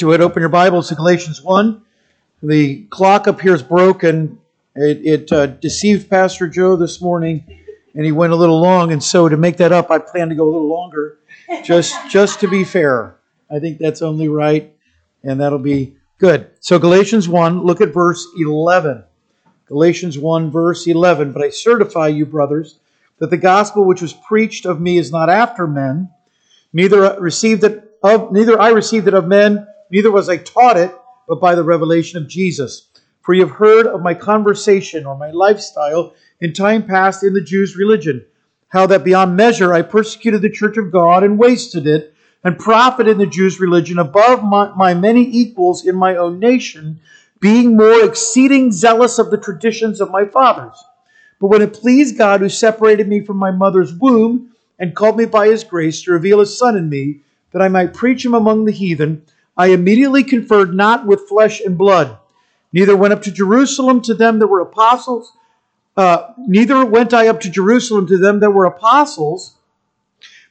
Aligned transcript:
to 0.00 0.12
it, 0.12 0.22
open 0.22 0.40
your 0.40 0.48
Bibles 0.48 0.88
to 0.88 0.94
Galatians 0.94 1.42
1. 1.42 1.82
The 2.42 2.84
clock 2.84 3.28
up 3.28 3.38
here 3.38 3.54
is 3.54 3.62
broken. 3.62 4.40
It, 4.74 5.04
it 5.04 5.30
uh, 5.32 5.44
deceived 5.44 6.08
Pastor 6.08 6.48
Joe 6.48 6.74
this 6.74 7.02
morning, 7.02 7.44
and 7.94 8.06
he 8.06 8.10
went 8.10 8.32
a 8.32 8.36
little 8.36 8.58
long. 8.62 8.92
And 8.92 9.04
so, 9.04 9.28
to 9.28 9.36
make 9.36 9.58
that 9.58 9.72
up, 9.72 9.90
I 9.90 9.98
plan 9.98 10.30
to 10.30 10.34
go 10.34 10.44
a 10.44 10.52
little 10.52 10.70
longer, 10.70 11.18
just 11.62 11.94
just 12.10 12.40
to 12.40 12.48
be 12.48 12.64
fair. 12.64 13.16
I 13.50 13.58
think 13.58 13.76
that's 13.76 14.00
only 14.00 14.26
right, 14.28 14.74
and 15.22 15.38
that'll 15.38 15.58
be 15.58 15.96
good. 16.16 16.48
So, 16.60 16.78
Galatians 16.78 17.28
1, 17.28 17.62
look 17.62 17.82
at 17.82 17.92
verse 17.92 18.26
11. 18.38 19.04
Galatians 19.66 20.18
1, 20.18 20.50
verse 20.50 20.86
11. 20.86 21.32
But 21.32 21.42
I 21.42 21.50
certify 21.50 22.08
you, 22.08 22.24
brothers, 22.24 22.78
that 23.18 23.28
the 23.28 23.36
gospel 23.36 23.84
which 23.84 24.00
was 24.00 24.14
preached 24.14 24.64
of 24.64 24.80
me 24.80 24.96
is 24.96 25.12
not 25.12 25.28
after 25.28 25.66
men, 25.66 26.08
neither 26.72 27.20
received 27.20 27.64
it 27.64 27.98
of 28.02 28.32
neither 28.32 28.58
I 28.58 28.70
received 28.70 29.08
it 29.08 29.12
of 29.12 29.26
men 29.26 29.66
neither 29.90 30.10
was 30.10 30.28
I 30.28 30.36
taught 30.38 30.76
it, 30.76 30.94
but 31.28 31.40
by 31.40 31.54
the 31.54 31.62
revelation 31.62 32.22
of 32.22 32.28
Jesus. 32.28 32.88
For 33.22 33.34
you 33.34 33.46
have 33.46 33.56
heard 33.56 33.86
of 33.86 34.02
my 34.02 34.14
conversation 34.14 35.06
or 35.06 35.16
my 35.16 35.30
lifestyle 35.30 36.14
in 36.40 36.52
time 36.52 36.86
past 36.86 37.22
in 37.22 37.34
the 37.34 37.40
Jews' 37.40 37.76
religion, 37.76 38.24
how 38.68 38.86
that 38.86 39.04
beyond 39.04 39.36
measure 39.36 39.72
I 39.72 39.82
persecuted 39.82 40.42
the 40.42 40.50
church 40.50 40.76
of 40.76 40.90
God 40.90 41.22
and 41.22 41.38
wasted 41.38 41.86
it, 41.86 42.14
and 42.42 42.58
profited 42.58 43.12
in 43.12 43.18
the 43.18 43.26
Jews' 43.26 43.60
religion 43.60 43.98
above 43.98 44.42
my, 44.42 44.72
my 44.74 44.94
many 44.94 45.22
equals 45.22 45.86
in 45.86 45.94
my 45.94 46.16
own 46.16 46.38
nation, 46.38 46.98
being 47.38 47.76
more 47.76 48.04
exceeding 48.04 48.72
zealous 48.72 49.18
of 49.18 49.30
the 49.30 49.36
traditions 49.36 50.00
of 50.00 50.10
my 50.10 50.24
fathers. 50.24 50.82
But 51.38 51.48
when 51.48 51.62
it 51.62 51.74
pleased 51.74 52.16
God, 52.16 52.40
who 52.40 52.48
separated 52.48 53.08
me 53.08 53.20
from 53.20 53.36
my 53.36 53.50
mother's 53.50 53.92
womb, 53.92 54.52
and 54.78 54.96
called 54.96 55.18
me 55.18 55.26
by 55.26 55.48
his 55.48 55.64
grace 55.64 56.02
to 56.02 56.12
reveal 56.12 56.40
his 56.40 56.56
Son 56.56 56.76
in 56.76 56.88
me, 56.88 57.20
that 57.52 57.60
I 57.60 57.68
might 57.68 57.92
preach 57.92 58.24
him 58.24 58.34
among 58.34 58.64
the 58.64 58.72
heathen, 58.72 59.22
I 59.60 59.66
immediately 59.78 60.24
conferred 60.24 60.72
not 60.74 61.06
with 61.06 61.28
flesh 61.28 61.60
and 61.60 61.76
blood, 61.76 62.16
neither 62.72 62.96
went 62.96 63.12
up 63.12 63.22
to 63.24 63.30
Jerusalem 63.30 64.00
to 64.02 64.14
them 64.14 64.38
that 64.38 64.46
were 64.46 64.60
apostles, 64.60 65.36
uh, 65.98 66.32
neither 66.38 66.82
went 66.86 67.12
I 67.12 67.28
up 67.28 67.40
to 67.40 67.50
Jerusalem 67.50 68.06
to 68.06 68.16
them 68.16 68.40
that 68.40 68.52
were 68.52 68.64
apostles 68.64 69.56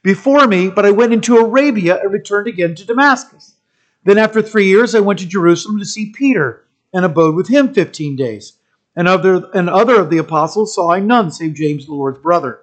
before 0.04 0.46
me, 0.46 0.70
but 0.70 0.86
I 0.86 0.92
went 0.92 1.14
into 1.14 1.38
Arabia 1.38 2.00
and 2.00 2.14
returned 2.14 2.48
again 2.48 2.76
to 2.76 2.86
Damascus. 2.86 3.56
Then 4.04 4.20
after 4.20 4.44
three 4.44 4.68
years 4.68 4.94
I 4.94 5.00
went 5.00 5.20
to 5.20 5.26
Jerusalem 5.38 5.80
to 5.80 5.86
see 5.86 6.12
Peter 6.12 6.66
and 6.94 7.04
abode 7.04 7.36
with 7.36 7.48
him 7.48 7.74
fifteen 7.74 8.16
days. 8.16 8.60
And 8.96 9.08
other, 9.08 9.50
and 9.56 9.70
other 9.70 10.00
of 10.00 10.10
the 10.12 10.20
apostles 10.20 10.76
saw 10.76 10.92
I 10.92 11.00
none 11.00 11.32
save 11.32 11.56
James 11.56 11.88
the 11.88 11.94
Lord's 11.94 12.20
brother. 12.20 12.62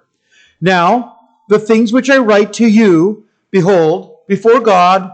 Now, 0.61 1.17
the 1.49 1.59
things 1.59 1.91
which 1.91 2.09
I 2.09 2.19
write 2.19 2.53
to 2.53 2.67
you, 2.67 3.25
behold, 3.51 4.19
before 4.27 4.61
God, 4.61 5.11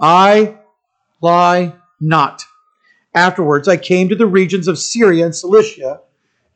I 0.00 0.58
lie 1.22 1.74
not. 2.00 2.44
Afterwards, 3.14 3.68
I 3.68 3.76
came 3.76 4.08
to 4.08 4.16
the 4.16 4.26
regions 4.26 4.68
of 4.68 4.78
Syria 4.78 5.24
and 5.24 5.34
Cilicia, 5.34 6.00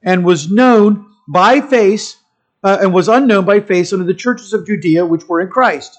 and 0.03 0.25
was 0.25 0.50
known 0.50 1.06
by 1.28 1.61
face, 1.61 2.17
uh, 2.62 2.78
and 2.81 2.92
was 2.92 3.09
unknown 3.09 3.44
by 3.44 3.61
face 3.61 3.92
unto 3.92 4.05
the 4.05 4.14
churches 4.14 4.53
of 4.53 4.67
Judea 4.67 5.06
which 5.06 5.28
were 5.28 5.41
in 5.41 5.48
Christ. 5.48 5.98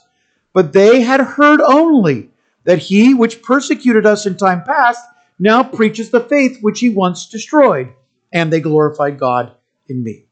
But 0.54 0.74
they 0.74 1.02
had 1.02 1.22
heard 1.22 1.62
only 1.62 2.30
that 2.64 2.80
he 2.80 3.14
which 3.14 3.42
persecuted 3.42 4.06
us 4.06 4.26
in 4.26 4.36
time 4.36 4.64
past 4.64 5.04
now 5.40 5.64
preaches 5.64 6.10
the 6.10 6.20
faith 6.20 6.58
which 6.62 6.80
he 6.80 6.90
once 6.90 7.30
destroyed, 7.30 7.94
and 8.34 8.52
they 8.52 8.60
glorified 8.60 9.20
God 9.20 9.54
in 9.88 10.04
me. 10.04 10.26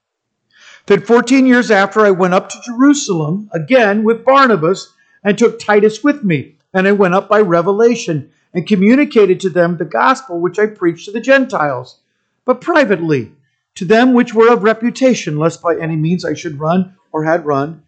Then, 0.87 1.01
14 1.01 1.45
years 1.45 1.71
after, 1.71 2.05
I 2.05 2.11
went 2.11 2.33
up 2.33 2.49
to 2.49 2.61
Jerusalem 2.65 3.49
again 3.53 4.03
with 4.03 4.25
Barnabas 4.25 4.93
and 5.23 5.37
took 5.37 5.59
Titus 5.59 6.03
with 6.03 6.23
me 6.23 6.54
and 6.75 6.89
I 6.89 6.91
went 6.91 7.15
up 7.15 7.29
by 7.29 7.39
revelation 7.39 8.29
and 8.53 8.67
communicated 8.67 9.39
to 9.39 9.49
them 9.49 9.77
the 9.77 9.85
gospel 9.85 10.39
which 10.39 10.59
I 10.59 10.67
preached 10.67 11.05
to 11.05 11.11
the 11.11 11.21
Gentiles, 11.21 12.01
but 12.43 12.59
privately, 12.59 13.31
to 13.75 13.85
them 13.85 14.13
which 14.13 14.33
were 14.33 14.51
of 14.51 14.63
reputation, 14.63 15.39
lest 15.39 15.61
by 15.61 15.77
any 15.77 15.95
means 15.95 16.25
I 16.25 16.33
should 16.33 16.59
run 16.59 16.95
or 17.13 17.23
had 17.23 17.45
run 17.45 17.83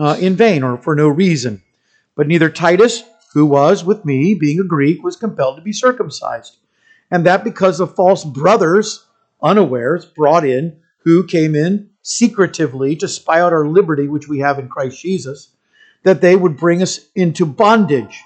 uh, 0.00 0.16
in 0.20 0.34
vain 0.34 0.64
or 0.64 0.76
for 0.76 0.96
no 0.96 1.08
reason. 1.08 1.62
But 2.16 2.26
neither 2.26 2.50
Titus, 2.50 3.04
who 3.34 3.46
was 3.46 3.84
with 3.84 4.04
me, 4.04 4.34
being 4.34 4.58
a 4.58 4.64
Greek, 4.64 5.04
was 5.04 5.16
compelled 5.16 5.56
to 5.56 5.62
be 5.62 5.72
circumcised. 5.72 6.56
And 7.12 7.24
that 7.26 7.44
because 7.44 7.78
of 7.78 7.94
false 7.94 8.24
brothers, 8.24 9.06
unawares, 9.42 10.04
brought 10.04 10.44
in, 10.44 10.76
who 10.98 11.24
came 11.24 11.54
in 11.54 11.90
secretively 12.02 12.96
to 12.96 13.06
spy 13.06 13.40
out 13.40 13.52
our 13.52 13.66
liberty 13.66 14.08
which 14.08 14.28
we 14.28 14.40
have 14.40 14.58
in 14.58 14.68
Christ 14.68 15.00
Jesus 15.00 15.53
that 16.04 16.20
they 16.20 16.36
would 16.36 16.56
bring 16.56 16.80
us 16.82 17.00
into 17.14 17.44
bondage, 17.44 18.22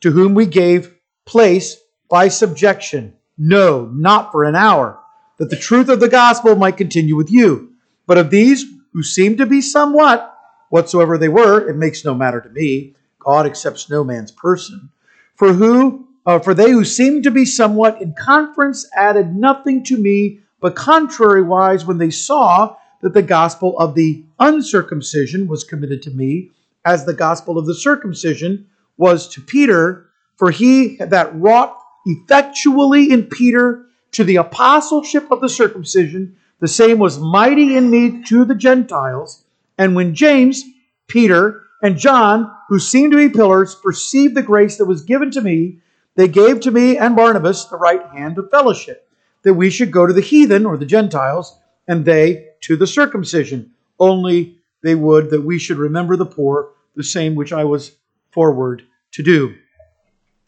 to 0.00 0.10
whom 0.10 0.34
we 0.34 0.46
gave 0.46 0.94
place 1.24 1.76
by 2.08 2.28
subjection. 2.28 3.14
No, 3.38 3.86
not 3.86 4.30
for 4.32 4.44
an 4.44 4.56
hour, 4.56 5.00
that 5.38 5.48
the 5.48 5.56
truth 5.56 5.88
of 5.88 6.00
the 6.00 6.08
gospel 6.08 6.54
might 6.56 6.76
continue 6.76 7.16
with 7.16 7.30
you. 7.30 7.72
But 8.06 8.18
of 8.18 8.30
these 8.30 8.66
who 8.92 9.02
seem 9.02 9.36
to 9.38 9.46
be 9.46 9.60
somewhat, 9.60 10.36
whatsoever 10.68 11.16
they 11.16 11.28
were, 11.28 11.68
it 11.68 11.76
makes 11.76 12.04
no 12.04 12.14
matter 12.14 12.40
to 12.40 12.48
me. 12.50 12.94
God 13.18 13.46
accepts 13.46 13.88
no 13.88 14.02
man's 14.02 14.32
person. 14.32 14.90
For 15.36 15.52
who, 15.52 16.08
uh, 16.26 16.40
for 16.40 16.52
they 16.52 16.70
who 16.70 16.84
seemed 16.84 17.24
to 17.24 17.30
be 17.30 17.44
somewhat 17.44 18.02
in 18.02 18.14
conference 18.14 18.88
added 18.94 19.34
nothing 19.34 19.84
to 19.84 19.96
me, 19.96 20.40
but 20.60 20.74
contrariwise, 20.74 21.86
when 21.86 21.98
they 21.98 22.10
saw 22.10 22.76
that 23.00 23.14
the 23.14 23.22
gospel 23.22 23.78
of 23.78 23.94
the 23.94 24.24
uncircumcision 24.38 25.46
was 25.46 25.64
committed 25.64 26.02
to 26.02 26.10
me, 26.10 26.50
as 26.84 27.04
the 27.04 27.14
gospel 27.14 27.58
of 27.58 27.66
the 27.66 27.74
circumcision 27.74 28.66
was 28.96 29.28
to 29.28 29.40
Peter, 29.40 30.10
for 30.36 30.50
he 30.50 30.96
that 30.96 31.34
wrought 31.34 31.76
effectually 32.06 33.10
in 33.10 33.24
Peter 33.24 33.86
to 34.12 34.24
the 34.24 34.36
apostleship 34.36 35.30
of 35.30 35.40
the 35.40 35.48
circumcision, 35.48 36.36
the 36.60 36.68
same 36.68 36.98
was 36.98 37.18
mighty 37.18 37.76
in 37.76 37.90
me 37.90 38.22
to 38.24 38.44
the 38.44 38.54
Gentiles. 38.54 39.44
And 39.78 39.94
when 39.94 40.14
James, 40.14 40.64
Peter, 41.06 41.62
and 41.82 41.96
John, 41.96 42.54
who 42.68 42.78
seemed 42.78 43.12
to 43.12 43.18
be 43.18 43.34
pillars, 43.34 43.74
perceived 43.74 44.34
the 44.34 44.42
grace 44.42 44.76
that 44.76 44.84
was 44.84 45.02
given 45.02 45.30
to 45.32 45.40
me, 45.40 45.78
they 46.16 46.28
gave 46.28 46.60
to 46.60 46.70
me 46.70 46.98
and 46.98 47.16
Barnabas 47.16 47.66
the 47.66 47.76
right 47.76 48.04
hand 48.08 48.36
of 48.38 48.50
fellowship, 48.50 49.08
that 49.42 49.54
we 49.54 49.70
should 49.70 49.90
go 49.90 50.06
to 50.06 50.12
the 50.12 50.20
heathen 50.20 50.66
or 50.66 50.76
the 50.76 50.84
Gentiles, 50.84 51.58
and 51.88 52.04
they 52.04 52.48
to 52.62 52.76
the 52.76 52.86
circumcision. 52.86 53.70
Only 53.98 54.59
they 54.82 54.94
would 54.94 55.30
that 55.30 55.42
we 55.42 55.58
should 55.58 55.78
remember 55.78 56.16
the 56.16 56.26
poor, 56.26 56.72
the 56.96 57.04
same 57.04 57.34
which 57.34 57.52
I 57.52 57.64
was 57.64 57.92
forward 58.30 58.82
to 59.12 59.22
do. 59.22 59.54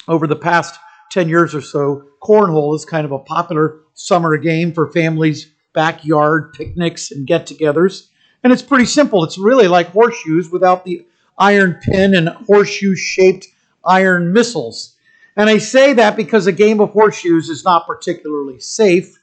Over 0.09 0.26
the 0.26 0.37
past 0.37 0.78
10 1.10 1.28
years 1.28 1.54
or 1.54 1.60
so, 1.60 2.09
cornhole 2.22 2.75
is 2.75 2.84
kind 2.84 3.04
of 3.04 3.12
a 3.12 3.19
popular 3.19 3.81
summer 3.94 4.37
game 4.37 4.72
for 4.72 4.91
families, 4.91 5.53
backyard 5.72 6.53
picnics, 6.54 7.10
and 7.10 7.26
get 7.26 7.47
togethers. 7.47 8.09
And 8.42 8.53
it's 8.53 8.62
pretty 8.62 8.87
simple. 8.87 9.22
It's 9.25 9.38
really 9.38 9.69
like 9.69 9.88
horseshoes 9.88 10.50
without 10.50 10.84
the 10.84 11.06
iron 11.38 11.78
pin 11.82 12.15
and 12.15 12.28
horseshoe 12.28 12.94
shaped 12.97 13.47
iron 13.84 14.32
missiles. 14.32 14.97
And 15.37 15.48
I 15.48 15.59
say 15.59 15.94
that 15.94 16.16
because 16.16 16.47
a 16.47 16.53
game 16.53 16.81
of 16.81 16.91
horseshoes 16.91 17.48
is 17.48 17.65
not 17.65 17.87
particularly 17.87 18.60
safe. 18.60 19.19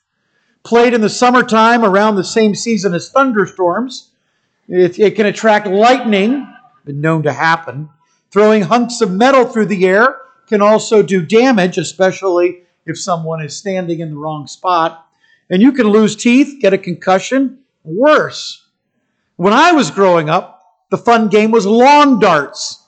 Played 0.63 0.93
in 0.93 1.01
the 1.01 1.09
summertime 1.09 1.85
around 1.85 2.15
the 2.15 2.23
same 2.23 2.55
season 2.55 2.93
as 2.93 3.09
thunderstorms, 3.09 4.08
it, 4.69 4.99
it 4.99 5.15
can 5.15 5.25
attract 5.25 5.67
lightning, 5.67 6.47
been 6.85 7.01
known 7.01 7.23
to 7.23 7.33
happen. 7.33 7.89
Throwing 8.31 8.61
hunks 8.61 9.01
of 9.01 9.11
metal 9.11 9.45
through 9.45 9.65
the 9.65 9.85
air 9.85 10.17
can 10.47 10.61
also 10.61 11.01
do 11.01 11.25
damage, 11.25 11.77
especially 11.77 12.61
if 12.85 12.99
someone 12.99 13.41
is 13.43 13.57
standing 13.57 13.99
in 13.99 14.11
the 14.11 14.17
wrong 14.17 14.45
spot. 14.47 15.07
And 15.49 15.61
you 15.61 15.71
can 15.71 15.87
lose 15.87 16.15
teeth, 16.15 16.61
get 16.61 16.73
a 16.73 16.77
concussion. 16.77 17.59
Worse. 17.83 18.65
When 19.35 19.53
I 19.53 19.71
was 19.71 19.89
growing 19.89 20.29
up, 20.29 20.63
the 20.91 20.97
fun 20.97 21.29
game 21.29 21.49
was 21.49 21.65
lawn 21.65 22.19
darts. 22.19 22.83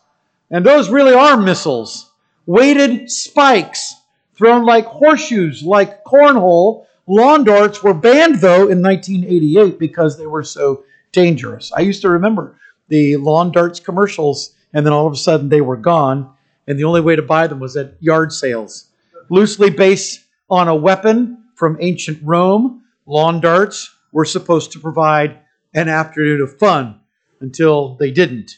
And 0.51 0.65
those 0.65 0.89
really 0.89 1.13
are 1.13 1.37
missiles. 1.37 2.11
Weighted 2.45 3.09
spikes 3.09 3.95
thrown 4.35 4.65
like 4.65 4.85
horseshoes, 4.85 5.63
like 5.63 6.03
cornhole. 6.03 6.85
Lawn 7.07 7.43
darts 7.43 7.81
were 7.81 7.93
banned, 7.93 8.41
though, 8.41 8.67
in 8.67 8.81
1988 8.81 9.79
because 9.79 10.17
they 10.17 10.27
were 10.27 10.43
so 10.43 10.83
dangerous. 11.11 11.71
I 11.75 11.81
used 11.81 12.01
to 12.01 12.09
remember 12.09 12.59
the 12.87 13.17
lawn 13.17 13.51
darts 13.51 13.79
commercials, 13.79 14.55
and 14.73 14.85
then 14.85 14.93
all 14.93 15.07
of 15.07 15.13
a 15.13 15.17
sudden 15.17 15.49
they 15.49 15.61
were 15.61 15.77
gone, 15.77 16.33
and 16.67 16.77
the 16.77 16.83
only 16.83 17.01
way 17.01 17.15
to 17.15 17.21
buy 17.21 17.47
them 17.47 17.59
was 17.59 17.77
at 17.77 17.95
yard 18.01 18.31
sales. 18.31 18.89
Loosely 19.29 19.69
based 19.69 20.25
on 20.49 20.67
a 20.67 20.75
weapon 20.75 21.43
from 21.55 21.77
ancient 21.79 22.19
Rome, 22.21 22.83
lawn 23.05 23.39
darts 23.39 23.89
were 24.11 24.25
supposed 24.25 24.71
to 24.73 24.79
provide 24.79 25.39
an 25.73 25.87
afternoon 25.87 26.41
of 26.41 26.57
fun 26.59 26.99
until 27.39 27.95
they 27.95 28.11
didn't. 28.11 28.51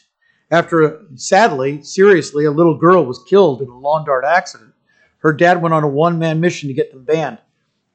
After, 0.50 1.02
sadly, 1.14 1.82
seriously, 1.82 2.44
a 2.44 2.50
little 2.50 2.76
girl 2.76 3.04
was 3.04 3.22
killed 3.28 3.62
in 3.62 3.68
a 3.68 3.78
lawn 3.78 4.04
dart 4.04 4.24
accident. 4.24 4.72
Her 5.18 5.32
dad 5.32 5.62
went 5.62 5.74
on 5.74 5.84
a 5.84 5.88
one 5.88 6.18
man 6.18 6.40
mission 6.40 6.68
to 6.68 6.74
get 6.74 6.92
them 6.92 7.04
banned. 7.04 7.38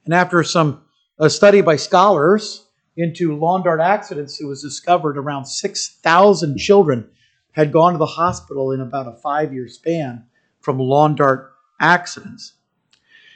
And 0.05 0.13
after 0.13 0.43
some 0.43 0.81
a 1.19 1.29
study 1.29 1.61
by 1.61 1.75
scholars, 1.75 2.65
into 2.99 3.37
lawn 3.37 3.63
dart 3.63 3.79
accidents, 3.79 4.41
it 4.41 4.45
was 4.45 4.61
discovered 4.61 5.17
around 5.17 5.45
6,000 5.45 6.57
children 6.57 7.09
had 7.53 7.71
gone 7.71 7.93
to 7.93 7.97
the 7.97 8.05
hospital 8.05 8.71
in 8.71 8.81
about 8.81 9.07
a 9.07 9.17
five 9.17 9.53
year 9.53 9.67
span 9.69 10.25
from 10.59 10.77
lawn 10.77 11.15
dart 11.15 11.53
accidents. 11.79 12.53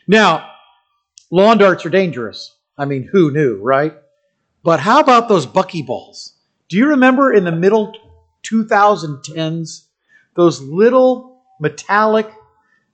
Now, 0.05 0.49
lawn 1.31 1.57
darts 1.57 1.85
are 1.85 1.89
dangerous. 1.89 2.55
I 2.77 2.85
mean, 2.85 3.03
who 3.03 3.31
knew, 3.31 3.61
right? 3.61 3.93
But 4.63 4.81
how 4.81 4.99
about 4.99 5.29
those 5.29 5.45
buckyballs? 5.45 6.31
Do 6.67 6.77
you 6.77 6.87
remember 6.87 7.31
in 7.31 7.45
the 7.45 7.51
middle 7.51 7.93
2010s, 8.43 9.85
those 10.35 10.61
little 10.61 11.41
metallic 11.59 12.29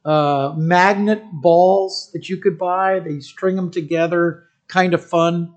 uh, 0.05 0.53
magnet 0.55 1.23
balls 1.31 2.11
that 2.13 2.29
you 2.29 2.37
could 2.37 2.59
buy? 2.59 2.99
They 2.99 3.21
string 3.21 3.55
them 3.55 3.71
together, 3.71 4.43
kind 4.67 4.93
of 4.93 5.03
fun. 5.03 5.55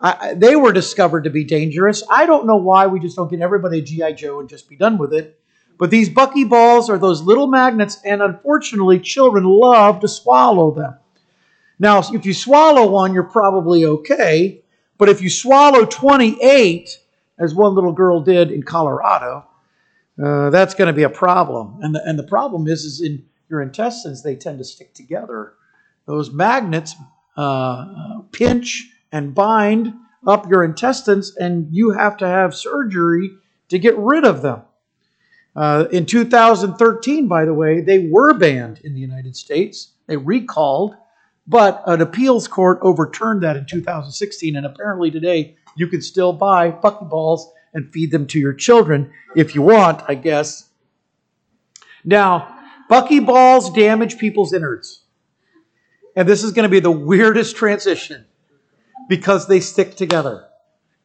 I, 0.00 0.34
they 0.34 0.56
were 0.56 0.72
discovered 0.72 1.24
to 1.24 1.30
be 1.30 1.44
dangerous. 1.44 2.02
I 2.08 2.24
don't 2.24 2.46
know 2.46 2.56
why 2.56 2.86
we 2.86 3.00
just 3.00 3.16
don't 3.16 3.30
get 3.30 3.40
everybody 3.40 3.80
a 3.80 3.82
G.I. 3.82 4.12
Joe 4.12 4.40
and 4.40 4.48
just 4.48 4.68
be 4.68 4.76
done 4.76 4.96
with 4.96 5.12
it. 5.12 5.38
But 5.78 5.90
these 5.90 6.08
buckyballs 6.10 6.88
are 6.88 6.98
those 6.98 7.22
little 7.22 7.46
magnets, 7.46 8.00
and 8.04 8.20
unfortunately, 8.20 9.00
children 9.00 9.44
love 9.44 10.00
to 10.00 10.08
swallow 10.08 10.72
them. 10.72 10.94
Now, 11.78 12.00
if 12.00 12.26
you 12.26 12.34
swallow 12.34 12.90
one, 12.90 13.14
you're 13.14 13.22
probably 13.22 13.86
okay. 13.86 14.62
But 14.98 15.08
if 15.08 15.22
you 15.22 15.30
swallow 15.30 15.86
28, 15.86 16.98
as 17.38 17.54
one 17.54 17.74
little 17.74 17.92
girl 17.92 18.20
did 18.20 18.50
in 18.50 18.62
Colorado, 18.62 19.46
uh, 20.22 20.50
that's 20.50 20.74
going 20.74 20.88
to 20.88 20.92
be 20.92 21.04
a 21.04 21.10
problem. 21.10 21.78
And 21.80 21.94
the, 21.94 22.02
and 22.06 22.18
the 22.18 22.24
problem 22.26 22.68
is, 22.68 22.84
is 22.84 23.00
in 23.00 23.24
your 23.48 23.62
intestines, 23.62 24.22
they 24.22 24.36
tend 24.36 24.58
to 24.58 24.64
stick 24.64 24.92
together. 24.92 25.54
Those 26.04 26.30
magnets 26.30 26.94
uh, 27.38 28.20
pinch 28.32 28.90
and 29.12 29.34
bind 29.34 29.94
up 30.26 30.48
your 30.48 30.64
intestines, 30.64 31.36
and 31.36 31.68
you 31.70 31.90
have 31.90 32.16
to 32.18 32.26
have 32.26 32.54
surgery 32.54 33.30
to 33.68 33.78
get 33.78 33.96
rid 33.96 34.24
of 34.24 34.42
them. 34.42 34.62
Uh, 35.56 35.86
in 35.90 36.06
2013, 36.06 37.26
by 37.26 37.44
the 37.44 37.54
way, 37.54 37.80
they 37.80 38.08
were 38.10 38.34
banned 38.34 38.80
in 38.84 38.94
the 38.94 39.00
United 39.00 39.34
States. 39.34 39.94
They 40.06 40.16
recalled, 40.16 40.94
but 41.46 41.82
an 41.86 42.00
appeals 42.00 42.46
court 42.46 42.78
overturned 42.82 43.42
that 43.42 43.56
in 43.56 43.66
2016, 43.66 44.56
and 44.56 44.66
apparently 44.66 45.10
today 45.10 45.56
you 45.76 45.86
can 45.86 46.02
still 46.02 46.32
buy 46.32 46.70
buckyballs 46.70 47.40
and 47.74 47.92
feed 47.92 48.10
them 48.10 48.26
to 48.28 48.38
your 48.38 48.52
children 48.52 49.12
if 49.36 49.54
you 49.54 49.62
want, 49.62 50.02
I 50.08 50.14
guess. 50.14 50.68
Now, 52.04 52.56
buckyballs 52.90 53.74
damage 53.74 54.18
people's 54.18 54.52
innards. 54.52 55.04
And 56.16 56.28
this 56.28 56.42
is 56.42 56.52
going 56.52 56.64
to 56.64 56.68
be 56.68 56.80
the 56.80 56.90
weirdest 56.90 57.56
transition 57.56 58.26
because 59.10 59.48
they 59.48 59.58
stick 59.58 59.96
together. 59.96 60.46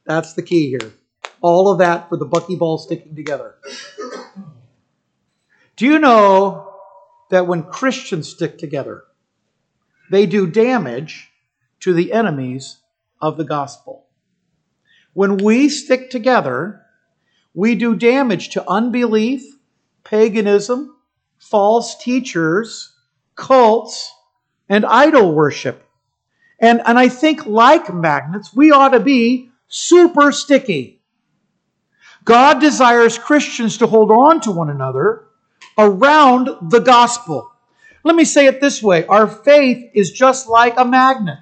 That's 0.06 0.34
the 0.34 0.44
key 0.44 0.70
here. 0.70 0.94
All 1.42 1.72
of 1.72 1.80
that 1.80 2.08
for 2.08 2.18
the 2.18 2.28
buckyball 2.28 2.80
sticking 2.80 3.16
together. 3.16 3.56
Do 5.76 5.88
you 5.88 5.98
know 5.98 6.72
that 7.32 7.48
when 7.48 7.64
Christians 7.64 8.30
stick 8.30 8.60
together, 8.60 9.06
they 10.12 10.28
do 10.28 10.46
damage 10.46 11.32
to 11.80 11.94
the 11.94 12.14
enemies 12.14 12.78
of 13.20 13.38
the 13.38 13.44
gospel? 13.44 14.06
When 15.14 15.38
we 15.38 15.68
stick 15.68 16.12
together, 16.12 16.84
we 17.56 17.74
do 17.74 17.96
damage 17.96 18.50
to 18.50 18.70
unbelief, 18.70 19.42
paganism, 20.04 20.96
false 21.40 21.98
teachers, 22.04 22.94
cults, 23.34 24.14
and 24.70 24.86
idol 24.86 25.34
worship. 25.34 25.85
And, 26.60 26.82
and 26.86 26.98
I 26.98 27.10
think, 27.10 27.46
like 27.46 27.94
magnets, 27.94 28.54
we 28.54 28.72
ought 28.72 28.90
to 28.90 29.00
be 29.00 29.50
super 29.68 30.32
sticky. 30.32 31.02
God 32.24 32.60
desires 32.60 33.18
Christians 33.18 33.78
to 33.78 33.88
hold 33.88 34.10
on 34.12 34.42
to 34.42 34.52
one 34.52 34.70
another 34.70 35.26
around 35.78 36.72
the 36.72 36.80
gospel. 36.80 37.52
Let 38.04 38.16
me 38.16 38.26
say 38.26 38.48
it 38.48 38.62
this 38.62 38.82
way 38.82 39.06
our 39.08 39.28
faith 39.28 39.92
is 39.94 40.12
just 40.12 40.48
like 40.48 40.76
a 40.78 40.86
magnet, 40.86 41.40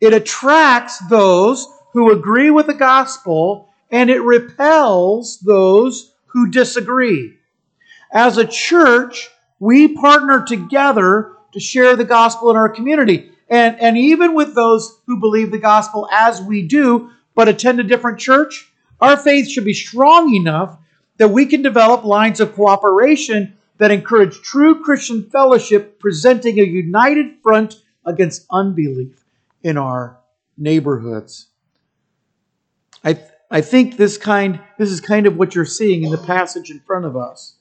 it 0.00 0.12
attracts 0.12 0.98
those 1.08 1.66
who 1.92 2.12
agree 2.12 2.50
with 2.50 2.66
the 2.66 2.74
gospel 2.74 3.70
and 3.90 4.10
it 4.10 4.20
repels 4.20 5.38
those 5.40 6.14
who 6.26 6.50
disagree. 6.50 7.38
As 8.12 8.36
a 8.36 8.46
church, 8.46 9.30
we 9.58 9.94
partner 9.94 10.44
together 10.44 11.36
to 11.52 11.60
share 11.60 11.96
the 11.96 12.04
gospel 12.04 12.50
in 12.50 12.56
our 12.56 12.68
community. 12.68 13.30
And, 13.48 13.80
and 13.80 13.96
even 13.96 14.34
with 14.34 14.54
those 14.54 15.00
who 15.06 15.20
believe 15.20 15.50
the 15.50 15.58
gospel 15.58 16.08
as 16.10 16.42
we 16.42 16.62
do, 16.62 17.10
but 17.34 17.48
attend 17.48 17.78
a 17.80 17.84
different 17.84 18.18
church, 18.18 18.72
our 19.00 19.16
faith 19.16 19.48
should 19.48 19.64
be 19.64 19.74
strong 19.74 20.34
enough 20.34 20.78
that 21.18 21.28
we 21.28 21.46
can 21.46 21.62
develop 21.62 22.04
lines 22.04 22.40
of 22.40 22.54
cooperation 22.54 23.56
that 23.78 23.90
encourage 23.90 24.40
true 24.40 24.82
Christian 24.82 25.28
fellowship, 25.30 25.98
presenting 25.98 26.58
a 26.58 26.64
united 26.64 27.36
front 27.42 27.82
against 28.04 28.46
unbelief 28.50 29.24
in 29.62 29.76
our 29.76 30.18
neighborhoods. 30.56 31.48
I, 33.04 33.12
th- 33.12 33.26
I 33.50 33.60
think 33.60 33.96
this 33.96 34.16
kind 34.16 34.60
this 34.78 34.90
is 34.90 35.00
kind 35.00 35.26
of 35.26 35.36
what 35.36 35.54
you're 35.54 35.64
seeing 35.64 36.04
in 36.04 36.10
the 36.10 36.18
passage 36.18 36.70
in 36.70 36.80
front 36.80 37.04
of 37.04 37.16
us. 37.16 37.56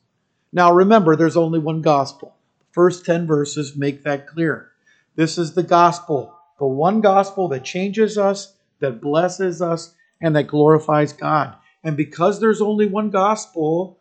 Now 0.52 0.72
remember, 0.72 1.16
there's 1.16 1.38
only 1.38 1.60
one 1.60 1.82
gospel. 1.82 2.36
The 2.60 2.66
first 2.72 3.06
10 3.06 3.28
verses 3.28 3.76
make 3.76 4.04
that 4.04 4.28
clear. 4.28 4.72
This 5.16 5.38
is 5.38 5.54
the 5.54 5.64
gospel, 5.64 6.34
the 6.60 6.66
one 6.66 7.02
gospel 7.02 7.48
that 7.50 7.64
changes 7.64 8.18
us, 8.18 8.54
that 8.80 9.02
blesses 9.02 9.62
us, 9.62 9.94
and 10.22 10.36
that 10.36 10.48
glorifies 10.48 11.14
God. 11.14 11.56
And 11.84 11.96
because 11.96 12.40
there's 12.40 12.62
only 12.62 12.88
one 12.88 13.10
gospel, 13.12 14.00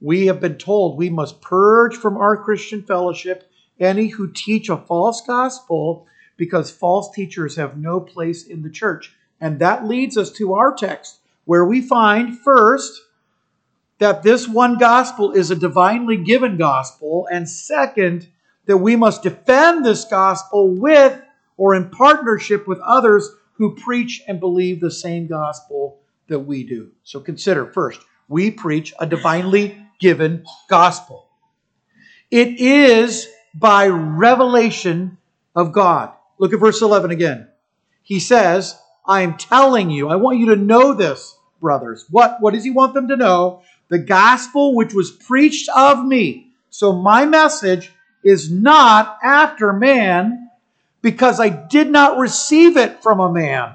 we 0.00 0.26
have 0.26 0.40
been 0.40 0.56
told 0.56 0.96
we 0.96 1.10
must 1.10 1.40
purge 1.40 1.96
from 1.96 2.16
our 2.16 2.36
Christian 2.36 2.82
fellowship 2.82 3.50
any 3.80 4.08
who 4.08 4.30
teach 4.30 4.68
a 4.68 4.76
false 4.76 5.20
gospel 5.20 6.06
because 6.36 6.70
false 6.70 7.14
teachers 7.14 7.56
have 7.56 7.76
no 7.76 8.00
place 8.00 8.46
in 8.46 8.62
the 8.62 8.70
church. 8.70 9.14
And 9.40 9.58
that 9.58 9.86
leads 9.86 10.16
us 10.16 10.30
to 10.32 10.54
our 10.54 10.74
text, 10.74 11.18
where 11.44 11.64
we 11.64 11.80
find 11.80 12.38
first 12.38 13.02
that 13.98 14.22
this 14.22 14.48
one 14.48 14.78
gospel 14.78 15.32
is 15.32 15.50
a 15.50 15.56
divinely 15.56 16.16
given 16.16 16.56
gospel, 16.56 17.28
and 17.30 17.48
second, 17.48 18.28
that 18.66 18.78
we 18.78 18.96
must 18.96 19.22
defend 19.22 19.84
this 19.84 20.04
gospel 20.04 20.74
with 20.74 21.20
or 21.56 21.74
in 21.74 21.90
partnership 21.90 22.66
with 22.66 22.78
others 22.80 23.30
who 23.54 23.76
preach 23.76 24.22
and 24.26 24.40
believe 24.40 24.80
the 24.80 24.90
same 24.90 25.26
gospel 25.26 26.00
that 26.28 26.40
we 26.40 26.64
do. 26.64 26.90
So 27.04 27.20
consider 27.20 27.66
first, 27.66 28.00
we 28.28 28.50
preach 28.50 28.92
a 28.98 29.06
divinely 29.06 29.78
given 30.00 30.44
gospel. 30.68 31.28
It 32.30 32.60
is 32.60 33.28
by 33.54 33.86
revelation 33.86 35.18
of 35.54 35.72
God. 35.72 36.12
Look 36.38 36.52
at 36.52 36.60
verse 36.60 36.82
11 36.82 37.10
again. 37.10 37.48
He 38.02 38.18
says, 38.18 38.76
I 39.06 39.22
am 39.22 39.36
telling 39.36 39.90
you, 39.90 40.08
I 40.08 40.16
want 40.16 40.38
you 40.38 40.46
to 40.46 40.56
know 40.56 40.94
this, 40.94 41.36
brothers. 41.60 42.06
What, 42.10 42.40
what 42.40 42.54
does 42.54 42.64
he 42.64 42.70
want 42.70 42.94
them 42.94 43.08
to 43.08 43.16
know? 43.16 43.62
The 43.88 43.98
gospel 43.98 44.74
which 44.74 44.94
was 44.94 45.10
preached 45.10 45.68
of 45.68 46.04
me. 46.04 46.52
So 46.70 46.92
my 46.92 47.24
message 47.24 47.92
is 48.24 48.50
not 48.50 49.18
after 49.22 49.72
man 49.72 50.50
because 51.02 51.38
I 51.38 51.50
did 51.50 51.90
not 51.90 52.18
receive 52.18 52.76
it 52.76 53.02
from 53.02 53.20
a 53.20 53.32
man. 53.32 53.74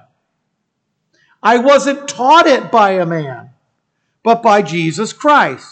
I 1.42 1.60
wasn't 1.60 2.08
taught 2.08 2.48
it 2.48 2.72
by 2.72 2.92
a 2.94 3.06
man, 3.06 3.52
but 4.24 4.42
by 4.42 4.62
Jesus 4.62 5.14
Christ. 5.14 5.68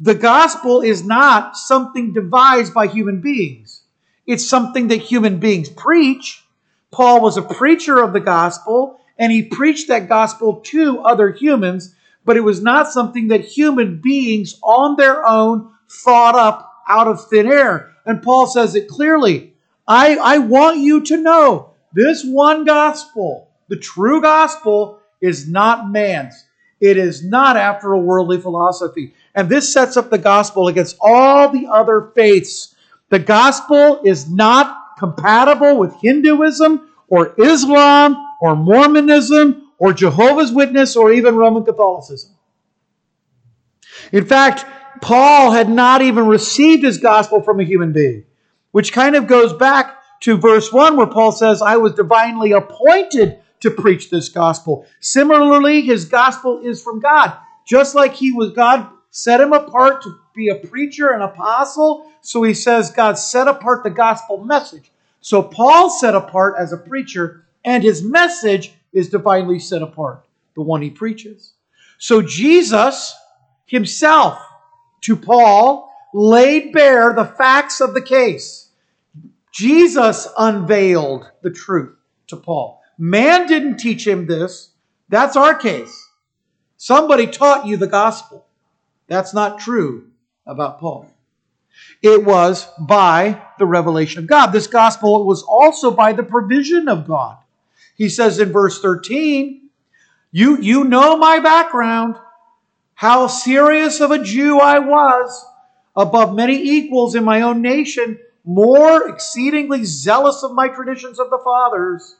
The 0.00 0.16
gospel 0.16 0.82
is 0.82 1.04
not 1.04 1.56
something 1.56 2.12
devised 2.12 2.74
by 2.74 2.88
human 2.88 3.20
beings. 3.20 3.82
It's 4.26 4.46
something 4.46 4.88
that 4.88 4.96
human 4.96 5.38
beings 5.38 5.68
preach. 5.68 6.44
Paul 6.90 7.20
was 7.20 7.36
a 7.36 7.42
preacher 7.42 8.02
of 8.02 8.12
the 8.12 8.20
gospel, 8.20 9.00
and 9.16 9.30
he 9.30 9.44
preached 9.44 9.88
that 9.88 10.08
gospel 10.08 10.56
to 10.56 10.98
other 11.00 11.30
humans, 11.30 11.94
but 12.24 12.36
it 12.36 12.40
was 12.40 12.60
not 12.60 12.92
something 12.92 13.28
that 13.28 13.42
human 13.42 14.00
beings 14.00 14.58
on 14.62 14.96
their 14.96 15.24
own 15.24 15.72
thought 15.88 16.34
up 16.34 16.71
out 16.92 17.08
of 17.08 17.28
thin 17.28 17.46
air. 17.46 17.94
And 18.04 18.22
Paul 18.22 18.46
says 18.46 18.74
it 18.74 18.88
clearly. 18.88 19.54
I, 19.88 20.16
I 20.16 20.38
want 20.38 20.78
you 20.78 21.02
to 21.04 21.16
know 21.16 21.70
this 21.92 22.24
one 22.24 22.64
gospel 22.64 23.48
the 23.68 23.78
true 23.78 24.20
gospel 24.20 25.00
is 25.22 25.48
not 25.48 25.90
man's. 25.90 26.44
It 26.78 26.98
is 26.98 27.24
not 27.24 27.56
after 27.56 27.94
a 27.94 27.98
worldly 27.98 28.38
philosophy. 28.38 29.14
And 29.34 29.48
this 29.48 29.72
sets 29.72 29.96
up 29.96 30.10
the 30.10 30.18
gospel 30.18 30.68
against 30.68 30.98
all 31.00 31.48
the 31.48 31.68
other 31.68 32.10
faiths. 32.14 32.74
The 33.08 33.18
gospel 33.18 34.02
is 34.04 34.28
not 34.28 34.98
compatible 34.98 35.78
with 35.78 35.94
Hinduism 36.02 36.90
or 37.08 37.34
Islam 37.38 38.16
or 38.42 38.56
Mormonism 38.56 39.70
or 39.78 39.94
Jehovah's 39.94 40.52
Witness 40.52 40.94
or 40.96 41.12
even 41.12 41.36
Roman 41.36 41.64
Catholicism. 41.64 42.32
In 44.12 44.26
fact, 44.26 44.66
Paul 45.00 45.52
had 45.52 45.68
not 45.68 46.02
even 46.02 46.26
received 46.26 46.84
his 46.84 46.98
gospel 46.98 47.42
from 47.42 47.60
a 47.60 47.64
human 47.64 47.92
being, 47.92 48.24
which 48.72 48.92
kind 48.92 49.16
of 49.16 49.26
goes 49.26 49.52
back 49.52 49.98
to 50.20 50.36
verse 50.36 50.72
1 50.72 50.96
where 50.96 51.06
Paul 51.06 51.32
says, 51.32 51.62
I 51.62 51.76
was 51.76 51.94
divinely 51.94 52.52
appointed 52.52 53.38
to 53.60 53.70
preach 53.70 54.10
this 54.10 54.28
gospel. 54.28 54.86
Similarly, 55.00 55.82
his 55.82 56.04
gospel 56.04 56.60
is 56.64 56.82
from 56.82 57.00
God. 57.00 57.36
Just 57.64 57.94
like 57.94 58.14
he 58.14 58.32
was 58.32 58.52
God 58.52 58.88
set 59.10 59.40
him 59.40 59.52
apart 59.52 60.02
to 60.02 60.18
be 60.34 60.48
a 60.48 60.56
preacher, 60.56 61.10
an 61.10 61.22
apostle. 61.22 62.10
So 62.22 62.42
he 62.42 62.54
says 62.54 62.90
God 62.90 63.18
set 63.18 63.48
apart 63.48 63.84
the 63.84 63.90
gospel 63.90 64.44
message. 64.44 64.90
So 65.20 65.42
Paul 65.42 65.90
set 65.90 66.14
apart 66.14 66.54
as 66.58 66.72
a 66.72 66.76
preacher, 66.76 67.44
and 67.64 67.82
his 67.82 68.02
message 68.02 68.74
is 68.92 69.08
divinely 69.08 69.60
set 69.60 69.82
apart, 69.82 70.24
the 70.54 70.62
one 70.62 70.82
he 70.82 70.90
preaches. 70.90 71.52
So 71.98 72.20
Jesus 72.20 73.14
himself 73.66 74.38
to 75.02 75.16
Paul 75.16 75.92
laid 76.14 76.72
bare 76.72 77.12
the 77.12 77.24
facts 77.24 77.80
of 77.80 77.94
the 77.94 78.02
case. 78.02 78.70
Jesus 79.52 80.26
unveiled 80.38 81.30
the 81.42 81.50
truth 81.50 81.96
to 82.28 82.36
Paul. 82.36 82.82
Man 82.98 83.46
didn't 83.46 83.76
teach 83.76 84.06
him 84.06 84.26
this. 84.26 84.70
That's 85.08 85.36
our 85.36 85.54
case. 85.54 86.08
Somebody 86.76 87.26
taught 87.26 87.66
you 87.66 87.76
the 87.76 87.86
gospel. 87.86 88.46
That's 89.06 89.34
not 89.34 89.58
true 89.58 90.08
about 90.46 90.80
Paul. 90.80 91.08
It 92.02 92.24
was 92.24 92.68
by 92.78 93.42
the 93.58 93.66
revelation 93.66 94.22
of 94.22 94.28
God. 94.28 94.48
This 94.48 94.66
gospel 94.66 95.24
was 95.24 95.42
also 95.42 95.90
by 95.90 96.12
the 96.12 96.22
provision 96.22 96.88
of 96.88 97.06
God. 97.06 97.38
He 97.96 98.08
says 98.08 98.38
in 98.38 98.52
verse 98.52 98.80
13, 98.80 99.68
you, 100.32 100.58
you 100.60 100.84
know 100.84 101.16
my 101.16 101.38
background, 101.40 102.16
how 102.94 103.26
serious 103.26 104.00
of 104.00 104.10
a 104.10 104.22
Jew 104.22 104.58
I 104.58 104.78
was, 104.78 105.46
above 105.96 106.34
many 106.34 106.56
equals 106.56 107.14
in 107.14 107.24
my 107.24 107.42
own 107.42 107.62
nation, 107.62 108.18
more 108.44 109.08
exceedingly 109.08 109.84
zealous 109.84 110.42
of 110.42 110.52
my 110.54 110.68
traditions 110.68 111.18
of 111.18 111.30
the 111.30 111.40
fathers. 111.42 112.16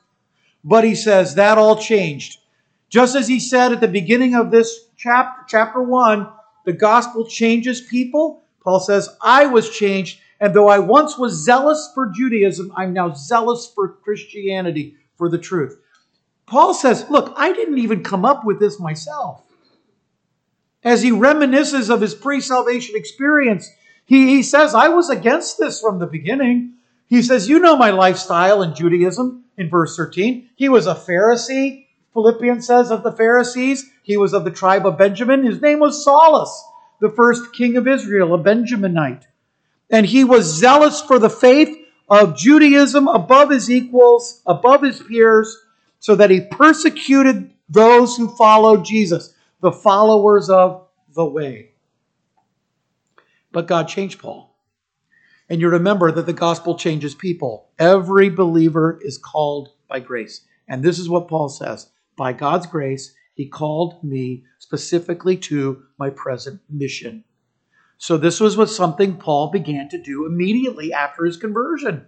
But 0.64 0.84
he 0.84 0.94
says 0.94 1.34
that 1.34 1.58
all 1.58 1.76
changed. 1.76 2.38
Just 2.88 3.16
as 3.16 3.26
he 3.26 3.40
said 3.40 3.72
at 3.72 3.80
the 3.80 3.88
beginning 3.88 4.34
of 4.34 4.50
this 4.50 4.86
chapter, 4.96 5.44
chapter 5.48 5.82
1, 5.82 6.28
the 6.64 6.72
gospel 6.72 7.26
changes 7.26 7.80
people. 7.80 8.42
Paul 8.62 8.80
says, 8.80 9.08
I 9.20 9.46
was 9.46 9.70
changed, 9.70 10.20
and 10.40 10.54
though 10.54 10.68
I 10.68 10.78
once 10.78 11.18
was 11.18 11.44
zealous 11.44 11.90
for 11.94 12.12
Judaism, 12.14 12.72
I'm 12.76 12.92
now 12.92 13.12
zealous 13.14 13.70
for 13.74 13.88
Christianity, 13.88 14.96
for 15.16 15.28
the 15.28 15.38
truth. 15.38 15.78
Paul 16.46 16.74
says, 16.74 17.08
Look, 17.08 17.32
I 17.36 17.52
didn't 17.52 17.78
even 17.78 18.04
come 18.04 18.24
up 18.24 18.44
with 18.44 18.60
this 18.60 18.78
myself. 18.78 19.42
As 20.84 21.02
he 21.02 21.10
reminisces 21.10 21.90
of 21.90 22.00
his 22.00 22.14
pre 22.14 22.40
salvation 22.40 22.96
experience, 22.96 23.70
he, 24.04 24.28
he 24.28 24.42
says, 24.42 24.74
I 24.74 24.88
was 24.88 25.10
against 25.10 25.58
this 25.58 25.80
from 25.80 25.98
the 25.98 26.06
beginning. 26.06 26.74
He 27.06 27.22
says, 27.22 27.48
You 27.48 27.58
know 27.58 27.76
my 27.76 27.90
lifestyle 27.90 28.62
in 28.62 28.74
Judaism 28.74 29.44
in 29.56 29.68
verse 29.68 29.96
13. 29.96 30.48
He 30.56 30.68
was 30.68 30.86
a 30.86 30.94
Pharisee, 30.94 31.86
Philippians 32.12 32.66
says, 32.66 32.90
of 32.90 33.02
the 33.02 33.12
Pharisees. 33.12 33.90
He 34.02 34.16
was 34.16 34.34
of 34.34 34.44
the 34.44 34.50
tribe 34.50 34.86
of 34.86 34.98
Benjamin. 34.98 35.44
His 35.44 35.60
name 35.60 35.78
was 35.78 36.04
Saulus, 36.04 36.50
the 37.00 37.10
first 37.10 37.52
king 37.52 37.76
of 37.76 37.88
Israel, 37.88 38.34
a 38.34 38.38
Benjaminite. 38.38 39.24
And 39.90 40.06
he 40.06 40.24
was 40.24 40.44
zealous 40.44 41.00
for 41.00 41.18
the 41.18 41.30
faith 41.30 41.76
of 42.08 42.36
Judaism 42.36 43.08
above 43.08 43.50
his 43.50 43.70
equals, 43.70 44.42
above 44.46 44.82
his 44.82 45.00
peers, 45.00 45.56
so 46.00 46.14
that 46.16 46.30
he 46.30 46.40
persecuted 46.40 47.52
those 47.68 48.16
who 48.16 48.28
followed 48.36 48.84
Jesus, 48.84 49.34
the 49.62 49.72
followers 49.72 50.50
of 50.50 50.86
the 51.14 51.24
way. 51.24 51.70
But 53.52 53.68
God 53.68 53.88
changed 53.88 54.18
Paul. 54.18 54.54
And 55.48 55.60
you 55.60 55.68
remember 55.68 56.10
that 56.12 56.26
the 56.26 56.32
gospel 56.32 56.76
changes 56.76 57.14
people. 57.14 57.70
Every 57.78 58.28
believer 58.28 58.98
is 59.02 59.18
called 59.18 59.70
by 59.88 60.00
grace. 60.00 60.42
And 60.68 60.82
this 60.82 60.98
is 60.98 61.08
what 61.08 61.28
Paul 61.28 61.48
says 61.48 61.90
By 62.16 62.32
God's 62.32 62.66
grace, 62.66 63.14
he 63.34 63.46
called 63.46 64.02
me 64.02 64.44
specifically 64.58 65.36
to 65.38 65.84
my 65.98 66.10
present 66.10 66.60
mission. 66.68 67.24
So 67.98 68.16
this 68.16 68.40
was 68.40 68.56
what 68.56 68.68
something 68.68 69.16
Paul 69.16 69.50
began 69.50 69.88
to 69.90 70.02
do 70.02 70.26
immediately 70.26 70.92
after 70.92 71.24
his 71.24 71.36
conversion. 71.36 72.06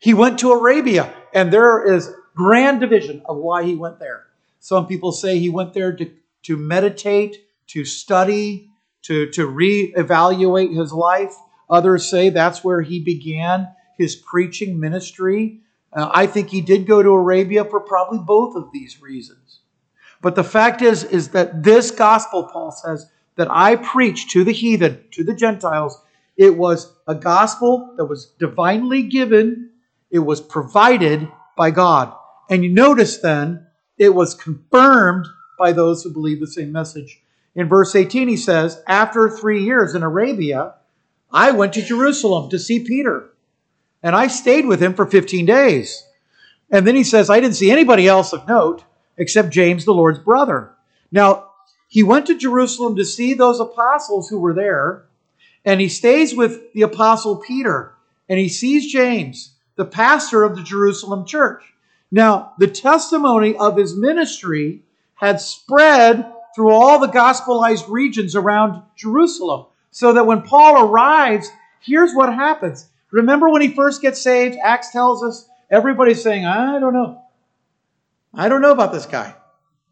He 0.00 0.12
went 0.12 0.38
to 0.40 0.52
Arabia, 0.52 1.14
and 1.32 1.50
there 1.50 1.94
is 1.94 2.12
grand 2.34 2.80
division 2.80 3.22
of 3.24 3.38
why 3.38 3.64
he 3.64 3.74
went 3.74 4.00
there. 4.00 4.26
Some 4.58 4.86
people 4.86 5.12
say 5.12 5.38
he 5.38 5.48
went 5.48 5.72
there 5.72 5.94
to, 5.96 6.10
to 6.42 6.56
meditate, 6.56 7.46
to 7.68 7.84
study, 7.84 8.70
to, 9.02 9.30
to 9.30 9.46
reevaluate 9.46 10.76
his 10.76 10.92
life. 10.92 11.34
Others 11.68 12.10
say 12.10 12.28
that's 12.28 12.62
where 12.62 12.82
he 12.82 13.00
began 13.00 13.68
his 13.96 14.16
preaching 14.16 14.78
ministry. 14.80 15.60
Uh, 15.92 16.10
I 16.12 16.26
think 16.26 16.48
he 16.48 16.60
did 16.60 16.86
go 16.86 17.02
to 17.02 17.10
Arabia 17.10 17.64
for 17.64 17.80
probably 17.80 18.18
both 18.18 18.56
of 18.56 18.70
these 18.72 19.00
reasons. 19.00 19.60
But 20.20 20.36
the 20.36 20.44
fact 20.44 20.82
is, 20.82 21.04
is 21.04 21.30
that 21.30 21.62
this 21.62 21.90
gospel, 21.90 22.44
Paul 22.44 22.70
says, 22.70 23.06
that 23.36 23.50
I 23.50 23.76
preach 23.76 24.30
to 24.32 24.44
the 24.44 24.52
heathen, 24.52 25.04
to 25.12 25.24
the 25.24 25.34
Gentiles, 25.34 26.00
it 26.36 26.56
was 26.56 26.92
a 27.06 27.14
gospel 27.14 27.94
that 27.96 28.04
was 28.04 28.26
divinely 28.38 29.02
given, 29.02 29.70
it 30.10 30.20
was 30.20 30.40
provided 30.40 31.28
by 31.56 31.70
God. 31.70 32.14
And 32.50 32.62
you 32.62 32.70
notice 32.70 33.18
then, 33.18 33.66
it 33.98 34.14
was 34.14 34.34
confirmed 34.34 35.26
by 35.62 35.70
those 35.70 36.02
who 36.02 36.10
believe 36.10 36.40
the 36.40 36.46
same 36.48 36.72
message. 36.72 37.22
In 37.54 37.68
verse 37.68 37.94
18, 37.94 38.26
he 38.26 38.36
says, 38.36 38.82
After 38.88 39.30
three 39.30 39.62
years 39.62 39.94
in 39.94 40.02
Arabia, 40.02 40.74
I 41.30 41.52
went 41.52 41.74
to 41.74 41.82
Jerusalem 41.82 42.50
to 42.50 42.58
see 42.58 42.80
Peter, 42.80 43.30
and 44.02 44.16
I 44.16 44.26
stayed 44.26 44.66
with 44.66 44.82
him 44.82 44.92
for 44.92 45.06
15 45.06 45.46
days. 45.46 46.04
And 46.68 46.84
then 46.84 46.96
he 46.96 47.04
says, 47.04 47.30
I 47.30 47.38
didn't 47.38 47.54
see 47.54 47.70
anybody 47.70 48.08
else 48.08 48.32
of 48.32 48.48
note 48.48 48.82
except 49.16 49.50
James, 49.50 49.84
the 49.84 49.94
Lord's 49.94 50.18
brother. 50.18 50.72
Now, 51.12 51.50
he 51.86 52.02
went 52.02 52.26
to 52.26 52.36
Jerusalem 52.36 52.96
to 52.96 53.04
see 53.04 53.32
those 53.32 53.60
apostles 53.60 54.28
who 54.28 54.40
were 54.40 54.54
there, 54.54 55.04
and 55.64 55.80
he 55.80 55.88
stays 55.88 56.34
with 56.34 56.72
the 56.72 56.82
apostle 56.82 57.36
Peter, 57.36 57.94
and 58.28 58.40
he 58.40 58.48
sees 58.48 58.92
James, 58.92 59.54
the 59.76 59.84
pastor 59.84 60.42
of 60.42 60.56
the 60.56 60.64
Jerusalem 60.64 61.24
church. 61.24 61.62
Now, 62.10 62.54
the 62.58 62.66
testimony 62.66 63.56
of 63.56 63.76
his 63.76 63.96
ministry 63.96 64.82
had 65.22 65.40
spread 65.40 66.26
through 66.54 66.70
all 66.70 66.98
the 66.98 67.06
gospelized 67.06 67.88
regions 67.88 68.34
around 68.34 68.82
Jerusalem. 68.96 69.66
So 69.92 70.12
that 70.14 70.26
when 70.26 70.42
Paul 70.42 70.84
arrives, 70.84 71.48
here's 71.80 72.12
what 72.12 72.34
happens. 72.34 72.88
Remember 73.12 73.48
when 73.48 73.62
he 73.62 73.68
first 73.68 74.02
gets 74.02 74.20
saved, 74.20 74.58
Acts 74.62 74.90
tells 74.90 75.22
us 75.22 75.48
everybody's 75.70 76.22
saying, 76.22 76.44
I 76.44 76.80
don't 76.80 76.92
know. 76.92 77.22
I 78.34 78.48
don't 78.48 78.62
know 78.62 78.72
about 78.72 78.92
this 78.92 79.06
guy. 79.06 79.34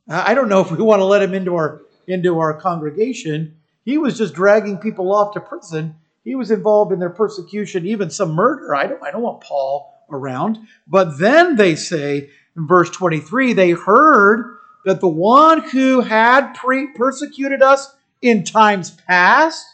I 0.08 0.34
don't 0.34 0.48
know 0.48 0.62
if 0.62 0.72
we 0.72 0.82
want 0.82 1.00
to 1.00 1.04
let 1.04 1.22
him 1.22 1.34
into 1.34 1.54
our 1.54 1.82
into 2.08 2.40
our 2.40 2.54
congregation. 2.54 3.56
He 3.84 3.98
was 3.98 4.18
just 4.18 4.34
dragging 4.34 4.78
people 4.78 5.14
off 5.14 5.34
to 5.34 5.40
prison. 5.40 5.94
He 6.24 6.34
was 6.34 6.50
involved 6.50 6.92
in 6.92 6.98
their 6.98 7.10
persecution, 7.10 7.86
even 7.86 8.10
some 8.10 8.32
murder. 8.32 8.74
I 8.74 8.86
don't 8.86 9.02
I 9.02 9.12
don't 9.12 9.22
want 9.22 9.42
Paul 9.42 9.94
around. 10.10 10.58
But 10.88 11.18
then 11.18 11.54
they 11.54 11.76
say 11.76 12.30
in 12.56 12.66
verse 12.66 12.90
23, 12.90 13.52
they 13.52 13.70
heard 13.70 14.56
that 14.84 15.00
the 15.00 15.08
one 15.08 15.62
who 15.70 16.00
had 16.00 16.52
pre- 16.54 16.88
persecuted 16.88 17.62
us 17.62 17.94
in 18.22 18.44
times 18.44 18.90
past 18.90 19.66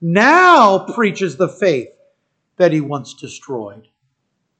now 0.00 0.78
preaches 0.94 1.36
the 1.36 1.48
faith 1.48 1.88
that 2.56 2.72
he 2.72 2.80
once 2.80 3.14
destroyed. 3.14 3.88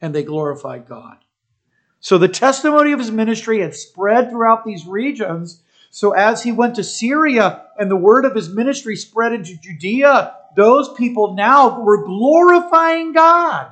And 0.01 0.15
they 0.15 0.23
glorified 0.23 0.87
God. 0.87 1.19
So 2.01 2.19
the 2.19 2.29
testimony 2.29 2.93
of 2.93 2.99
his 2.99 3.11
ministry 3.11 3.61
had 3.61 3.75
spread 3.75 4.31
throughout 4.31 4.65
these 4.65 4.87
regions. 4.87 5.63
So 5.91 6.13
as 6.13 6.43
he 6.43 6.53
went 6.53 6.75
to 6.77 6.85
Syria 6.85 7.67
and 7.79 7.91
the 7.91 7.97
word 7.97 8.25
of 8.25 8.35
his 8.35 8.51
ministry 8.51 8.97
spread 8.97 9.33
into 9.33 9.57
Judea, 9.57 10.35
those 10.55 10.93
people 10.95 11.35
now 11.35 11.81
were 11.81 12.05
glorifying 12.05 13.13
God 13.13 13.71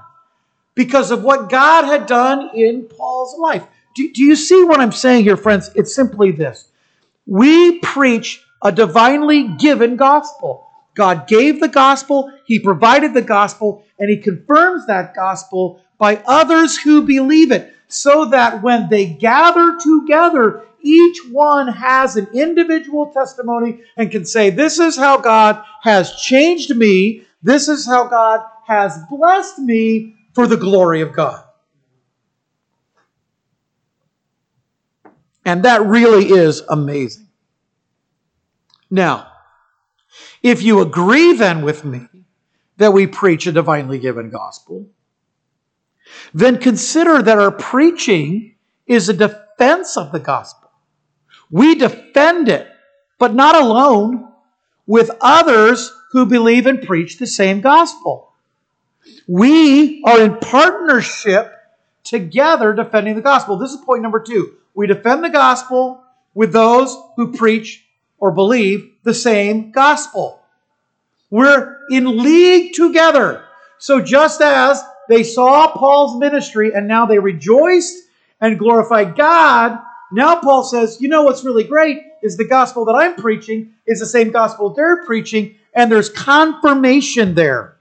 because 0.74 1.10
of 1.10 1.22
what 1.22 1.50
God 1.50 1.84
had 1.84 2.06
done 2.06 2.50
in 2.54 2.84
Paul's 2.84 3.38
life. 3.38 3.66
Do, 3.94 4.12
do 4.12 4.22
you 4.22 4.36
see 4.36 4.64
what 4.64 4.80
I'm 4.80 4.92
saying 4.92 5.24
here, 5.24 5.36
friends? 5.36 5.70
It's 5.74 5.94
simply 5.94 6.30
this. 6.30 6.70
We 7.26 7.78
preach 7.80 8.42
a 8.62 8.72
divinely 8.72 9.48
given 9.58 9.96
gospel. 9.96 10.66
God 10.94 11.26
gave 11.26 11.60
the 11.60 11.68
gospel, 11.68 12.32
He 12.46 12.58
provided 12.58 13.14
the 13.14 13.22
gospel, 13.22 13.84
and 13.98 14.10
He 14.10 14.16
confirms 14.16 14.86
that 14.86 15.14
gospel 15.14 15.80
by 15.98 16.16
others 16.26 16.76
who 16.76 17.02
believe 17.02 17.52
it, 17.52 17.74
so 17.88 18.26
that 18.26 18.62
when 18.62 18.88
they 18.88 19.06
gather 19.06 19.78
together, 19.78 20.64
each 20.82 21.18
one 21.30 21.68
has 21.68 22.16
an 22.16 22.26
individual 22.34 23.06
testimony 23.12 23.80
and 23.96 24.10
can 24.10 24.24
say, 24.24 24.50
This 24.50 24.78
is 24.78 24.96
how 24.96 25.18
God 25.18 25.62
has 25.82 26.12
changed 26.16 26.74
me, 26.76 27.24
this 27.42 27.68
is 27.68 27.86
how 27.86 28.08
God 28.08 28.40
has 28.66 28.98
blessed 29.08 29.58
me 29.58 30.16
for 30.34 30.46
the 30.46 30.56
glory 30.56 31.00
of 31.00 31.12
God. 31.12 31.41
And 35.44 35.64
that 35.64 35.84
really 35.84 36.30
is 36.30 36.62
amazing. 36.68 37.28
Now, 38.90 39.28
if 40.42 40.62
you 40.62 40.80
agree 40.80 41.32
then 41.34 41.62
with 41.62 41.84
me 41.84 42.08
that 42.76 42.92
we 42.92 43.06
preach 43.06 43.46
a 43.46 43.52
divinely 43.52 43.98
given 43.98 44.30
gospel, 44.30 44.88
then 46.34 46.58
consider 46.58 47.22
that 47.22 47.38
our 47.38 47.50
preaching 47.52 48.56
is 48.86 49.08
a 49.08 49.14
defense 49.14 49.96
of 49.96 50.12
the 50.12 50.20
gospel. 50.20 50.70
We 51.50 51.74
defend 51.76 52.48
it, 52.48 52.68
but 53.18 53.34
not 53.34 53.54
alone. 53.54 54.28
with 54.86 55.10
others 55.20 55.92
who 56.10 56.26
believe 56.26 56.66
and 56.66 56.82
preach 56.82 57.18
the 57.18 57.26
same 57.26 57.60
gospel. 57.60 58.32
We 59.26 60.02
are 60.04 60.20
in 60.20 60.38
partnership 60.38 61.52
together 62.04 62.72
defending 62.74 63.14
the 63.14 63.22
gospel. 63.22 63.56
This 63.56 63.70
is 63.72 63.80
point 63.84 64.02
number 64.02 64.20
two. 64.20 64.56
We 64.74 64.86
defend 64.86 65.24
the 65.24 65.30
gospel 65.30 66.02
with 66.34 66.52
those 66.52 66.96
who 67.16 67.32
preach 67.32 67.84
or 68.18 68.30
believe 68.30 68.92
the 69.02 69.14
same 69.14 69.70
gospel. 69.72 70.40
We're 71.30 71.78
in 71.90 72.22
league 72.22 72.74
together. 72.74 73.44
So 73.78 74.00
just 74.00 74.40
as 74.40 74.82
they 75.08 75.22
saw 75.22 75.72
Paul's 75.72 76.18
ministry 76.18 76.72
and 76.72 76.86
now 76.86 77.06
they 77.06 77.18
rejoiced 77.18 77.96
and 78.40 78.58
glorified 78.58 79.16
God, 79.16 79.78
now 80.12 80.36
Paul 80.36 80.62
says, 80.62 80.98
you 81.00 81.08
know 81.08 81.22
what's 81.22 81.44
really 81.44 81.64
great 81.64 82.02
is 82.22 82.36
the 82.36 82.44
gospel 82.44 82.84
that 82.84 82.92
I'm 82.92 83.16
preaching 83.16 83.72
is 83.86 83.98
the 83.98 84.06
same 84.06 84.30
gospel 84.30 84.70
they're 84.70 85.04
preaching, 85.04 85.56
and 85.74 85.90
there's 85.90 86.10
confirmation 86.10 87.34
there. 87.34 87.76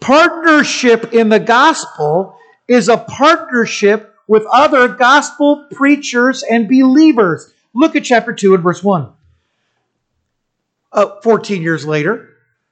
Partnership 0.00 1.14
in 1.14 1.28
the 1.28 1.40
gospel 1.40 2.36
is 2.68 2.88
a 2.88 2.98
partnership 2.98 4.15
with 4.26 4.44
other 4.52 4.88
gospel 4.88 5.66
preachers 5.72 6.42
and 6.42 6.68
believers. 6.68 7.52
Look 7.74 7.96
at 7.96 8.04
chapter 8.04 8.32
2 8.32 8.54
and 8.54 8.62
verse 8.62 8.82
1. 8.82 9.12
Uh, 10.92 11.20
14 11.22 11.62
years 11.62 11.86
later, 11.86 12.30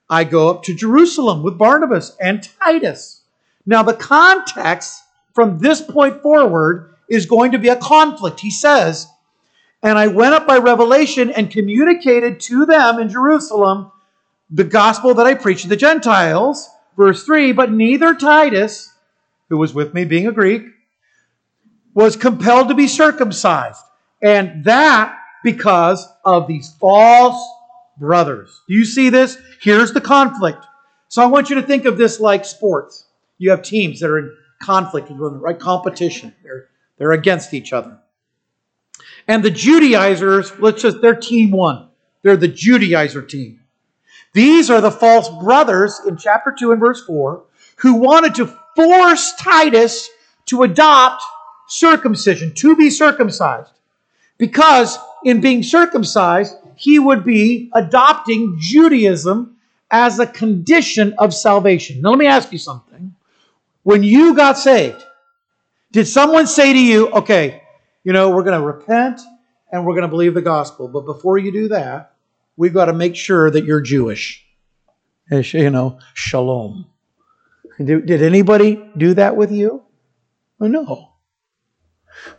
I 0.09 0.25
go 0.25 0.51
up 0.51 0.63
to 0.65 0.75
Jerusalem 0.75 1.43
with 1.43 1.59
Barnabas 1.59 2.17
and 2.21 2.49
Titus. 2.61 3.23
Now, 3.67 3.83
the 3.83 3.95
context 3.95 5.03
from 5.35 5.59
this 5.59 5.81
point 5.81 6.23
forward 6.23 6.95
is 7.09 7.27
going 7.27 7.53
to 7.53 7.59
be 7.59 7.69
a 7.69 7.77
conflict. 7.77 8.41
He 8.41 8.51
says, 8.51 9.07
And 9.83 9.99
I 9.99 10.07
went 10.07 10.35
up 10.35 10.47
by 10.47 10.59
revelation 10.59 11.31
and 11.31 11.51
communicated 11.51 12.41
to 12.41 12.67
them 12.67 12.99
in 12.99 13.09
Jerusalem 13.09 13.91
the 14.51 14.65
gospel 14.65 15.15
that 15.15 15.27
I 15.27 15.35
preached 15.35 15.63
to 15.63 15.69
the 15.69 15.77
Gentiles. 15.77 16.69
Verse 16.97 17.25
3 17.25 17.53
But 17.53 17.73
neither 17.73 18.15
Titus, 18.15 18.93
who 19.49 19.59
was 19.59 19.75
with 19.75 19.95
me, 19.95 20.05
being 20.05 20.27
a 20.27 20.33
Greek, 20.33 20.63
was 21.95 22.17
compelled 22.17 22.69
to 22.69 22.75
be 22.75 22.89
circumcised. 22.89 23.81
And 24.23 24.65
that 24.65 25.17
because 25.43 26.07
of 26.25 26.47
these 26.47 26.75
false 26.81 27.41
brothers. 27.99 28.63
Do 28.69 28.75
you 28.75 28.85
see 28.85 29.11
this? 29.11 29.39
Here's 29.61 29.93
the 29.93 30.01
conflict. 30.01 30.65
So 31.09 31.23
I 31.23 31.27
want 31.27 31.51
you 31.51 31.57
to 31.57 31.63
think 31.63 31.85
of 31.85 31.97
this 31.97 32.19
like 32.19 32.45
sports. 32.45 33.07
You 33.39 33.51
have 33.51 33.63
teams 33.63 34.01
that 34.01 34.11
are 34.11 34.19
in 34.19 34.35
conflict, 34.61 35.11
in 35.11 35.19
the 35.19 35.31
right? 35.31 35.59
Competition. 35.59 36.35
They're, 36.43 36.69
they're 36.99 37.13
against 37.13 37.55
each 37.55 37.73
other. 37.73 37.99
And 39.29 39.43
the 39.43 39.51
Judaizers, 39.51 40.53
let's 40.59 40.83
just, 40.83 41.01
they're 41.01 41.15
team 41.15 41.51
one. 41.51 41.89
They're 42.23 42.37
the 42.37 42.49
Judaizer 42.49 43.27
team. 43.29 43.61
These 44.33 44.71
are 44.71 44.81
the 44.81 44.91
false 44.91 45.29
brothers 45.43 46.01
in 46.07 46.17
chapter 46.17 46.55
2 46.59 46.73
and 46.73 46.81
verse 46.81 47.05
4 47.05 47.45
who 47.77 47.95
wanted 47.95 48.35
to 48.37 48.47
force 48.75 49.33
Titus 49.39 50.09
to 50.47 50.63
adopt 50.63 51.23
circumcision, 51.69 52.53
to 52.55 52.77
be 52.77 52.91
circumcised. 52.91 53.71
Because 54.39 54.99
in 55.25 55.41
being 55.41 55.63
circumcised, 55.63 56.57
he 56.77 56.99
would 56.99 57.25
be 57.25 57.71
adopting 57.75 58.57
Judaism 58.59 59.57
as 59.91 60.19
a 60.19 60.27
condition 60.27 61.15
of 61.19 61.33
salvation. 61.33 62.01
Now, 62.01 62.11
let 62.11 62.19
me 62.19 62.27
ask 62.27 62.51
you 62.53 62.59
something. 62.59 63.15
When 63.85 64.03
you 64.03 64.35
got 64.35 64.59
saved, 64.59 65.03
did 65.93 66.09
someone 66.09 66.47
say 66.47 66.73
to 66.73 66.79
you, 66.79 67.11
okay, 67.11 67.63
you 68.03 68.13
know, 68.13 68.31
we're 68.31 68.43
going 68.43 68.61
to 68.61 68.67
repent 68.67 69.21
and 69.71 69.87
we're 69.87 69.95
going 69.95 70.03
to 70.03 70.09
believe 70.09 70.35
the 70.35 70.43
gospel, 70.43 70.89
but 70.89 71.05
before 71.05 71.39
you 71.39 71.53
do 71.53 71.69
that, 71.69 72.13
we've 72.57 72.75
got 72.75 72.87
to 72.87 72.93
make 72.93 73.15
sure 73.15 73.51
that 73.51 73.65
you're 73.65 73.81
Jewish? 73.81 74.45
Eh, 75.31 75.43
you 75.53 75.71
know, 75.71 75.99
shalom. 76.15 76.87
Did 77.79 78.23
anybody 78.23 78.85
do 78.97 79.15
that 79.15 79.37
with 79.37 79.51
you? 79.51 79.83
Oh, 80.61 80.67
no. 80.67 81.14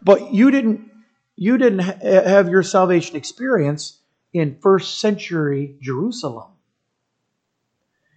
But 0.01 0.33
you 0.33 0.51
didn't 0.51 0.91
you 1.37 1.57
didn't 1.57 1.79
have 1.79 2.49
your 2.49 2.63
salvation 2.63 3.15
experience 3.15 3.99
in 4.33 4.57
first 4.61 4.99
century 4.99 5.75
Jerusalem. 5.81 6.51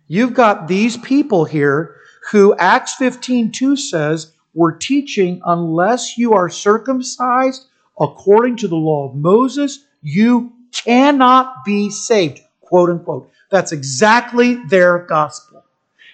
You've 0.07 0.35
got 0.35 0.68
these 0.68 0.97
people 0.97 1.44
here 1.44 1.97
who 2.31 2.55
Acts 2.57 2.94
15:2 2.97 3.77
says 3.77 4.33
were 4.55 4.73
teaching 4.73 5.40
unless 5.44 6.16
you 6.16 6.33
are 6.35 6.49
circumcised 6.49 7.66
according 8.01 8.57
to 8.57 8.68
the 8.68 8.77
law 8.77 9.09
of 9.09 9.14
Moses, 9.14 9.85
you 10.03 10.53
cannot 10.73 11.64
be 11.64 11.90
saved, 11.90 12.40
quote 12.61 12.90
unquote. 12.90 13.31
That's 13.51 13.73
exactly 13.73 14.55
their 14.66 14.99
gospel. 15.01 15.64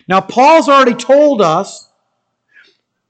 Now, 0.09 0.21
Paul's 0.21 0.69
already 0.69 0.95
told 0.95 1.41
us 1.41 1.89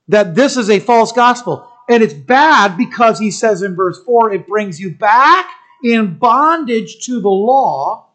that 0.09 0.35
this 0.35 0.57
is 0.57 0.71
a 0.71 0.79
false 0.81 1.13
gospel. 1.13 1.69
And 1.89 2.03
it's 2.03 2.15
bad 2.15 2.77
because 2.77 3.19
he 3.19 3.31
says 3.31 3.63
in 3.63 3.75
verse 3.75 4.03
4 4.05 4.33
it 4.33 4.47
brings 4.47 4.81
you 4.81 4.95
back 4.95 5.47
in 5.83 6.15
bondage 6.15 7.05
to 7.07 7.21
the 7.21 7.29
law 7.29 8.07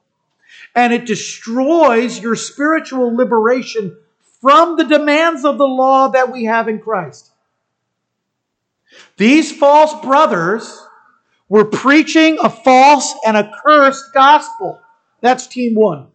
and 0.75 0.93
it 0.93 1.05
destroys 1.05 2.19
your 2.19 2.35
spiritual 2.35 3.15
liberation 3.15 3.95
from 4.41 4.77
the 4.77 4.85
demands 4.85 5.45
of 5.45 5.57
the 5.57 5.67
law 5.67 6.07
that 6.09 6.31
we 6.31 6.45
have 6.45 6.67
in 6.67 6.79
Christ. 6.79 7.31
These 9.17 9.51
false 9.51 9.93
brothers 10.01 10.81
were 11.47 11.65
preaching 11.65 12.37
a 12.41 12.49
false 12.49 13.13
and 13.25 13.35
accursed 13.35 14.13
gospel. 14.13 14.79
That's 15.21 15.47
team 15.47 15.75
one. 15.75 16.07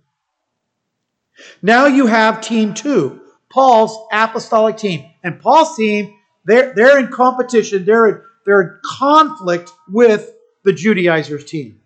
Now 1.62 1.86
you 1.86 2.06
have 2.06 2.40
team 2.40 2.74
two, 2.74 3.20
Paul's 3.48 3.96
apostolic 4.12 4.76
team. 4.76 5.10
And 5.22 5.40
Paul's 5.40 5.76
team 5.76 6.16
they're, 6.44 6.74
they're 6.74 6.98
in 6.98 7.08
competition, 7.08 7.84
they're 7.84 8.24
they're 8.44 8.62
in 8.62 8.78
conflict 8.84 9.72
with 9.88 10.32
the 10.64 10.72
Judaizers 10.72 11.44
team. 11.44 11.80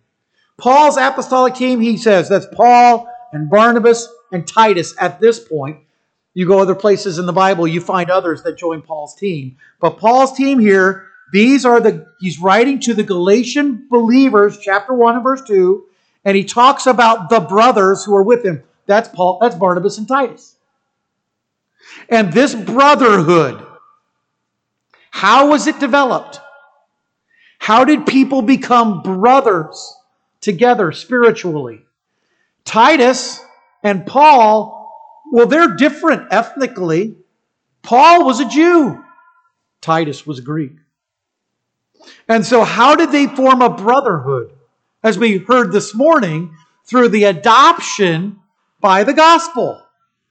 Paul's 0.57 0.97
apostolic 0.97 1.55
team, 1.55 1.79
he 1.79 1.97
says, 1.97 2.27
that's 2.27 2.47
Paul 2.53 3.07
and 3.31 3.49
Barnabas 3.49 4.07
and 4.31 4.47
Titus 4.47 4.93
at 4.99 5.19
this 5.19 5.39
point. 5.39 5.77
You 6.33 6.47
go 6.47 6.59
other 6.59 6.75
places 6.75 7.17
in 7.17 7.25
the 7.25 7.33
Bible, 7.33 7.67
you 7.67 7.81
find 7.81 8.09
others 8.09 8.43
that 8.43 8.57
join 8.57 8.81
Paul's 8.81 9.15
team. 9.15 9.57
But 9.79 9.97
Paul's 9.97 10.35
team 10.35 10.59
here, 10.59 11.07
these 11.31 11.65
are 11.65 11.79
the, 11.79 12.07
he's 12.19 12.39
writing 12.39 12.79
to 12.81 12.93
the 12.93 13.03
Galatian 13.03 13.87
believers, 13.89 14.57
chapter 14.59 14.93
1 14.93 15.15
and 15.15 15.23
verse 15.23 15.41
2, 15.47 15.85
and 16.25 16.35
he 16.35 16.43
talks 16.43 16.85
about 16.85 17.29
the 17.29 17.39
brothers 17.39 18.03
who 18.03 18.15
are 18.15 18.23
with 18.23 18.45
him. 18.45 18.63
That's 18.85 19.09
Paul, 19.09 19.39
that's 19.41 19.55
Barnabas 19.55 19.97
and 19.97 20.07
Titus. 20.07 20.55
And 22.09 22.31
this 22.33 22.53
brotherhood, 22.53 23.65
how 25.19 25.49
was 25.49 25.67
it 25.67 25.81
developed? 25.81 26.39
How 27.57 27.83
did 27.83 28.05
people 28.07 28.41
become 28.41 29.01
brothers 29.01 29.97
together 30.39 30.93
spiritually? 30.93 31.81
Titus 32.63 33.43
and 33.83 34.05
Paul, 34.05 34.89
well, 35.29 35.45
they're 35.45 35.75
different 35.75 36.31
ethnically. 36.31 37.17
Paul 37.81 38.23
was 38.23 38.39
a 38.39 38.47
Jew, 38.47 39.03
Titus 39.81 40.25
was 40.25 40.39
Greek. 40.39 40.77
And 42.29 42.45
so, 42.45 42.63
how 42.63 42.95
did 42.95 43.11
they 43.11 43.27
form 43.27 43.61
a 43.61 43.75
brotherhood? 43.75 44.53
As 45.03 45.19
we 45.19 45.39
heard 45.39 45.73
this 45.73 45.93
morning, 45.93 46.55
through 46.85 47.09
the 47.09 47.25
adoption 47.25 48.39
by 48.79 49.03
the 49.03 49.13
gospel, 49.13 49.85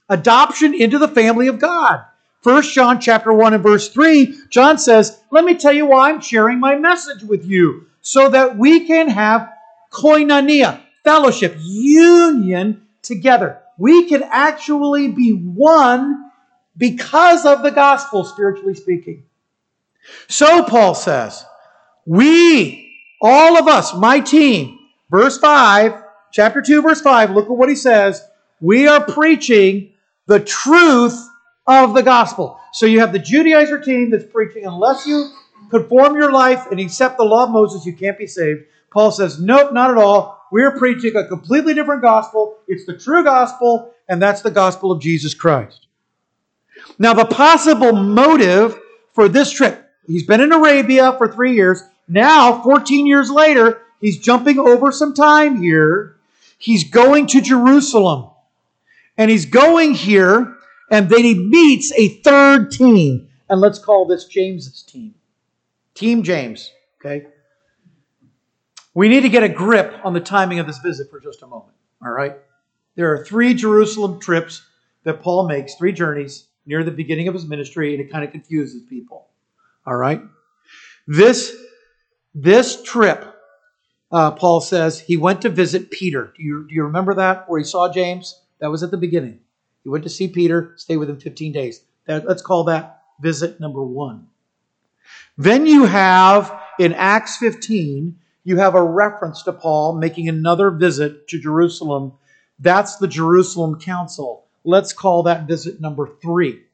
adoption 0.09 0.73
into 0.73 0.97
the 0.97 1.09
family 1.09 1.49
of 1.49 1.59
God. 1.59 2.07
First 2.41 2.73
John 2.73 3.01
chapter 3.01 3.33
1 3.33 3.55
and 3.55 3.63
verse 3.63 3.89
3, 3.89 4.35
John 4.49 4.79
says, 4.79 5.21
Let 5.31 5.45
me 5.45 5.57
tell 5.57 5.73
you 5.73 5.87
why 5.87 6.11
I'm 6.11 6.21
sharing 6.21 6.61
my 6.61 6.77
message 6.77 7.25
with 7.25 7.45
you, 7.45 7.87
so 8.01 8.29
that 8.29 8.57
we 8.57 8.87
can 8.87 9.09
have 9.09 9.53
koinonia, 9.91 10.81
fellowship, 11.03 11.57
union 11.59 12.87
together. 13.03 13.61
We 13.77 14.09
can 14.09 14.23
actually 14.23 15.09
be 15.09 15.33
one 15.33 16.31
because 16.77 17.45
of 17.45 17.63
the 17.63 17.71
gospel, 17.71 18.25
spiritually 18.25 18.75
speaking. 18.75 19.25
So 20.29 20.63
Paul 20.63 20.95
says, 20.95 21.45
we, 22.07 22.95
all 23.21 23.59
of 23.59 23.67
us, 23.67 23.95
my 23.95 24.21
team, 24.21 24.79
verse 25.11 25.39
5, 25.39 26.03
chapter 26.33 26.63
2, 26.63 26.83
verse 26.83 27.01
5, 27.01 27.31
look 27.31 27.47
at 27.47 27.51
what 27.51 27.69
he 27.69 27.75
says. 27.75 28.23
We 28.61 28.87
are 28.87 29.05
preaching 29.05 29.93
the 30.27 30.41
truth 30.41 31.28
of 31.69 31.95
the 31.95 32.03
gospel. 32.03 32.59
So 32.73 32.87
you 32.87 33.01
have 33.01 33.13
the 33.13 33.21
Judaizer 33.21 33.85
team 33.85 34.11
that's 34.11 34.25
preaching, 34.25 34.65
unless 34.67 35.07
you 35.07 35.31
conform 35.71 36.17
your 36.17 36.33
life 36.33 36.67
and 36.71 36.81
accept 36.81 37.19
the 37.19 37.25
law 37.25 37.45
of 37.45 37.51
Moses, 37.51 37.85
you 37.85 37.93
can't 37.93 38.19
be 38.19 38.27
saved. 38.27 38.65
Paul 38.91 39.11
says, 39.11 39.39
nope, 39.39 39.73
not 39.73 39.91
at 39.91 39.99
all. 39.99 40.43
We're 40.51 40.79
preaching 40.79 41.15
a 41.15 41.27
completely 41.29 41.75
different 41.75 42.01
gospel. 42.01 42.57
It's 42.67 42.87
the 42.87 42.97
true 42.97 43.23
gospel, 43.23 43.93
and 44.09 44.21
that's 44.21 44.41
the 44.41 44.51
gospel 44.51 44.91
of 44.91 45.01
Jesus 45.01 45.35
Christ. 45.35 45.87
Now, 46.99 47.13
the 47.13 47.27
possible 47.27 47.93
motive 47.93 48.79
for 49.13 49.29
this 49.29 49.51
trip, 49.51 49.91
he's 50.07 50.25
been 50.25 50.41
in 50.41 50.53
Arabia 50.53 51.15
for 51.19 51.31
three 51.31 51.55
years. 51.55 51.83
Now, 52.09 52.63
14 52.63 53.07
years 53.07 53.31
later, 53.31 53.83
he's 54.01 54.19
jumping 54.19 54.59
over 54.59 54.91
some 54.91 55.13
time 55.13 55.61
here. 55.61 56.17
He's 56.57 56.89
going 56.89 57.27
to 57.29 57.43
Jerusalem. 57.43 58.31
And 59.19 59.31
he's 59.31 59.47
going 59.47 59.95
here, 59.95 60.57
and 60.91 61.09
then 61.09 61.25
he 61.25 61.35
meets 61.35 61.93
a 61.93 62.09
third 62.23 62.71
team. 62.71 63.29
And 63.49 63.61
let's 63.61 63.79
call 63.79 64.07
this 64.07 64.27
James's 64.27 64.83
team. 64.83 65.15
Team 65.95 66.23
James, 66.23 66.73
okay? 67.01 67.27
We 68.95 69.09
need 69.09 69.21
to 69.21 69.29
get 69.29 69.43
a 69.43 69.49
grip 69.49 69.95
on 70.05 70.13
the 70.13 70.21
timing 70.21 70.59
of 70.59 70.67
this 70.67 70.79
visit 70.79 71.11
for 71.11 71.21
just 71.21 71.43
a 71.43 71.47
moment, 71.47 71.77
all 72.05 72.11
right? 72.11 72.37
There 72.95 73.13
are 73.13 73.25
three 73.25 73.55
Jerusalem 73.55 74.21
trips 74.21 74.63
that 75.05 75.23
Paul 75.23 75.47
makes, 75.47 75.75
three 75.75 75.93
journeys 75.93 76.49
near 76.67 76.85
the 76.85 76.91
beginning 76.91 77.29
of 77.29 77.35
his 77.35 77.47
ministry, 77.47 77.95
and 77.95 78.03
it 78.05 78.11
kind 78.11 78.25
of 78.25 78.33
confuses 78.33 78.83
people, 78.89 79.29
all 79.87 79.97
right? 79.97 80.21
This, 81.07 81.57
this 82.35 82.83
trip, 82.83 83.25
uh, 84.11 84.33
Paul 84.33 84.61
says, 84.61 85.01
he 85.01 85.17
went 85.17 85.43
to 85.43 85.49
visit 85.49 85.91
Peter. 85.91 86.33
Do 86.37 86.43
you, 86.43 86.67
do 86.69 86.75
you 86.75 86.85
remember 86.85 87.15
that, 87.15 87.49
where 87.49 87.59
he 87.59 87.65
saw 87.65 87.93
James? 87.93 88.41
That 88.61 88.71
was 88.71 88.83
at 88.83 88.91
the 88.91 88.97
beginning. 88.97 89.41
He 89.89 89.91
went 89.91 90.05
to 90.05 90.11
see 90.11 90.29
Peter, 90.29 90.75
stay 90.77 90.99
with 90.99 91.09
him 91.09 91.19
15 91.19 91.51
days. 91.51 91.81
That, 92.05 92.29
let's 92.29 92.43
call 92.43 92.65
that 92.65 93.05
visit 93.23 93.59
number 93.59 93.83
one. 93.83 94.27
Then 95.39 95.65
you 95.65 95.87
have 95.87 96.55
in 96.79 96.93
Acts 96.93 97.39
15, 97.39 98.15
you 98.45 98.59
have 98.59 98.75
a 98.75 98.85
reference 98.85 99.43
to 99.45 99.53
Paul 99.55 99.95
making 99.95 100.29
another 100.29 100.71
visit 100.71 101.27
to 101.29 101.39
Jerusalem. 101.39 102.13
That's 102.59 102.97
the 102.97 103.09
Jerusalem 103.09 103.81
Council. 103.81 104.45
Let's 104.63 104.93
call 104.93 105.23
that 105.23 105.49
visit 105.49 105.81
number 105.81 106.07
three. 106.21 106.65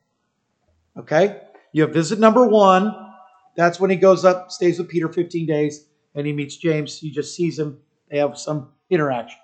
Okay? 0.96 1.40
You 1.70 1.82
have 1.82 1.94
visit 1.94 2.18
number 2.18 2.44
one. 2.44 2.96
That's 3.54 3.78
when 3.78 3.90
he 3.90 3.96
goes 3.96 4.24
up, 4.24 4.50
stays 4.50 4.80
with 4.80 4.88
Peter 4.88 5.08
15 5.08 5.46
days, 5.46 5.86
and 6.16 6.26
he 6.26 6.32
meets 6.32 6.56
James. 6.56 6.98
He 6.98 7.12
just 7.12 7.36
sees 7.36 7.60
him. 7.60 7.78
They 8.10 8.18
have 8.18 8.36
some 8.36 8.70
interaction. 8.90 9.38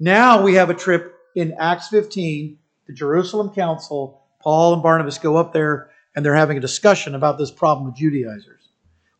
Now 0.00 0.42
we 0.42 0.54
have 0.54 0.68
a 0.68 0.74
trip 0.74 1.14
in 1.36 1.54
Acts 1.60 1.86
15, 1.90 2.58
the 2.86 2.92
Jerusalem 2.92 3.50
Council. 3.50 4.22
Paul 4.40 4.74
and 4.74 4.82
Barnabas 4.82 5.18
go 5.18 5.36
up 5.36 5.52
there, 5.52 5.90
and 6.14 6.24
they're 6.24 6.34
having 6.34 6.58
a 6.58 6.60
discussion 6.60 7.14
about 7.14 7.38
this 7.38 7.50
problem 7.50 7.88
of 7.88 7.96
Judaizers. 7.96 8.68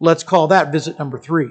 Let's 0.00 0.22
call 0.22 0.48
that 0.48 0.72
visit 0.72 0.98
number 0.98 1.18
three. 1.18 1.50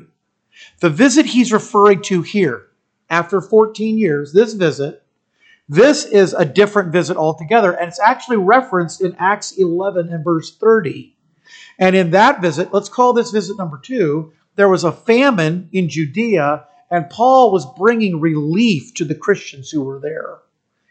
The 0.80 0.90
visit 0.90 1.26
he's 1.26 1.52
referring 1.52 2.02
to 2.04 2.22
here, 2.22 2.68
after 3.10 3.42
14 3.42 3.98
years, 3.98 4.34
this 4.34 4.54
visit, 4.54 5.04
this 5.68 6.06
is 6.06 6.34
a 6.34 6.46
different 6.46 6.92
visit 6.92 7.18
altogether, 7.18 7.72
and 7.72 7.88
it's 7.88 8.00
actually 8.00 8.38
referenced 8.38 9.02
in 9.02 9.16
Acts 9.18 9.54
11 9.58 10.10
and 10.10 10.24
verse 10.24 10.56
30. 10.56 11.16
And 11.80 11.96
in 11.96 12.12
that 12.12 12.42
visit, 12.42 12.74
let's 12.74 12.90
call 12.90 13.14
this 13.14 13.32
visit 13.32 13.58
number 13.58 13.80
two, 13.80 14.34
there 14.56 14.70
was 14.70 14.84
a 14.84 14.92
famine 14.92 15.70
in 15.72 15.90
Judea, 15.90 16.66
and 16.92 17.10
Paul 17.10 17.52
was 17.52 17.66
bringing 17.78 18.20
relief 18.20 18.94
to 18.96 19.06
the 19.06 19.16
Christians 19.16 19.72
who 19.72 19.82
were 19.82 20.00
there. 20.00 20.40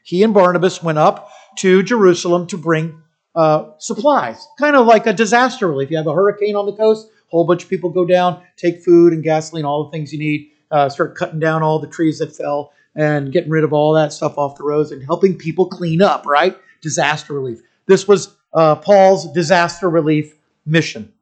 He 0.02 0.22
and 0.22 0.34
Barnabas 0.34 0.82
went 0.82 0.98
up 0.98 1.30
to 1.58 1.82
Jerusalem 1.82 2.46
to 2.48 2.56
bring 2.56 3.02
uh, 3.34 3.70
supplies, 3.78 4.46
kind 4.58 4.76
of 4.76 4.86
like 4.86 5.06
a 5.06 5.12
disaster 5.12 5.68
relief. 5.68 5.90
You 5.90 5.96
have 5.96 6.06
a 6.06 6.14
hurricane 6.14 6.56
on 6.56 6.66
the 6.66 6.72
coast, 6.72 7.08
a 7.08 7.30
whole 7.30 7.46
bunch 7.46 7.64
of 7.64 7.70
people 7.70 7.90
go 7.90 8.04
down, 8.04 8.42
take 8.56 8.82
food 8.82 9.12
and 9.12 9.22
gasoline, 9.22 9.64
all 9.64 9.84
the 9.84 9.90
things 9.90 10.12
you 10.12 10.18
need, 10.18 10.50
uh, 10.70 10.88
start 10.88 11.16
cutting 11.16 11.40
down 11.40 11.62
all 11.62 11.78
the 11.78 11.86
trees 11.86 12.18
that 12.18 12.34
fell 12.34 12.72
and 12.94 13.32
getting 13.32 13.50
rid 13.50 13.64
of 13.64 13.72
all 13.72 13.94
that 13.94 14.12
stuff 14.12 14.36
off 14.36 14.56
the 14.56 14.64
roads 14.64 14.92
and 14.92 15.02
helping 15.02 15.36
people 15.36 15.66
clean 15.66 16.02
up, 16.02 16.26
right? 16.26 16.56
Disaster 16.82 17.32
relief. 17.32 17.60
This 17.86 18.06
was 18.06 18.36
uh, 18.52 18.76
Paul's 18.76 19.32
disaster 19.32 19.88
relief 19.88 20.34
mission. 20.66 21.12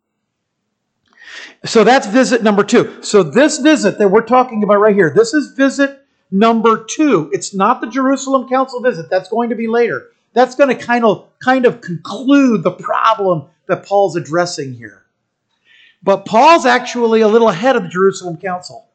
So 1.65 1.85
that's 1.85 2.07
visit 2.07 2.43
number 2.43 2.65
two. 2.65 3.03
So 3.03 3.23
this 3.23 3.59
visit 3.59 3.99
that 3.99 4.09
we're 4.09 4.23
talking 4.23 4.65
about 4.65 4.77
right 4.77 4.95
here, 4.95 5.13
this 5.15 5.33
is 5.33 5.53
visit 5.53 6.00
number 6.31 6.85
two. 6.89 7.31
It's 7.33 7.55
not 7.55 7.81
the 7.81 7.87
Jerusalem 7.89 8.49
Council 8.49 8.81
visit. 8.81 9.11
That's 9.11 9.29
going 9.29 9.51
to 9.51 9.57
be 9.57 9.67
later. 9.67 10.09
That's 10.33 10.55
going 10.55 10.77
to 10.77 10.83
kind 10.83 11.05
of 11.05 11.29
kind 11.43 11.67
of 11.67 11.81
conclude 11.81 12.63
the 12.63 12.71
problem 12.71 13.49
that 13.67 13.87
Paul's 13.87 14.17
addressing 14.17 14.75
here. 14.75 15.05
But 16.03 16.25
Paul's 16.25 16.67
actually 16.67 17.21
a 17.21 17.29
little 17.29 17.49
ahead 17.49 17.77
of 17.77 17.83
the 17.83 17.89
Jerusalem 17.89 18.37
Council. 18.37 18.87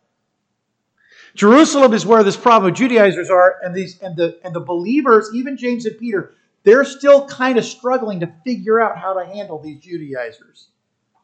Jerusalem 1.35 1.93
is 1.93 2.05
where 2.05 2.23
this 2.23 2.37
problem 2.37 2.71
of 2.71 2.77
Judaizers 2.77 3.29
are, 3.29 3.57
and 3.61 3.75
these 3.75 4.01
and 4.01 4.15
the 4.15 4.39
and 4.43 4.55
the 4.55 4.61
believers, 4.61 5.29
even 5.33 5.57
James 5.57 5.85
and 5.85 5.97
Peter, 5.97 6.33
they're 6.63 6.85
still 6.85 7.27
kind 7.27 7.57
of 7.57 7.65
struggling 7.65 8.21
to 8.21 8.33
figure 8.45 8.79
out 8.79 8.97
how 8.97 9.13
to 9.13 9.25
handle 9.25 9.59
these 9.59 9.79
Judaizers. 9.81 10.69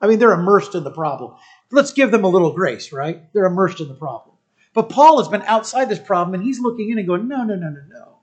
I 0.02 0.08
mean, 0.08 0.20
they're 0.20 0.34
immersed 0.34 0.76
in 0.76 0.84
the 0.84 0.92
problem. 0.92 1.36
Let's 1.72 1.94
give 1.94 2.12
them 2.12 2.26
a 2.26 2.28
little 2.28 2.52
grace, 2.52 2.92
right? 2.92 3.32
They're 3.34 3.46
immersed 3.46 3.80
in 3.80 3.88
the 3.88 3.94
problem. 3.94 4.31
But 4.74 4.90
Paul 4.90 5.18
has 5.20 5.28
been 5.28 5.42
outside 5.44 5.90
this 5.90 6.00
problem, 6.00 6.34
and 6.34 6.44
he's 6.44 6.60
looking 6.60 6.90
in 6.90 6.98
and 6.98 7.08
going, 7.08 7.28
no, 7.28 7.44
no, 7.44 7.56
no, 7.56 7.70
no, 7.70 7.82
no. 7.90 8.18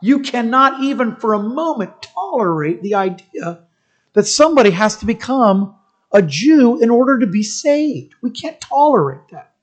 You 0.00 0.20
cannot 0.20 0.82
even 0.82 1.16
for 1.16 1.34
a 1.34 1.42
moment 1.42 2.02
tolerate 2.02 2.82
the 2.82 2.94
idea 2.94 3.64
that 4.12 4.26
somebody 4.26 4.70
has 4.70 4.96
to 4.98 5.06
become 5.06 5.74
a 6.12 6.22
Jew 6.22 6.80
in 6.80 6.88
order 6.88 7.18
to 7.18 7.26
be 7.26 7.42
saved. 7.42 8.14
We 8.22 8.30
can't 8.30 8.60
tolerate 8.60 9.28
that. 9.32 9.54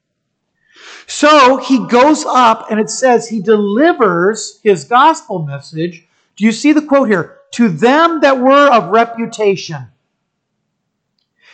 So 1.07 1.57
he 1.57 1.87
goes 1.87 2.25
up 2.25 2.69
and 2.69 2.79
it 2.79 2.89
says 2.89 3.27
he 3.27 3.41
delivers 3.41 4.59
his 4.61 4.83
gospel 4.83 5.43
message. 5.43 6.05
Do 6.35 6.43
you 6.43 6.51
see 6.51 6.73
the 6.73 6.81
quote 6.81 7.07
here? 7.07 7.37
To 7.51 7.69
them 7.69 8.19
that 8.21 8.39
were 8.39 8.71
of 8.71 8.89
reputation. 8.89 9.87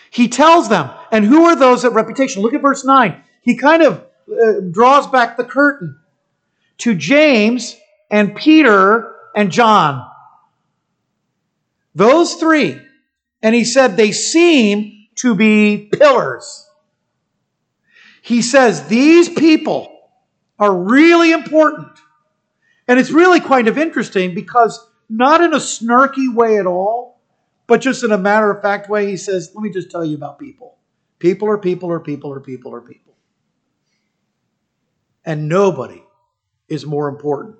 He 0.09 0.27
tells 0.27 0.67
them, 0.67 0.89
and 1.11 1.23
who 1.23 1.45
are 1.45 1.55
those 1.55 1.83
of 1.83 1.93
reputation? 1.93 2.41
Look 2.41 2.53
at 2.53 2.61
verse 2.61 2.83
9. 2.83 3.23
He 3.41 3.58
kind 3.58 3.84
of 3.84 4.06
uh, 4.32 4.62
draws 4.71 5.08
back 5.08 5.38
the 5.38 5.43
curtain 5.43 5.99
to 6.80 6.95
James 6.95 7.75
and 8.10 8.36
Peter 8.36 9.15
and 9.36 9.51
John. 9.51 10.08
Those 11.93 12.36
three. 12.36 12.80
And 13.43 13.56
he 13.56 13.65
said 13.65 13.97
they 13.97 14.12
seem 14.12 15.08
to 15.15 15.36
be 15.36 15.89
pillars 15.91 16.67
he 18.21 18.41
says 18.41 18.88
these 18.88 19.27
people 19.27 20.10
are 20.60 20.73
really 20.73 21.32
important. 21.32 21.91
And 22.88 22.99
it's 22.99 23.12
really 23.12 23.39
kind 23.39 23.67
of 23.67 23.77
interesting 23.77 24.36
because, 24.36 24.88
not 25.10 25.41
in 25.41 25.54
a 25.54 25.58
snarky 25.58 26.34
way 26.34 26.58
at 26.58 26.65
all, 26.65 27.19
but 27.67 27.82
just 27.82 28.04
in 28.04 28.12
a 28.12 28.17
matter 28.17 28.51
of 28.51 28.62
fact 28.62 28.89
way, 28.89 29.08
he 29.08 29.17
says, 29.17 29.51
Let 29.56 29.63
me 29.63 29.71
just 29.71 29.89
tell 29.89 30.06
you 30.06 30.15
about 30.15 30.39
people. 30.39 30.77
People 31.19 31.49
are 31.49 31.58
people 31.58 31.91
are 31.91 31.99
people 31.99 32.32
are 32.34 32.39
people 32.39 32.73
are 32.73 32.82
people. 32.82 33.11
And 35.25 35.47
nobody 35.47 36.03
is 36.67 36.86
more 36.86 37.07
important 37.07 37.57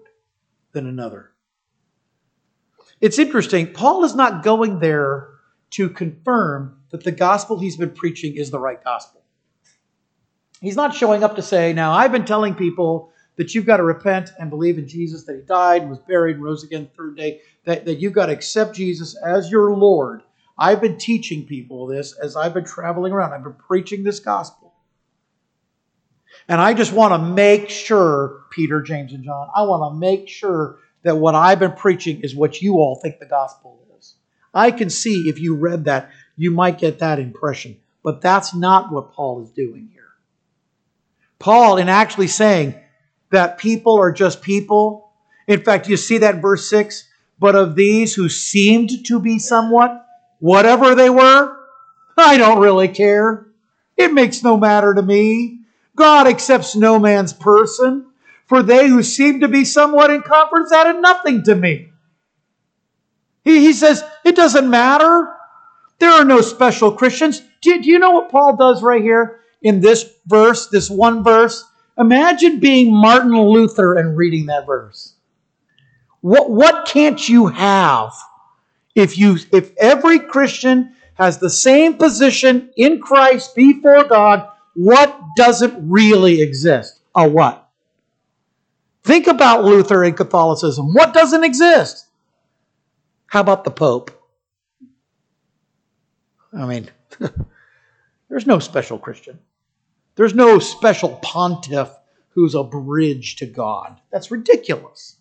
than 0.72 0.88
another. 0.88 1.32
It's 3.00 3.20
interesting. 3.20 3.74
Paul 3.74 4.04
is 4.04 4.16
not 4.16 4.44
going 4.44 4.80
there 4.80 5.30
to 5.72 5.90
confirm 5.90 6.80
that 6.92 7.04
the 7.04 7.12
gospel 7.12 7.60
he's 7.60 7.78
been 7.78 7.92
preaching 7.92 8.36
is 8.36 8.52
the 8.52 8.60
right 8.60 8.84
gospel. 8.84 9.22
He's 10.62 10.76
not 10.76 10.96
showing 10.96 11.24
up 11.24 11.36
to 11.36 11.42
say, 11.42 11.74
Now, 11.74 11.94
I've 11.94 12.12
been 12.12 12.26
telling 12.26 12.54
people 12.54 13.12
that 13.38 13.56
you've 13.56 13.66
got 13.66 13.78
to 13.78 13.84
repent 13.84 14.32
and 14.38 14.50
believe 14.50 14.78
in 14.78 14.88
Jesus, 14.88 15.24
that 15.24 15.36
he 15.36 15.42
died, 15.42 15.90
was 15.90 15.98
buried, 16.00 16.36
and 16.36 16.44
rose 16.44 16.64
again 16.64 16.84
the 16.84 16.96
third 16.96 17.18
day, 17.18 17.42
that, 17.66 17.86
that 17.86 18.00
you've 18.00 18.14
got 18.14 18.28
to 18.28 18.34
accept 18.34 18.76
Jesus 18.76 19.16
as 19.26 19.50
your 19.50 19.74
Lord. 19.74 20.22
I've 20.58 20.82
been 20.82 20.98
teaching 20.98 21.48
people 21.48 21.88
this 21.88 22.16
as 22.22 22.36
I've 22.36 22.54
been 22.54 22.66
traveling 22.66 23.14
around. 23.14 23.34
I've 23.34 23.44
been 23.44 23.54
preaching 23.54 24.04
this 24.04 24.20
gospel. 24.20 24.61
And 26.48 26.60
I 26.60 26.74
just 26.74 26.94
want 26.94 27.14
to 27.14 27.20
make 27.20 27.70
sure, 27.70 28.44
Peter, 28.50 28.82
James, 28.82 29.14
and 29.14 29.24
John, 29.24 29.50
I 29.56 29.64
want 29.64 29.94
to 29.94 30.00
make 30.00 30.28
sure 30.28 30.80
that 31.04 31.18
what 31.18 31.36
I've 31.36 31.60
been 31.60 31.74
preaching 31.74 32.22
is 32.22 32.36
what 32.36 32.62
you 32.62 32.76
all 32.76 33.00
think 33.02 33.20
the 33.20 33.26
gospel 33.26 33.80
is. 33.98 34.16
I 34.54 34.72
can 34.72 34.90
see 34.90 35.30
if 35.30 35.40
you 35.40 35.56
read 35.56 35.86
that, 35.86 36.12
you 36.36 36.52
might 36.52 36.78
get 36.78 37.00
that 37.00 37.20
impression. 37.20 37.78
But 38.04 38.22
that's 38.22 38.54
not 38.54 38.92
what 38.92 39.14
Paul 39.14 39.44
is 39.44 39.52
doing 39.52 39.90
here. 39.94 40.10
Paul 41.40 41.78
in 41.78 41.90
actually 41.90 42.28
saying 42.28 42.76
that 43.32 43.58
people 43.58 44.00
are 44.00 44.12
just 44.12 44.42
people. 44.42 45.12
In 45.48 45.64
fact, 45.64 45.88
you 45.88 45.98
see 45.98 46.20
that 46.20 46.42
verse 46.42 46.70
6 46.70 47.08
but 47.42 47.56
of 47.56 47.76
these 47.76 48.14
who 48.14 48.30
seemed 48.30 49.04
to 49.08 49.20
be 49.20 49.40
somewhat, 49.40 50.06
whatever 50.38 50.94
they 50.94 51.10
were, 51.10 51.58
I 52.16 52.38
don't 52.38 52.62
really 52.62 52.88
care. 52.88 53.48
It 53.98 54.14
makes 54.14 54.44
no 54.44 54.58
matter 54.58 54.94
to 54.94 55.02
me. 55.02 55.61
God 55.96 56.28
accepts 56.28 56.76
no 56.76 57.00
man's 57.00 57.34
person. 57.34 58.08
For 58.48 58.64
they 58.64 58.88
who 58.88 59.02
seem 59.02 59.40
to 59.42 59.48
be 59.48 59.64
somewhat 59.64 60.12
in 60.12 60.24
conference 60.24 60.74
added 60.74 61.02
nothing 61.02 61.44
to 61.44 61.56
me. 61.56 61.90
He, 63.44 63.60
he 63.60 63.72
says, 63.72 64.04
it 64.26 64.36
doesn't 64.36 64.70
matter. 64.70 65.34
There 66.00 66.12
are 66.12 66.26
no 66.26 66.42
special 66.42 66.92
Christians. 66.92 67.42
Do, 67.62 67.82
do 67.82 67.90
you 67.90 67.98
know 67.98 68.12
what 68.12 68.30
Paul 68.30 68.58
does 68.58 68.84
right 68.84 69.02
here? 69.02 69.42
in 69.62 69.80
this 69.80 70.12
verse, 70.26 70.68
this 70.68 70.90
one 70.90 71.24
verse. 71.24 71.66
Imagine 71.98 72.60
being 72.60 72.94
Martin 72.94 73.34
Luther 73.34 73.96
and 73.96 74.18
reading 74.18 74.48
that 74.48 74.66
verse. 74.66 75.16
What, 76.22 76.50
what 76.50 76.88
can't 76.88 77.28
you 77.28 77.48
have 77.48 78.14
if 78.96 79.18
you 79.18 79.38
if 79.52 79.76
every 79.78 80.20
Christian 80.20 80.96
has 81.16 81.38
the 81.38 81.50
same 81.50 81.96
position 81.96 82.72
in 82.76 83.00
Christ 83.00 83.56
before 83.56 84.04
God, 84.04 84.48
what 84.76 85.20
doesn't 85.36 85.90
really 85.90 86.42
exist? 86.42 87.00
A 87.16 87.28
what? 87.28 87.70
Think 89.04 89.28
about 89.28 89.64
Luther 89.64 90.04
and 90.04 90.16
Catholicism. 90.16 90.94
What 90.94 91.14
doesn't 91.14 91.44
exist? 91.44 92.08
How 93.28 93.42
about 93.42 93.64
the 93.64 93.72
Pope? 93.72 94.12
I 96.54 96.66
mean, 96.66 96.90
there's 98.30 98.46
no 98.46 98.60
special 98.60 98.98
Christian. 98.98 99.40
There's 100.16 100.36
no 100.36 100.60
special 100.60 101.18
pontiff 101.22 101.90
who's 102.30 102.56
a 102.56 102.64
bridge 102.64 103.38
to 103.38 103.46
God. 103.46 104.00
That's 104.12 104.32
ridiculous. 104.32 105.18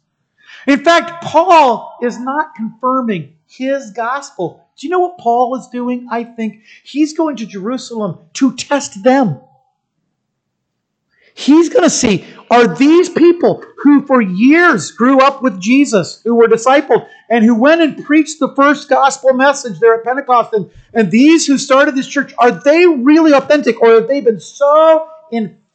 In 0.66 0.84
fact, 0.84 1.22
Paul 1.24 1.96
is 2.02 2.18
not 2.18 2.54
confirming 2.54 3.36
his 3.46 3.92
gospel. 3.92 4.68
Do 4.80 4.86
you 4.86 4.90
know 4.90 5.00
what 5.00 5.18
Paul 5.18 5.56
is 5.56 5.68
doing? 5.68 6.08
I 6.10 6.24
think 6.24 6.62
he's 6.82 7.12
going 7.12 7.36
to 7.36 7.46
Jerusalem 7.46 8.18
to 8.34 8.56
test 8.56 9.04
them. 9.04 9.38
He's 11.34 11.68
going 11.68 11.84
to 11.84 11.90
see 11.90 12.24
are 12.50 12.66
these 12.66 13.10
people 13.10 13.62
who 13.82 14.06
for 14.06 14.22
years 14.22 14.90
grew 14.90 15.20
up 15.20 15.42
with 15.42 15.60
Jesus, 15.60 16.22
who 16.24 16.34
were 16.34 16.48
discipled, 16.48 17.06
and 17.28 17.44
who 17.44 17.54
went 17.54 17.82
and 17.82 18.04
preached 18.04 18.40
the 18.40 18.54
first 18.54 18.88
gospel 18.88 19.34
message 19.34 19.78
there 19.80 19.94
at 19.94 20.04
Pentecost, 20.04 20.54
and, 20.54 20.70
and 20.94 21.10
these 21.10 21.46
who 21.46 21.58
started 21.58 21.94
this 21.94 22.08
church, 22.08 22.32
are 22.38 22.50
they 22.50 22.86
really 22.86 23.32
authentic 23.32 23.80
or 23.82 23.92
have 23.92 24.08
they 24.08 24.22
been 24.22 24.40
so 24.40 25.08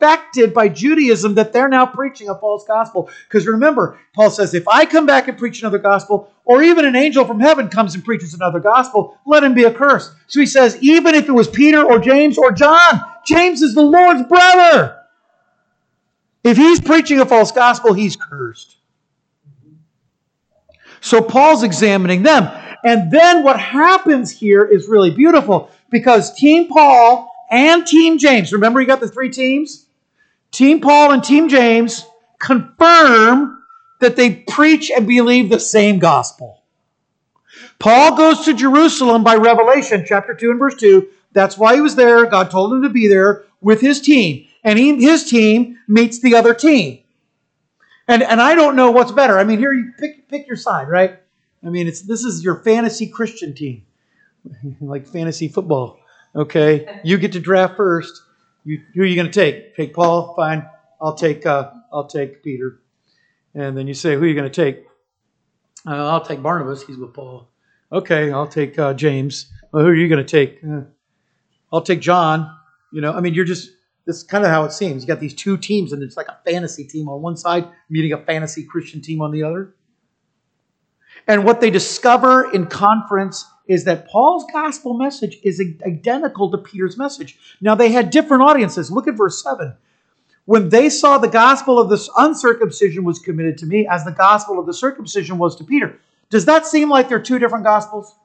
infected 0.06 0.54
by 0.54 0.70
Judaism 0.70 1.36
that 1.36 1.52
they're 1.52 1.70
now 1.70 1.86
preaching 1.86 2.30
a 2.30 2.36
false 2.36 2.66
gospel? 2.66 3.10
Because 3.28 3.48
remember, 3.48 4.00
Paul 4.14 4.30
says, 4.30 4.54
if 4.54 4.68
I 4.68 4.86
come 4.86 5.06
back 5.06 5.28
and 5.28 5.38
preach 5.38 5.62
another 5.62 5.80
gospel, 5.80 6.32
or 6.46 6.62
even 6.62 6.86
an 6.86 6.96
angel 6.96 7.26
from 7.26 7.40
heaven 7.40 7.70
comes 7.70 7.96
and 7.96 8.06
preaches 8.06 8.34
another 8.34 8.60
gospel, 8.60 9.18
let 9.26 9.44
him 9.44 9.54
be 9.54 9.66
accursed. 9.66 10.12
So 10.28 10.40
he 10.40 10.46
says, 10.46 10.78
even 10.82 11.16
if 11.16 11.28
it 11.28 11.32
was 11.32 11.48
Peter 11.48 11.84
or 11.84 12.00
James 12.00 12.38
or 12.38 12.52
John, 12.52 13.02
James 13.26 13.62
is 13.62 13.74
the 13.74 13.82
Lord's 13.82 14.24
brother. 14.24 15.02
If 16.44 16.58
he's 16.58 16.80
preaching 16.80 17.20
a 17.20 17.26
false 17.26 17.52
gospel, 17.52 17.94
he's 17.94 18.16
cursed. 18.16 18.78
So 21.02 21.22
Paul's 21.22 21.64
examining 21.64 22.22
them. 22.22 22.48
And 22.84 23.12
then 23.12 23.42
what 23.42 23.60
happens 23.60 24.30
here 24.30 24.64
is 24.64 24.88
really 24.88 25.10
beautiful 25.10 25.72
because 25.90 26.36
Team 26.36 26.68
Paul 26.68 27.32
and 27.50 27.86
Team 27.86 28.20
James, 28.20 28.54
remember 28.54 28.80
you 28.80 28.88
got 28.88 29.00
the 29.00 29.08
three 29.08 29.30
teams? 29.30 29.85
Team 30.56 30.80
Paul 30.80 31.12
and 31.12 31.22
Team 31.22 31.50
James 31.50 32.06
confirm 32.40 33.62
that 34.00 34.16
they 34.16 34.36
preach 34.48 34.90
and 34.90 35.06
believe 35.06 35.50
the 35.50 35.60
same 35.60 36.00
gospel. 36.00 36.64
Paul 37.78 38.16
goes 38.16 38.46
to 38.46 38.54
Jerusalem 38.54 39.22
by 39.22 39.36
Revelation 39.36 40.06
chapter 40.08 40.34
2 40.34 40.52
and 40.52 40.60
verse 40.60 40.76
2. 40.76 41.10
That's 41.34 41.58
why 41.58 41.76
he 41.76 41.82
was 41.82 41.98
there. 41.98 42.26
God 42.26 42.50
told 42.50 42.72
him 42.72 42.84
to 42.84 42.90
be 42.90 43.10
there 43.10 43.44
with 43.60 43.82
his 43.82 44.00
team 44.00 44.48
and 44.64 44.80
he, 44.80 44.96
his 44.96 45.30
team 45.30 45.78
meets 45.90 46.22
the 46.22 46.36
other 46.36 46.54
team. 46.54 47.00
And, 48.08 48.24
and 48.24 48.42
I 48.42 48.56
don't 48.56 48.78
know 48.78 48.92
what's 48.92 49.12
better. 49.12 49.38
I 49.38 49.44
mean, 49.44 49.60
here 49.60 49.74
you 49.74 49.92
pick, 50.00 50.30
pick 50.30 50.48
your 50.48 50.56
side, 50.56 50.88
right? 50.88 51.20
I 51.66 51.70
mean, 51.70 51.86
it's 51.86 52.02
this 52.02 52.24
is 52.24 52.46
your 52.46 52.64
fantasy 52.64 53.08
Christian 53.08 53.54
team, 53.54 53.84
like 54.80 55.06
fantasy 55.06 55.50
football. 55.50 56.00
Okay, 56.34 57.02
you 57.04 57.18
get 57.18 57.34
to 57.34 57.42
draft 57.42 57.76
first. 57.76 58.22
You, 58.66 58.82
who 58.94 59.04
are 59.04 59.06
you 59.06 59.16
going 59.16 59.32
to 59.32 59.34
take? 59.34 59.76
Take 59.76 59.94
Paul. 59.94 60.34
Fine. 60.36 60.68
I'll 61.00 61.14
take 61.14 61.46
uh, 61.46 61.72
I'll 61.94 62.08
take 62.08 62.44
Peter. 62.44 62.82
And 63.54 63.78
then 63.78 63.88
you 63.88 63.94
say, 63.94 64.16
who 64.16 64.24
are 64.24 64.28
you 64.28 64.34
going 64.34 64.52
to 64.52 64.64
take? 64.64 64.84
Uh, 65.88 66.10
I'll 66.10 66.26
take 66.26 66.42
Barnabas. 66.42 66.84
He's 66.84 66.98
with 66.98 67.14
Paul. 67.14 67.50
Okay, 67.92 68.32
I'll 68.32 68.48
take 68.48 68.78
uh, 68.78 68.94
James. 68.94 69.52
Well, 69.72 69.84
who 69.84 69.90
are 69.90 69.96
you 69.96 70.10
going 70.10 70.26
to 70.26 70.30
take? 70.30 70.60
Uh, 70.64 70.82
I'll 71.72 71.82
take 71.82 72.02
John. 72.02 72.54
You 72.92 73.02
know, 73.02 73.14
I 73.14 73.22
mean, 73.22 73.34
you're 73.34 73.46
just 73.46 73.70
this 74.06 74.18
is 74.18 74.24
kind 74.24 74.44
of 74.44 74.50
how 74.50 74.64
it 74.66 74.72
seems. 74.72 75.04
You 75.04 75.08
got 75.08 75.20
these 75.20 75.36
two 75.36 75.58
teams, 75.58 75.94
and 75.94 76.02
it's 76.02 76.18
like 76.18 76.28
a 76.28 76.38
fantasy 76.46 76.86
team 76.86 77.08
on 77.08 77.22
one 77.22 77.38
side 77.38 77.68
meeting 77.90 78.14
a 78.14 78.18
fantasy 78.18 78.64
Christian 78.64 79.02
team 79.02 79.22
on 79.22 79.32
the 79.32 79.44
other. 79.44 79.76
And 81.28 81.46
what 81.46 81.62
they 81.62 81.70
discover 81.70 82.52
in 82.52 82.66
conference 82.68 83.46
is 83.68 83.84
that 83.86 84.08
Paul's 84.08 84.46
gospel 84.52 84.94
message 84.94 85.38
is 85.44 85.62
identical 85.86 86.52
to 86.52 86.58
Peter's 86.58 86.98
message. 86.98 87.38
Now, 87.62 87.76
they 87.76 87.92
had 87.92 88.10
different 88.10 88.44
audiences. 88.44 88.92
Look 88.92 89.08
at 89.08 89.16
verse 89.16 89.42
7. 89.42 89.76
When 90.46 90.70
they 90.70 90.90
saw 90.90 91.18
the 91.18 91.28
gospel 91.28 91.80
of 91.80 91.90
the 91.90 92.08
uncircumcision 92.18 93.04
was 93.04 93.20
committed 93.20 93.58
to 93.60 93.66
me, 93.66 93.88
as 93.88 94.06
the 94.06 94.12
gospel 94.12 94.60
of 94.60 94.68
the 94.68 94.74
circumcision 94.74 95.38
was 95.40 95.56
to 95.56 95.64
Peter. 95.64 96.00
Does 96.30 96.46
that 96.46 96.68
seem 96.68 96.90
like 96.90 97.10
they're 97.10 97.20
two 97.20 97.40
different 97.40 97.64
gospels? 97.64 98.16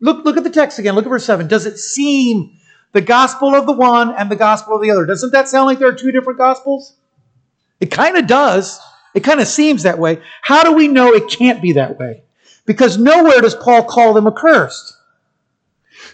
Look, 0.00 0.24
look 0.24 0.36
at 0.36 0.44
the 0.44 0.50
text 0.50 0.78
again. 0.78 0.94
Look 0.94 1.06
at 1.06 1.10
verse 1.10 1.24
7. 1.24 1.48
Does 1.48 1.64
it 1.64 1.78
seem 1.78 2.58
the 2.92 3.00
gospel 3.00 3.54
of 3.54 3.66
the 3.66 3.72
one 3.72 4.14
and 4.14 4.30
the 4.30 4.36
gospel 4.36 4.76
of 4.76 4.82
the 4.82 4.90
other. 4.90 5.06
Doesn't 5.06 5.32
that 5.32 5.48
sound 5.48 5.66
like 5.66 5.78
there 5.78 5.88
are 5.88 5.94
two 5.94 6.12
different 6.12 6.38
gospels? 6.38 6.94
It 7.80 7.90
kind 7.90 8.16
of 8.16 8.26
does. 8.26 8.80
It 9.14 9.24
kind 9.24 9.40
of 9.40 9.48
seems 9.48 9.82
that 9.82 9.98
way. 9.98 10.20
How 10.42 10.62
do 10.62 10.72
we 10.72 10.88
know 10.88 11.12
it 11.12 11.30
can't 11.30 11.60
be 11.60 11.72
that 11.72 11.98
way? 11.98 12.22
Because 12.66 12.98
nowhere 12.98 13.40
does 13.40 13.54
Paul 13.54 13.84
call 13.84 14.14
them 14.14 14.26
accursed. 14.26 14.96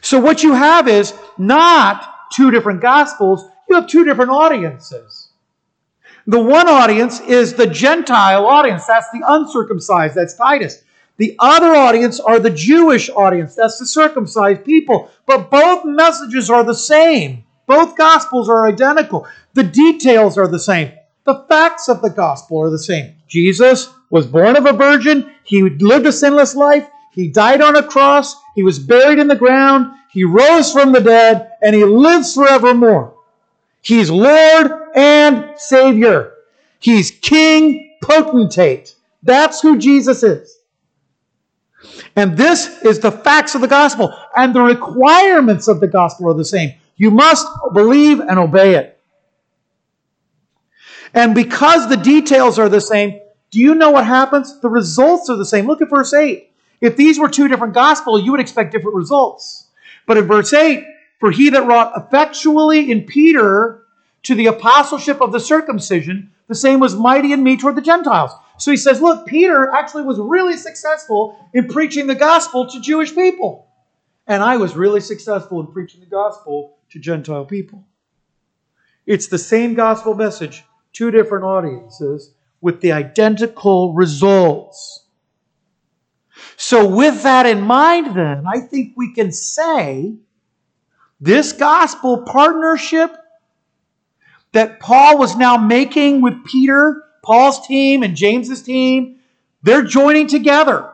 So 0.01 0.21
what 0.21 0.43
you 0.43 0.55
have 0.55 0.89
is 0.89 1.13
not 1.37 2.31
two 2.33 2.51
different 2.51 2.81
gospels, 2.81 3.45
you 3.69 3.75
have 3.75 3.87
two 3.87 4.05
different 4.05 4.31
audiences. 4.31 5.31
The 6.27 6.41
one 6.41 6.69
audience 6.69 7.21
is 7.21 7.55
the 7.55 7.67
Gentile 7.67 8.47
audience. 8.47 8.87
That's 8.87 9.11
the 9.13 9.23
uncircumcised. 9.27 10.15
That's 10.15 10.35
Titus. 10.35 10.83
The 11.17 11.35
other 11.39 11.75
audience 11.75 12.21
are 12.21 12.39
the 12.39 12.51
Jewish 12.51 13.11
audience. 13.11 13.55
That's 13.55 13.79
the 13.79 13.87
circumcised 13.87 14.65
people. 14.65 15.11
But 15.27 15.51
both 15.51 15.85
messages 15.85 16.51
are 16.51 16.65
the 16.65 16.75
same. 16.75 17.45
Both 17.67 17.97
gospels 17.97 18.49
are 18.49 18.69
identical. 18.69 19.27
The 19.55 19.65
details 19.65 20.39
are 20.39 20.49
the 20.49 20.59
same. 20.59 20.93
The 21.25 21.45
facts 21.49 21.89
of 21.89 22.03
the 22.03 22.11
gospel 22.11 22.59
are 22.63 22.71
the 22.71 22.79
same. 22.79 23.17
Jesus 23.27 23.89
was 24.11 24.27
born 24.27 24.57
of 24.57 24.67
a 24.67 24.73
virgin. 24.73 25.31
He 25.45 25.63
lived 25.63 26.07
a 26.07 26.13
sinless 26.13 26.55
life. 26.55 26.89
He 27.13 27.29
died 27.29 27.61
on 27.61 27.77
a 27.77 27.83
cross. 27.83 28.35
He 28.55 28.63
was 28.63 28.79
buried 28.79 29.19
in 29.19 29.29
the 29.29 29.37
ground. 29.37 29.93
He 30.11 30.25
rose 30.25 30.73
from 30.73 30.93
the 30.93 31.01
dead 31.01 31.53
and 31.63 31.75
he 31.75 31.85
lives 31.85 32.35
forevermore. 32.35 33.15
He's 33.83 34.11
Lord 34.11 34.73
and 34.95 35.51
Savior. 35.57 36.35
He's 36.79 37.11
King 37.11 37.97
Potentate. 38.03 38.95
That's 39.23 39.61
who 39.61 39.79
Jesus 39.79 40.23
is. 40.23 40.59
And 42.17 42.37
this 42.37 42.83
is 42.83 43.01
the 43.01 43.13
facts 43.13 43.55
of 43.55 43.61
the 43.61 43.69
gospel. 43.69 44.15
And 44.37 44.55
the 44.55 44.63
requirements 44.63 45.69
of 45.69 45.81
the 45.81 45.87
gospel 45.87 46.31
are 46.31 46.35
the 46.35 46.45
same. 46.45 46.75
You 46.97 47.11
must 47.11 47.47
believe 47.73 48.21
and 48.21 48.39
obey 48.39 48.75
it. 48.75 48.99
And 51.15 51.35
because 51.35 51.89
the 51.89 51.97
details 51.97 52.59
are 52.59 52.69
the 52.69 52.81
same, 52.81 53.21
do 53.51 53.61
you 53.61 53.75
know 53.75 53.91
what 53.91 54.05
happens? 54.05 54.61
The 54.61 54.69
results 54.69 55.31
are 55.31 55.37
the 55.37 55.45
same. 55.45 55.67
Look 55.67 55.81
at 55.81 55.91
verse 55.91 56.13
8. 56.13 56.51
If 56.81 56.97
these 56.97 57.19
were 57.19 57.29
two 57.29 57.49
different 57.49 57.75
gospels, 57.75 58.23
you 58.23 58.31
would 58.31 58.41
expect 58.41 58.73
different 58.73 58.97
results. 58.97 59.69
But 60.07 60.19
in 60.19 60.27
verse 60.27 60.53
8, 60.53 60.85
for 61.19 61.31
he 61.31 61.51
that 61.51 61.67
wrought 61.67 61.93
effectually 61.97 62.91
in 62.91 63.05
Peter 63.05 63.83
to 64.25 64.35
the 64.35 64.47
apostleship 64.47 65.21
of 65.21 65.33
the 65.33 65.41
circumcision, 65.41 66.33
the 66.47 66.55
same 66.55 66.81
was 66.81 66.95
mighty 66.95 67.33
in 67.33 67.43
me 67.43 67.57
toward 67.57 67.77
the 67.77 67.83
Gentiles. 67.83 68.33
So 68.59 68.71
he 68.71 68.77
says, 68.77 69.01
look, 69.01 69.27
Peter 69.27 69.71
actually 69.71 70.03
was 70.03 70.19
really 70.19 70.57
successful 70.57 71.49
in 71.55 71.69
preaching 71.69 72.07
the 72.07 72.15
gospel 72.15 72.69
to 72.69 72.81
Jewish 72.81 73.15
people. 73.15 73.67
And 74.27 74.43
I 74.43 74.57
was 74.57 74.77
really 74.77 75.01
successful 75.01 75.61
in 75.61 75.69
preaching 75.69 76.01
the 76.01 76.07
gospel 76.07 76.79
to 76.91 76.99
Gentile 76.99 77.45
people. 77.45 77.87
It's 79.07 79.29
the 79.29 79.39
same 79.39 79.75
gospel 79.75 80.15
message, 80.15 80.65
two 80.93 81.11
different 81.11 81.45
audiences 81.45 82.35
with 82.61 82.81
the 82.81 82.93
identical 82.93 83.95
results. 83.95 85.05
So, 86.57 86.89
with 86.89 87.23
that 87.23 87.47
in 87.47 87.61
mind, 87.61 88.17
then, 88.17 88.45
I 88.47 88.61
think 88.61 88.95
we 88.97 89.15
can 89.15 89.31
say 89.33 90.15
this 91.21 91.53
gospel 91.53 92.23
partnership 92.23 93.17
that 94.53 94.81
Paul 94.81 95.19
was 95.19 95.37
now 95.37 95.57
making 95.57 96.21
with 96.21 96.45
Peter 96.45 97.05
Paul's 97.23 97.67
team 97.67 98.03
and 98.03 98.17
James's 98.17 98.63
team, 98.63 99.19
they're 99.63 99.83
joining 99.83 100.27
together. 100.27 100.91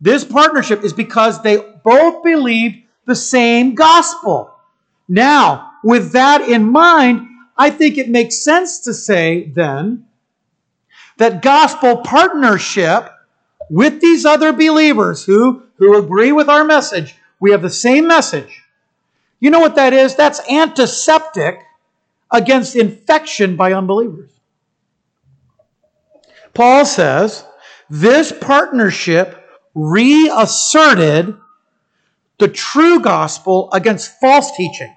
This 0.00 0.24
partnership 0.24 0.84
is 0.84 0.92
because 0.92 1.42
they 1.42 1.58
both 1.84 2.22
believed 2.22 2.84
the 3.04 3.16
same 3.16 3.74
gospel. 3.74 4.54
Now, 5.08 5.72
with 5.82 6.12
that 6.12 6.42
in 6.42 6.70
mind, 6.70 7.26
I 7.56 7.70
think 7.70 7.98
it 7.98 8.08
makes 8.08 8.42
sense 8.44 8.80
to 8.80 8.94
say 8.94 9.50
then 9.54 10.06
that 11.20 11.42
gospel 11.42 11.98
partnership 11.98 13.10
with 13.68 14.00
these 14.00 14.24
other 14.24 14.54
believers 14.54 15.22
who, 15.22 15.62
who 15.76 15.96
agree 15.98 16.32
with 16.32 16.48
our 16.48 16.64
message, 16.64 17.14
we 17.38 17.50
have 17.50 17.60
the 17.60 17.68
same 17.68 18.08
message. 18.08 18.62
You 19.38 19.50
know 19.50 19.60
what 19.60 19.74
that 19.74 19.92
is? 19.92 20.16
That's 20.16 20.40
antiseptic 20.50 21.60
against 22.32 22.74
infection 22.74 23.56
by 23.56 23.74
unbelievers. 23.74 24.30
Paul 26.54 26.86
says 26.86 27.44
this 27.90 28.32
partnership 28.32 29.44
reasserted 29.74 31.36
the 32.38 32.48
true 32.48 32.98
gospel 33.00 33.68
against 33.74 34.18
false 34.20 34.56
teaching. 34.56 34.94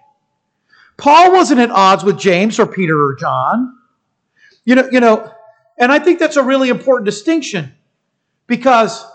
Paul 0.96 1.34
wasn't 1.34 1.60
at 1.60 1.70
odds 1.70 2.06
with 2.06 2.18
James 2.18 2.60
or 2.60 2.66
Peter 2.66 2.98
or 2.98 3.16
John. 3.16 3.78
You 4.64 4.76
know, 4.76 4.90
you 4.90 5.02
know, 5.02 5.30
And 5.78 5.92
I 5.92 6.00
think 6.00 6.20
that's 6.20 6.38
a 6.38 6.44
really 6.44 6.70
important 6.70 7.06
distinction 7.06 7.74
because, 8.48 9.06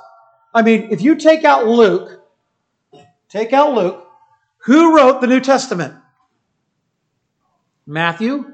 I 0.55 0.63
mean, 0.63 0.89
if 0.91 1.01
you 1.01 1.17
take 1.17 1.45
out 1.45 1.67
Luke, 1.67 2.23
take 3.29 3.53
out 3.53 3.75
Luke, 3.75 4.07
who 4.65 4.97
wrote 4.97 5.21
the 5.21 5.27
New 5.27 5.41
Testament? 5.41 5.95
Matthew, 7.87 8.53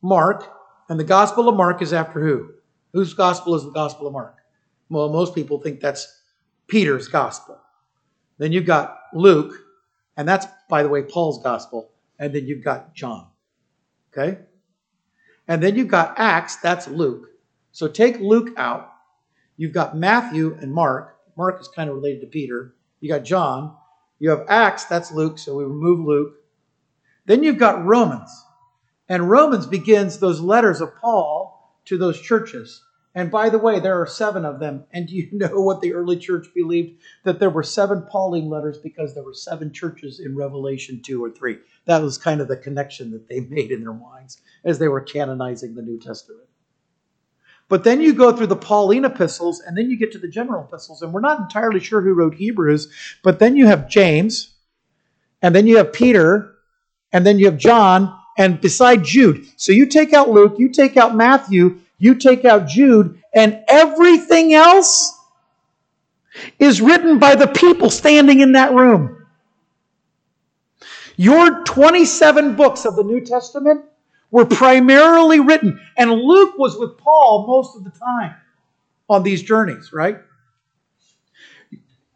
Mark, 0.00 0.50
and 0.88 0.98
the 0.98 1.04
Gospel 1.04 1.48
of 1.48 1.56
Mark 1.56 1.82
is 1.82 1.92
after 1.92 2.20
who? 2.20 2.52
Whose 2.92 3.14
Gospel 3.14 3.54
is 3.54 3.64
the 3.64 3.70
Gospel 3.70 4.06
of 4.06 4.12
Mark? 4.12 4.36
Well, 4.88 5.08
most 5.08 5.34
people 5.34 5.58
think 5.58 5.80
that's 5.80 6.20
Peter's 6.68 7.08
Gospel. 7.08 7.58
Then 8.38 8.52
you've 8.52 8.66
got 8.66 8.96
Luke, 9.12 9.54
and 10.16 10.28
that's, 10.28 10.46
by 10.68 10.82
the 10.82 10.88
way, 10.88 11.02
Paul's 11.02 11.42
Gospel. 11.42 11.90
And 12.18 12.34
then 12.34 12.46
you've 12.46 12.64
got 12.64 12.94
John. 12.94 13.26
Okay? 14.12 14.38
And 15.48 15.62
then 15.62 15.76
you've 15.76 15.88
got 15.88 16.14
Acts, 16.18 16.56
that's 16.56 16.86
Luke. 16.88 17.28
So 17.72 17.88
take 17.88 18.20
Luke 18.20 18.54
out. 18.56 18.92
You've 19.56 19.72
got 19.72 19.96
Matthew 19.96 20.56
and 20.60 20.72
Mark. 20.72 21.16
Mark 21.36 21.60
is 21.60 21.68
kind 21.68 21.88
of 21.88 21.96
related 21.96 22.20
to 22.20 22.26
Peter. 22.26 22.74
You 23.00 23.08
got 23.08 23.24
John. 23.24 23.74
You 24.18 24.30
have 24.30 24.44
Acts, 24.48 24.84
that's 24.84 25.10
Luke, 25.10 25.38
so 25.38 25.56
we 25.56 25.64
remove 25.64 26.06
Luke. 26.06 26.34
Then 27.26 27.42
you've 27.42 27.58
got 27.58 27.84
Romans. 27.84 28.30
And 29.08 29.28
Romans 29.28 29.66
begins 29.66 30.18
those 30.18 30.40
letters 30.40 30.80
of 30.80 30.94
Paul 30.96 31.76
to 31.86 31.98
those 31.98 32.20
churches. 32.20 32.82
And 33.14 33.30
by 33.30 33.50
the 33.50 33.58
way, 33.58 33.80
there 33.80 34.00
are 34.00 34.06
seven 34.06 34.44
of 34.44 34.60
them. 34.60 34.84
And 34.92 35.08
do 35.08 35.16
you 35.16 35.28
know 35.32 35.60
what 35.60 35.80
the 35.80 35.94
early 35.94 36.16
church 36.16 36.46
believed? 36.54 37.00
That 37.24 37.38
there 37.38 37.50
were 37.50 37.62
seven 37.62 38.02
Pauline 38.02 38.48
letters 38.48 38.78
because 38.78 39.14
there 39.14 39.24
were 39.24 39.34
seven 39.34 39.72
churches 39.72 40.20
in 40.20 40.36
Revelation 40.36 41.02
2 41.02 41.22
or 41.22 41.30
3. 41.30 41.58
That 41.86 42.02
was 42.02 42.16
kind 42.16 42.40
of 42.40 42.48
the 42.48 42.56
connection 42.56 43.10
that 43.10 43.28
they 43.28 43.40
made 43.50 43.70
in 43.70 43.82
their 43.82 43.92
minds 43.92 44.40
as 44.64 44.78
they 44.78 44.88
were 44.88 45.00
canonizing 45.00 45.74
the 45.74 45.82
New 45.82 45.98
Testament. 45.98 46.48
But 47.72 47.84
then 47.84 48.02
you 48.02 48.12
go 48.12 48.36
through 48.36 48.48
the 48.48 48.54
Pauline 48.54 49.06
epistles 49.06 49.60
and 49.60 49.74
then 49.74 49.88
you 49.88 49.96
get 49.96 50.12
to 50.12 50.18
the 50.18 50.28
general 50.28 50.62
epistles. 50.62 51.00
And 51.00 51.10
we're 51.10 51.20
not 51.22 51.40
entirely 51.40 51.80
sure 51.80 52.02
who 52.02 52.12
wrote 52.12 52.34
Hebrews, 52.34 52.92
but 53.22 53.38
then 53.38 53.56
you 53.56 53.64
have 53.64 53.88
James, 53.88 54.52
and 55.40 55.56
then 55.56 55.66
you 55.66 55.78
have 55.78 55.90
Peter, 55.90 56.54
and 57.14 57.24
then 57.24 57.38
you 57.38 57.46
have 57.46 57.56
John, 57.56 58.14
and 58.36 58.60
beside 58.60 59.04
Jude. 59.04 59.46
So 59.56 59.72
you 59.72 59.86
take 59.86 60.12
out 60.12 60.28
Luke, 60.28 60.56
you 60.58 60.68
take 60.68 60.98
out 60.98 61.16
Matthew, 61.16 61.80
you 61.96 62.16
take 62.16 62.44
out 62.44 62.68
Jude, 62.68 63.18
and 63.32 63.64
everything 63.68 64.52
else 64.52 65.18
is 66.58 66.82
written 66.82 67.18
by 67.18 67.36
the 67.36 67.48
people 67.48 67.88
standing 67.88 68.40
in 68.40 68.52
that 68.52 68.74
room. 68.74 69.24
Your 71.16 71.64
27 71.64 72.54
books 72.54 72.84
of 72.84 72.96
the 72.96 73.02
New 73.02 73.22
Testament 73.22 73.86
were 74.32 74.46
primarily 74.46 75.38
written, 75.38 75.78
and 75.96 76.10
Luke 76.10 76.58
was 76.58 76.76
with 76.76 76.98
Paul 76.98 77.46
most 77.46 77.76
of 77.76 77.84
the 77.84 77.90
time 77.90 78.34
on 79.08 79.22
these 79.22 79.42
journeys, 79.42 79.92
right? 79.92 80.18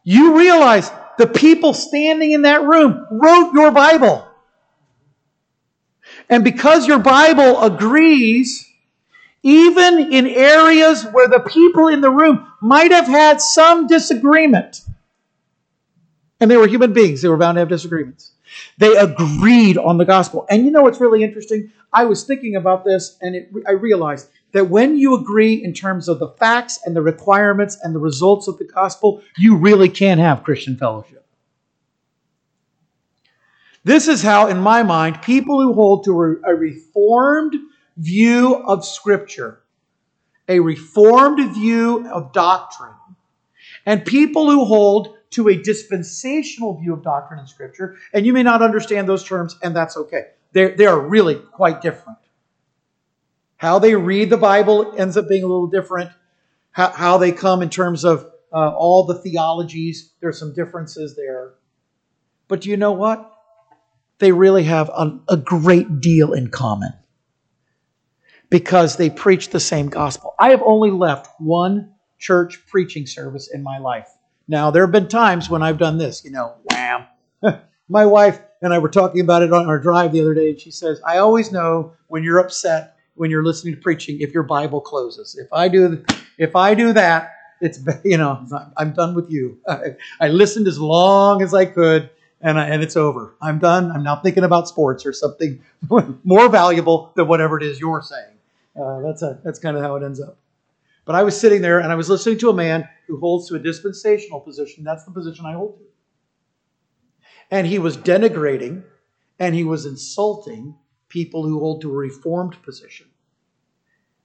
You 0.02 0.36
realize 0.36 0.90
the 1.18 1.26
people 1.26 1.74
standing 1.74 2.32
in 2.32 2.42
that 2.42 2.64
room 2.64 3.06
wrote 3.10 3.52
your 3.52 3.70
Bible. 3.70 4.26
And 6.28 6.42
because 6.42 6.86
your 6.86 6.98
Bible 6.98 7.62
agrees, 7.62 8.66
even 9.42 10.12
in 10.12 10.26
areas 10.26 11.04
where 11.12 11.28
the 11.28 11.40
people 11.40 11.88
in 11.88 12.00
the 12.00 12.10
room 12.10 12.50
might 12.62 12.92
have 12.92 13.06
had 13.06 13.40
some 13.40 13.86
disagreement, 13.86 14.80
and 16.40 16.50
they 16.50 16.56
were 16.56 16.66
human 16.66 16.92
beings, 16.94 17.20
they 17.20 17.28
were 17.28 17.36
bound 17.36 17.56
to 17.56 17.60
have 17.60 17.68
disagreements. 17.68 18.32
They 18.78 18.96
agreed 18.96 19.78
on 19.78 19.98
the 19.98 20.04
gospel. 20.04 20.46
And 20.50 20.64
you 20.64 20.70
know 20.70 20.82
what's 20.82 21.00
really 21.00 21.22
interesting? 21.22 21.72
I 21.92 22.04
was 22.04 22.24
thinking 22.24 22.56
about 22.56 22.84
this 22.84 23.16
and 23.20 23.34
it, 23.34 23.50
I 23.66 23.72
realized 23.72 24.28
that 24.52 24.70
when 24.70 24.96
you 24.96 25.14
agree 25.14 25.54
in 25.54 25.72
terms 25.72 26.08
of 26.08 26.18
the 26.18 26.28
facts 26.28 26.80
and 26.84 26.94
the 26.94 27.02
requirements 27.02 27.78
and 27.82 27.94
the 27.94 27.98
results 27.98 28.48
of 28.48 28.58
the 28.58 28.64
gospel, 28.64 29.22
you 29.36 29.56
really 29.56 29.88
can 29.88 30.18
have 30.18 30.44
Christian 30.44 30.76
fellowship. 30.76 31.26
This 33.84 34.08
is 34.08 34.22
how, 34.22 34.48
in 34.48 34.58
my 34.58 34.82
mind, 34.82 35.22
people 35.22 35.60
who 35.60 35.72
hold 35.72 36.04
to 36.04 36.40
a 36.44 36.54
reformed 36.54 37.54
view 37.96 38.56
of 38.66 38.84
Scripture, 38.84 39.62
a 40.48 40.58
reformed 40.58 41.54
view 41.54 42.08
of 42.08 42.32
doctrine, 42.32 42.94
and 43.84 44.04
people 44.04 44.50
who 44.50 44.64
hold 44.64 45.15
to 45.36 45.48
a 45.48 45.54
dispensational 45.54 46.80
view 46.80 46.94
of 46.94 47.02
doctrine 47.02 47.38
and 47.38 47.46
Scripture, 47.46 47.96
and 48.14 48.24
you 48.24 48.32
may 48.32 48.42
not 48.42 48.62
understand 48.62 49.06
those 49.06 49.22
terms, 49.22 49.54
and 49.62 49.76
that's 49.76 49.94
okay. 49.94 50.28
They're, 50.52 50.74
they 50.74 50.86
are 50.86 50.98
really 50.98 51.34
quite 51.34 51.82
different. 51.82 52.18
How 53.58 53.78
they 53.78 53.94
read 53.94 54.30
the 54.30 54.38
Bible 54.38 54.94
ends 54.96 55.18
up 55.18 55.28
being 55.28 55.42
a 55.42 55.46
little 55.46 55.66
different. 55.66 56.10
How, 56.70 56.90
how 56.90 57.18
they 57.18 57.32
come 57.32 57.60
in 57.60 57.68
terms 57.68 58.04
of 58.04 58.24
uh, 58.50 58.70
all 58.70 59.04
the 59.04 59.14
theologies, 59.16 60.14
there's 60.20 60.38
some 60.38 60.54
differences 60.54 61.16
there. 61.16 61.52
But 62.48 62.62
do 62.62 62.70
you 62.70 62.78
know 62.78 62.92
what? 62.92 63.30
They 64.18 64.32
really 64.32 64.64
have 64.64 64.88
a, 64.88 65.20
a 65.28 65.36
great 65.36 66.00
deal 66.00 66.32
in 66.32 66.48
common 66.48 66.94
because 68.48 68.96
they 68.96 69.10
preach 69.10 69.50
the 69.50 69.60
same 69.60 69.90
gospel. 69.90 70.34
I 70.38 70.48
have 70.48 70.62
only 70.64 70.90
left 70.90 71.28
one 71.38 71.92
church 72.18 72.66
preaching 72.68 73.06
service 73.06 73.50
in 73.52 73.62
my 73.62 73.76
life. 73.76 74.08
Now, 74.48 74.70
there 74.70 74.82
have 74.84 74.92
been 74.92 75.08
times 75.08 75.50
when 75.50 75.62
I've 75.62 75.78
done 75.78 75.98
this, 75.98 76.24
you 76.24 76.30
know, 76.30 76.54
wham. 76.70 77.06
My 77.88 78.06
wife 78.06 78.40
and 78.62 78.72
I 78.72 78.78
were 78.78 78.88
talking 78.88 79.20
about 79.20 79.42
it 79.42 79.52
on 79.52 79.66
our 79.66 79.78
drive 79.78 80.12
the 80.12 80.20
other 80.20 80.34
day, 80.34 80.50
and 80.50 80.60
she 80.60 80.70
says, 80.70 81.00
I 81.06 81.18
always 81.18 81.52
know 81.52 81.94
when 82.08 82.22
you're 82.22 82.38
upset 82.38 82.96
when 83.16 83.30
you're 83.30 83.44
listening 83.44 83.74
to 83.74 83.80
preaching 83.80 84.20
if 84.20 84.32
your 84.32 84.42
Bible 84.44 84.80
closes. 84.80 85.36
If 85.36 85.52
I 85.52 85.68
do, 85.68 86.04
if 86.38 86.54
I 86.54 86.74
do 86.74 86.92
that, 86.92 87.32
it's 87.60 87.80
you 88.04 88.16
know 88.16 88.46
I'm 88.76 88.92
done 88.92 89.14
with 89.14 89.30
you. 89.30 89.58
I, 89.66 89.96
I 90.20 90.28
listened 90.28 90.68
as 90.68 90.78
long 90.78 91.42
as 91.42 91.52
I 91.52 91.64
could, 91.64 92.10
and 92.40 92.58
I, 92.58 92.68
and 92.68 92.82
it's 92.82 92.96
over. 92.96 93.34
I'm 93.42 93.58
done. 93.58 93.90
I'm 93.90 94.04
not 94.04 94.22
thinking 94.22 94.44
about 94.44 94.68
sports 94.68 95.04
or 95.04 95.12
something 95.12 95.60
more 96.24 96.48
valuable 96.48 97.12
than 97.16 97.26
whatever 97.26 97.56
it 97.58 97.64
is 97.64 97.80
you're 97.80 98.02
saying. 98.02 98.34
Uh, 98.80 99.00
that's 99.00 99.22
a 99.22 99.38
that's 99.42 99.58
kind 99.58 99.76
of 99.76 99.82
how 99.82 99.96
it 99.96 100.04
ends 100.04 100.20
up. 100.20 100.36
But 101.06 101.14
I 101.14 101.22
was 101.22 101.40
sitting 101.40 101.62
there 101.62 101.78
and 101.78 101.90
I 101.90 101.94
was 101.94 102.10
listening 102.10 102.36
to 102.38 102.50
a 102.50 102.54
man 102.54 102.86
who 103.06 103.18
holds 103.18 103.48
to 103.48 103.54
a 103.54 103.60
dispensational 103.60 104.40
position. 104.40 104.84
That's 104.84 105.04
the 105.04 105.12
position 105.12 105.46
I 105.46 105.52
hold 105.52 105.78
to. 105.78 105.84
And 107.50 107.66
he 107.66 107.78
was 107.78 107.96
denigrating 107.96 108.82
and 109.38 109.54
he 109.54 109.62
was 109.64 109.86
insulting 109.86 110.74
people 111.08 111.44
who 111.44 111.60
hold 111.60 111.80
to 111.82 111.90
a 111.90 111.96
reformed 111.96 112.60
position. 112.62 113.06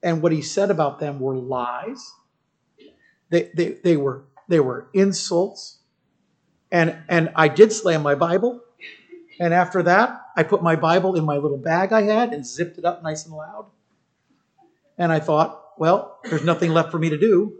And 0.02 0.20
what 0.20 0.32
he 0.32 0.42
said 0.42 0.72
about 0.72 0.98
them 0.98 1.20
were 1.20 1.36
lies. 1.36 2.12
They, 3.30 3.50
they, 3.54 3.78
they, 3.84 3.96
were, 3.96 4.24
they 4.48 4.58
were 4.58 4.88
insults. 4.92 5.78
And, 6.72 6.98
and 7.08 7.30
I 7.36 7.46
did 7.46 7.72
slam 7.72 8.02
my 8.02 8.16
Bible. 8.16 8.60
And 9.38 9.54
after 9.54 9.84
that, 9.84 10.20
I 10.36 10.42
put 10.42 10.64
my 10.64 10.74
Bible 10.74 11.14
in 11.14 11.24
my 11.24 11.36
little 11.36 11.58
bag 11.58 11.92
I 11.92 12.02
had 12.02 12.32
and 12.32 12.44
zipped 12.44 12.78
it 12.78 12.84
up 12.84 13.04
nice 13.04 13.24
and 13.24 13.34
loud. 13.36 13.66
And 14.98 15.12
I 15.12 15.20
thought, 15.20 15.61
well, 15.78 16.18
there's 16.24 16.44
nothing 16.44 16.72
left 16.72 16.90
for 16.90 16.98
me 16.98 17.10
to 17.10 17.18
do. 17.18 17.58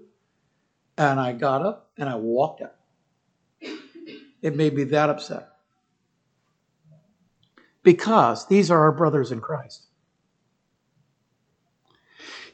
And 0.96 1.18
I 1.18 1.32
got 1.32 1.62
up 1.62 1.90
and 1.96 2.08
I 2.08 2.16
walked 2.16 2.62
out. 2.62 2.74
It 4.42 4.56
made 4.56 4.74
me 4.74 4.84
that 4.84 5.08
upset. 5.08 5.48
Because 7.82 8.46
these 8.46 8.70
are 8.70 8.80
our 8.80 8.92
brothers 8.92 9.32
in 9.32 9.40
Christ. 9.40 9.86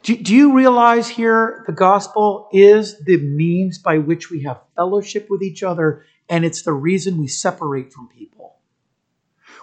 Do, 0.03 0.17
do 0.17 0.35
you 0.35 0.55
realize 0.55 1.09
here 1.09 1.65
the 1.67 1.73
gospel 1.73 2.49
is 2.53 3.03
the 3.05 3.19
means 3.19 3.79
by 3.79 3.99
which 3.99 4.31
we 4.31 4.45
have 4.45 4.61
fellowship 4.77 5.27
with 5.29 5.43
each 5.43 5.63
other, 5.63 6.05
and 6.29 6.45
it's 6.45 6.63
the 6.63 6.73
reason 6.73 7.19
we 7.19 7.27
separate 7.27 7.93
from 7.93 8.09
people? 8.09 8.38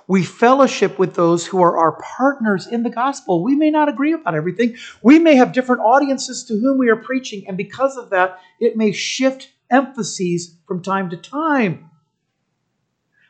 We 0.08 0.24
fellowship 0.24 1.00
with 1.00 1.16
those 1.16 1.48
who 1.48 1.62
are 1.64 1.78
our 1.78 1.94
partners 1.94 2.68
in 2.68 2.84
the 2.84 2.90
gospel. 2.90 3.44
We 3.44 3.56
may 3.56 3.72
not 3.72 3.90
agree 3.90 4.14
about 4.14 4.36
everything. 4.36 4.78
We 5.02 5.18
may 5.20 5.36
have 5.36 5.52
different 5.52 5.82
audiences 5.82 6.44
to 6.46 6.60
whom 6.60 6.78
we 6.78 6.90
are 6.90 6.96
preaching, 6.96 7.48
and 7.48 7.58
because 7.58 7.98
of 7.98 8.12
that, 8.12 8.40
it 8.60 8.78
may 8.78 8.92
shift 8.92 9.52
emphases 9.72 10.58
from 10.68 10.84
time 10.84 11.10
to 11.10 11.18
time. 11.18 11.90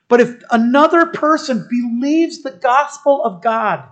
But 0.07 0.21
if 0.21 0.43
another 0.51 1.07
person 1.07 1.67
believes 1.69 2.43
the 2.43 2.51
gospel 2.51 3.23
of 3.23 3.41
God, 3.41 3.83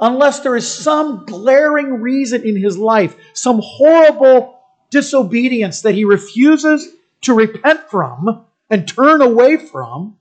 unless 0.00 0.40
there 0.40 0.56
is 0.56 0.66
some 0.66 1.24
glaring 1.26 2.00
reason 2.00 2.42
in 2.42 2.56
his 2.56 2.76
life, 2.76 3.14
some 3.32 3.60
horrible 3.62 4.58
disobedience 4.90 5.82
that 5.82 5.94
he 5.94 6.04
refuses 6.04 6.88
to 7.20 7.34
repent 7.34 7.88
from 7.90 8.44
and 8.70 8.88
turn 8.88 9.22
away 9.22 9.56
from, 9.56 10.17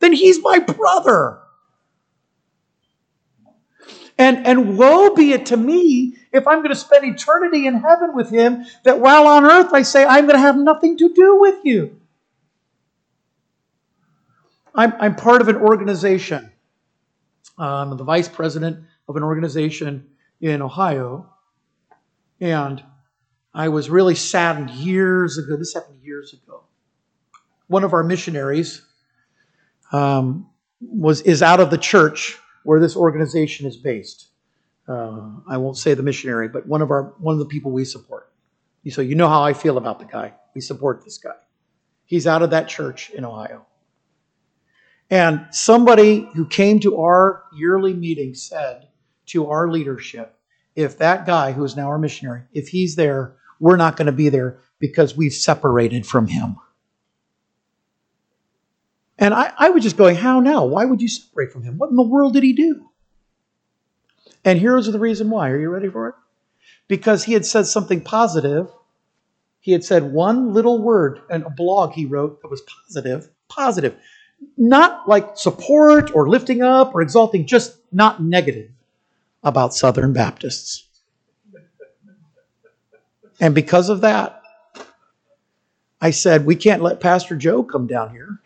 then 0.00 0.12
he's 0.12 0.42
my 0.42 0.58
brother. 0.58 1.40
And, 4.18 4.46
and 4.46 4.78
woe 4.78 5.14
be 5.14 5.32
it 5.32 5.46
to 5.46 5.56
me 5.56 6.16
if 6.32 6.46
I'm 6.46 6.58
going 6.58 6.70
to 6.70 6.76
spend 6.76 7.04
eternity 7.04 7.66
in 7.66 7.74
heaven 7.74 8.14
with 8.14 8.30
him, 8.30 8.64
that 8.84 9.00
while 9.00 9.26
on 9.26 9.44
earth 9.44 9.72
I 9.72 9.82
say, 9.82 10.04
I'm 10.04 10.24
going 10.24 10.36
to 10.36 10.40
have 10.40 10.56
nothing 10.56 10.96
to 10.98 11.12
do 11.12 11.40
with 11.40 11.64
you. 11.64 12.00
I'm, 14.74 14.92
I'm 14.98 15.16
part 15.16 15.40
of 15.40 15.48
an 15.48 15.56
organization. 15.56 16.50
Um, 17.58 17.92
I'm 17.92 17.96
the 17.98 18.04
vice 18.04 18.28
president 18.28 18.84
of 19.08 19.16
an 19.16 19.22
organization 19.22 20.08
in 20.40 20.62
Ohio 20.62 21.30
And 22.40 22.82
I 23.52 23.68
was 23.68 23.88
really 23.88 24.14
saddened 24.14 24.70
years 24.70 25.38
ago. 25.38 25.56
This 25.56 25.74
happened 25.74 26.02
years 26.02 26.32
ago. 26.32 26.64
One 27.68 27.84
of 27.84 27.92
our 27.92 28.02
missionaries 28.02 28.82
um, 29.94 30.50
was 30.80 31.20
is 31.22 31.40
out 31.40 31.60
of 31.60 31.70
the 31.70 31.78
church 31.78 32.36
where 32.64 32.80
this 32.80 32.96
organization 32.96 33.66
is 33.66 33.76
based. 33.76 34.28
Uh, 34.88 35.30
I 35.48 35.56
won't 35.56 35.78
say 35.78 35.94
the 35.94 36.02
missionary, 36.02 36.48
but 36.48 36.66
one 36.66 36.82
of 36.82 36.90
our 36.90 37.14
one 37.18 37.34
of 37.34 37.38
the 37.38 37.46
people 37.46 37.70
we 37.70 37.84
support. 37.84 38.30
So 38.90 39.00
you 39.00 39.14
know 39.14 39.28
how 39.28 39.42
I 39.42 39.54
feel 39.54 39.78
about 39.78 39.98
the 39.98 40.04
guy. 40.04 40.34
We 40.54 40.60
support 40.60 41.04
this 41.04 41.16
guy. 41.16 41.36
He's 42.04 42.26
out 42.26 42.42
of 42.42 42.50
that 42.50 42.68
church 42.68 43.10
in 43.10 43.24
Ohio. 43.24 43.64
And 45.10 45.46
somebody 45.52 46.28
who 46.34 46.46
came 46.46 46.80
to 46.80 47.00
our 47.00 47.44
yearly 47.54 47.94
meeting 47.94 48.34
said 48.34 48.88
to 49.26 49.48
our 49.48 49.70
leadership, 49.70 50.36
if 50.76 50.98
that 50.98 51.24
guy 51.24 51.52
who 51.52 51.64
is 51.64 51.76
now 51.76 51.88
our 51.88 51.98
missionary, 51.98 52.42
if 52.52 52.68
he's 52.68 52.96
there, 52.96 53.36
we're 53.60 53.76
not 53.76 53.96
going 53.96 54.06
to 54.06 54.12
be 54.12 54.28
there 54.28 54.58
because 54.80 55.16
we've 55.16 55.32
separated 55.32 56.04
from 56.06 56.26
him. 56.26 56.56
And 59.18 59.32
I, 59.32 59.52
I 59.56 59.70
was 59.70 59.82
just 59.82 59.96
going, 59.96 60.16
how 60.16 60.40
now? 60.40 60.64
Why 60.64 60.84
would 60.84 61.00
you 61.00 61.08
separate 61.08 61.52
from 61.52 61.62
him? 61.62 61.78
What 61.78 61.90
in 61.90 61.96
the 61.96 62.02
world 62.02 62.32
did 62.34 62.42
he 62.42 62.52
do? 62.52 62.90
And 64.44 64.58
here's 64.58 64.86
the 64.86 64.98
reason 64.98 65.30
why. 65.30 65.50
Are 65.50 65.58
you 65.58 65.70
ready 65.70 65.88
for 65.88 66.08
it? 66.08 66.14
Because 66.88 67.24
he 67.24 67.32
had 67.32 67.46
said 67.46 67.66
something 67.66 68.00
positive. 68.00 68.70
He 69.60 69.72
had 69.72 69.84
said 69.84 70.12
one 70.12 70.52
little 70.52 70.82
word 70.82 71.20
in 71.30 71.42
a 71.42 71.50
blog 71.50 71.92
he 71.92 72.04
wrote 72.04 72.42
that 72.42 72.50
was 72.50 72.62
positive, 72.86 73.30
positive. 73.48 73.94
Not 74.58 75.08
like 75.08 75.38
support 75.38 76.14
or 76.14 76.28
lifting 76.28 76.62
up 76.62 76.94
or 76.94 77.00
exalting, 77.00 77.46
just 77.46 77.78
not 77.92 78.22
negative 78.22 78.70
about 79.42 79.74
Southern 79.74 80.12
Baptists. 80.12 80.86
And 83.40 83.54
because 83.54 83.88
of 83.88 84.02
that, 84.02 84.42
I 86.00 86.10
said, 86.10 86.44
we 86.44 86.56
can't 86.56 86.82
let 86.82 87.00
Pastor 87.00 87.36
Joe 87.36 87.62
come 87.62 87.86
down 87.86 88.10
here. 88.10 88.40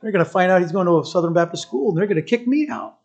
They're 0.00 0.12
going 0.12 0.24
to 0.24 0.30
find 0.30 0.50
out 0.50 0.60
he's 0.60 0.72
going 0.72 0.86
to 0.86 1.00
a 1.00 1.04
Southern 1.04 1.32
Baptist 1.32 1.62
school 1.62 1.90
and 1.90 1.98
they're 1.98 2.06
going 2.06 2.16
to 2.16 2.22
kick 2.22 2.46
me 2.46 2.68
out. 2.68 2.98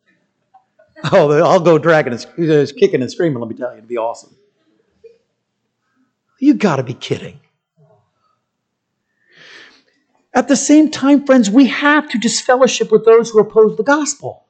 Oh, 1.11 1.31
I'll 1.31 1.59
go 1.59 1.79
dragging 1.79 2.13
and 2.13 2.77
kicking 2.77 3.01
and 3.01 3.11
screaming, 3.11 3.39
let 3.39 3.49
me 3.49 3.55
tell 3.55 3.71
you. 3.71 3.77
It'd 3.77 3.87
be 3.87 3.97
awesome. 3.97 4.35
You 6.39 6.53
got 6.53 6.75
to 6.75 6.83
be 6.83 6.93
kidding. 6.93 7.39
At 10.33 10.47
the 10.47 10.55
same 10.55 10.91
time, 10.91 11.25
friends, 11.25 11.49
we 11.49 11.65
have 11.67 12.07
to 12.09 12.19
disfellowship 12.19 12.91
with 12.91 13.03
those 13.03 13.31
who 13.31 13.39
oppose 13.39 13.77
the 13.77 13.83
gospel. 13.83 14.45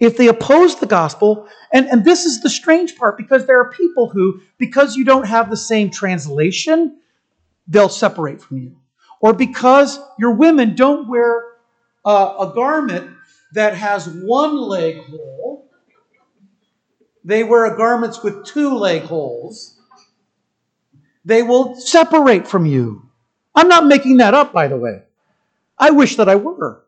If 0.00 0.16
they 0.16 0.28
oppose 0.28 0.78
the 0.80 0.86
gospel, 0.86 1.48
and, 1.72 1.86
and 1.88 2.04
this 2.04 2.24
is 2.24 2.40
the 2.40 2.50
strange 2.50 2.96
part 2.96 3.18
because 3.18 3.46
there 3.46 3.60
are 3.60 3.70
people 3.70 4.08
who, 4.08 4.40
because 4.56 4.96
you 4.96 5.04
don't 5.04 5.26
have 5.26 5.50
the 5.50 5.56
same 5.56 5.90
translation, 5.90 6.98
they'll 7.66 7.88
separate 7.88 8.40
from 8.40 8.58
you. 8.58 8.77
Or 9.20 9.32
because 9.32 9.98
your 10.18 10.32
women 10.32 10.74
don't 10.74 11.08
wear 11.08 11.44
uh, 12.04 12.34
a 12.40 12.52
garment 12.54 13.16
that 13.52 13.74
has 13.74 14.08
one 14.08 14.56
leg 14.56 14.98
hole, 15.04 15.68
they 17.24 17.44
wear 17.44 17.76
garments 17.76 18.22
with 18.22 18.44
two 18.46 18.74
leg 18.76 19.02
holes, 19.02 19.78
they 21.24 21.42
will 21.42 21.74
separate 21.74 22.46
from 22.46 22.64
you. 22.64 23.08
I'm 23.54 23.68
not 23.68 23.86
making 23.86 24.18
that 24.18 24.34
up, 24.34 24.52
by 24.52 24.68
the 24.68 24.76
way. 24.76 25.02
I 25.78 25.90
wish 25.90 26.16
that 26.16 26.28
I 26.28 26.36
were. 26.36 26.84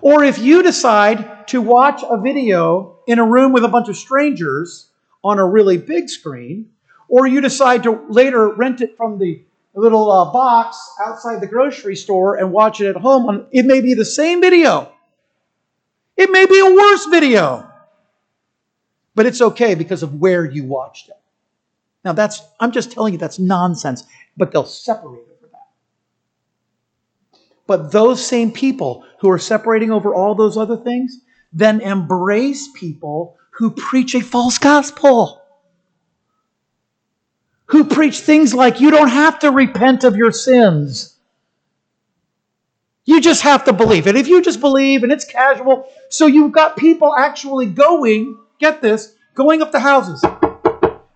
Or 0.00 0.24
if 0.24 0.38
you 0.38 0.62
decide 0.62 1.48
to 1.48 1.60
watch 1.60 2.02
a 2.08 2.20
video 2.20 2.98
in 3.06 3.18
a 3.18 3.24
room 3.24 3.52
with 3.52 3.64
a 3.64 3.68
bunch 3.68 3.88
of 3.88 3.96
strangers 3.96 4.90
on 5.22 5.38
a 5.38 5.46
really 5.46 5.78
big 5.78 6.08
screen, 6.08 6.70
or 7.08 7.26
you 7.26 7.40
decide 7.40 7.82
to 7.84 8.04
later 8.08 8.48
rent 8.48 8.80
it 8.80 8.96
from 8.96 9.18
the 9.18 9.42
little 9.74 10.10
uh, 10.10 10.32
box 10.32 10.78
outside 11.04 11.40
the 11.40 11.46
grocery 11.46 11.96
store 11.96 12.36
and 12.36 12.52
watch 12.52 12.80
it 12.80 12.88
at 12.88 12.96
home, 12.96 13.46
it 13.50 13.66
may 13.66 13.80
be 13.80 13.94
the 13.94 14.04
same 14.04 14.40
video. 14.40 14.92
It 16.16 16.30
may 16.30 16.46
be 16.46 16.60
a 16.60 16.74
worse 16.74 17.06
video. 17.06 17.68
But 19.14 19.26
it's 19.26 19.40
okay 19.40 19.74
because 19.74 20.02
of 20.02 20.20
where 20.20 20.44
you 20.44 20.64
watched 20.64 21.08
it. 21.08 21.16
Now 22.04 22.12
that's 22.12 22.42
I'm 22.60 22.72
just 22.72 22.92
telling 22.92 23.12
you 23.12 23.18
that's 23.18 23.38
nonsense, 23.38 24.04
but 24.36 24.52
they'll 24.52 24.64
separate. 24.64 25.20
Over 25.20 25.48
that. 25.52 27.38
But 27.66 27.92
those 27.92 28.24
same 28.24 28.52
people 28.52 29.04
who 29.20 29.30
are 29.30 29.38
separating 29.38 29.90
over 29.90 30.14
all 30.14 30.34
those 30.34 30.56
other 30.56 30.76
things 30.76 31.20
then 31.52 31.80
embrace 31.80 32.68
people 32.74 33.38
who 33.50 33.70
preach 33.70 34.14
a 34.14 34.20
false 34.20 34.58
gospel. 34.58 35.43
Who 37.66 37.84
preach 37.84 38.20
things 38.20 38.52
like 38.52 38.80
you 38.80 38.90
don't 38.90 39.08
have 39.08 39.38
to 39.40 39.50
repent 39.50 40.04
of 40.04 40.16
your 40.16 40.32
sins. 40.32 41.16
You 43.06 43.20
just 43.20 43.42
have 43.42 43.64
to 43.64 43.72
believe 43.72 44.06
it. 44.06 44.16
If 44.16 44.28
you 44.28 44.42
just 44.42 44.60
believe 44.60 45.02
and 45.02 45.12
it's 45.12 45.24
casual, 45.24 45.86
so 46.08 46.26
you've 46.26 46.52
got 46.52 46.76
people 46.76 47.14
actually 47.14 47.66
going, 47.66 48.38
get 48.58 48.80
this, 48.80 49.14
going 49.34 49.60
up 49.60 49.72
to 49.72 49.78
houses. 49.78 50.22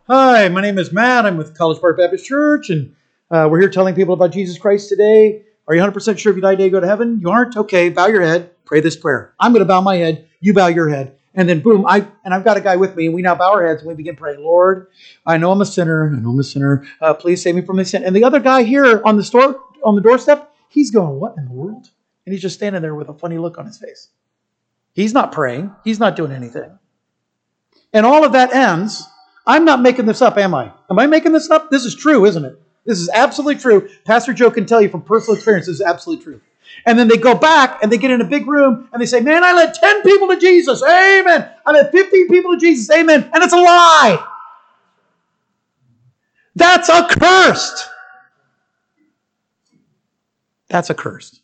Hi, 0.07 0.49
my 0.49 0.61
name 0.61 0.79
is 0.79 0.93
Matt. 0.93 1.27
I'm 1.27 1.37
with 1.37 1.57
College 1.57 1.81
Park 1.81 1.99
Baptist 1.99 2.25
Church, 2.25 2.71
and 2.71 2.95
uh, 3.31 3.47
we're 3.51 3.61
here 3.61 3.69
telling 3.69 3.95
people 3.95 4.15
about 4.15 4.33
Jesus 4.33 4.59
Christ 4.59 4.89
today. 4.89 5.43
Are 5.67 5.75
you 5.75 5.83
100% 5.83 6.19
sure 6.19 6.31
if 6.31 6.37
you 6.37 6.41
die 6.41 6.53
today, 6.53 6.71
go 6.71 6.81
to 6.81 6.87
heaven? 6.87 7.21
You 7.21 7.29
aren't? 7.29 7.57
Okay, 7.59 7.91
bow 7.91 8.07
your 8.07 8.23
head, 8.23 8.51
pray 8.65 8.81
this 8.81 8.97
prayer. 8.97 9.35
I'm 9.39 9.53
going 9.53 9.61
to 9.61 9.67
bow 9.67 9.83
my 9.83 9.97
head, 9.97 10.27
you 10.41 10.55
bow 10.55 10.69
your 10.69 10.89
head. 10.89 11.18
And 11.35 11.49
then 11.49 11.61
boom, 11.61 11.87
I 11.87 12.07
and 12.25 12.35
I've 12.35 12.45
got 12.45 12.57
a 12.57 12.61
guy 12.61 12.77
with 12.77 12.97
me, 12.97 13.07
and 13.07 13.15
we 13.15 13.23
now 13.23 13.35
bow 13.35 13.53
our 13.53 13.67
heads 13.67 13.83
and 13.83 13.89
we 13.89 13.95
begin 13.95 14.17
praying, 14.17 14.41
Lord, 14.41 14.89
I 15.27 15.37
know 15.37 15.53
I'm 15.53 15.61
a 15.61 15.67
sinner, 15.67 16.13
I 16.15 16.19
know 16.19 16.31
I'm 16.31 16.39
a 16.41 16.45
sinner. 16.45 16.85
Uh, 17.01 17.15
please 17.15 17.43
save 17.43 17.55
me 17.55 17.63
from 17.63 17.77
this 17.77 17.91
sin. 17.91 18.03
And 18.03 18.17
the 18.17 18.25
other 18.25 18.41
guy 18.41 18.63
here 18.63 19.03
on 19.05 19.17
the 19.17 19.25
store 19.25 19.63
on 19.85 19.95
the 19.95 20.01
doorstep, 20.01 20.53
he's 20.69 20.91
going, 20.91 21.21
What 21.21 21.37
in 21.37 21.45
the 21.45 21.53
world? 21.53 21.91
And 22.27 22.33
he's 22.33 22.43
just 22.43 22.57
standing 22.57 22.83
there 22.83 22.95
with 22.95 23.09
a 23.09 23.15
funny 23.15 23.39
look 23.39 23.59
on 23.59 23.67
his 23.67 23.79
face. 23.79 24.09
He's 24.93 25.15
not 25.15 25.33
praying, 25.33 25.75
he's 25.85 26.01
not 26.01 26.17
doing 26.17 26.33
anything. 26.33 26.79
And 27.93 28.05
all 28.05 28.25
of 28.25 28.33
that 28.33 28.55
ends. 28.55 29.07
I'm 29.47 29.65
not 29.65 29.81
making 29.81 30.05
this 30.05 30.21
up, 30.21 30.37
am 30.37 30.55
I? 30.55 30.73
Am 30.91 30.99
I 30.99 31.07
making 31.07 31.33
this 31.33 31.49
up? 31.51 31.71
This 31.71 31.87
is 31.87 31.95
true, 31.95 32.27
isn't 32.27 32.45
it? 32.45 32.61
This 32.85 33.01
is 33.01 33.09
absolutely 33.09 33.57
true. 33.57 33.89
Pastor 34.05 34.33
Joe 34.33 34.51
can 34.51 34.67
tell 34.67 34.83
you 34.83 34.89
from 34.89 35.03
personal 35.03 35.37
experience, 35.37 35.67
this 35.67 35.77
is 35.77 35.83
absolutely 35.83 36.25
true. 36.25 36.41
And 36.87 36.99
then 36.99 37.09
they 37.09 37.17
go 37.17 37.35
back 37.35 37.83
and 37.83 37.93
they 37.93 37.99
get 37.99 38.11
in 38.11 38.21
a 38.21 38.25
big 38.25 38.47
room 38.47 38.89
and 38.93 39.01
they 39.01 39.07
say, 39.07 39.21
Man, 39.21 39.45
I 39.45 39.53
led 39.53 39.75
10 39.75 40.03
people 40.03 40.29
to 40.29 40.39
Jesus. 40.39 40.83
Amen. 40.83 41.51
I 41.67 41.73
led 41.73 41.91
15 41.91 42.29
people 42.29 42.53
to 42.53 42.59
Jesus. 42.59 42.91
Amen. 42.97 43.31
And 43.33 43.43
it's 43.43 43.53
a 43.53 43.57
lie. 43.57 44.27
That's 46.55 46.89
accursed. 46.91 47.89
That's 50.69 50.91
accursed. 50.91 51.41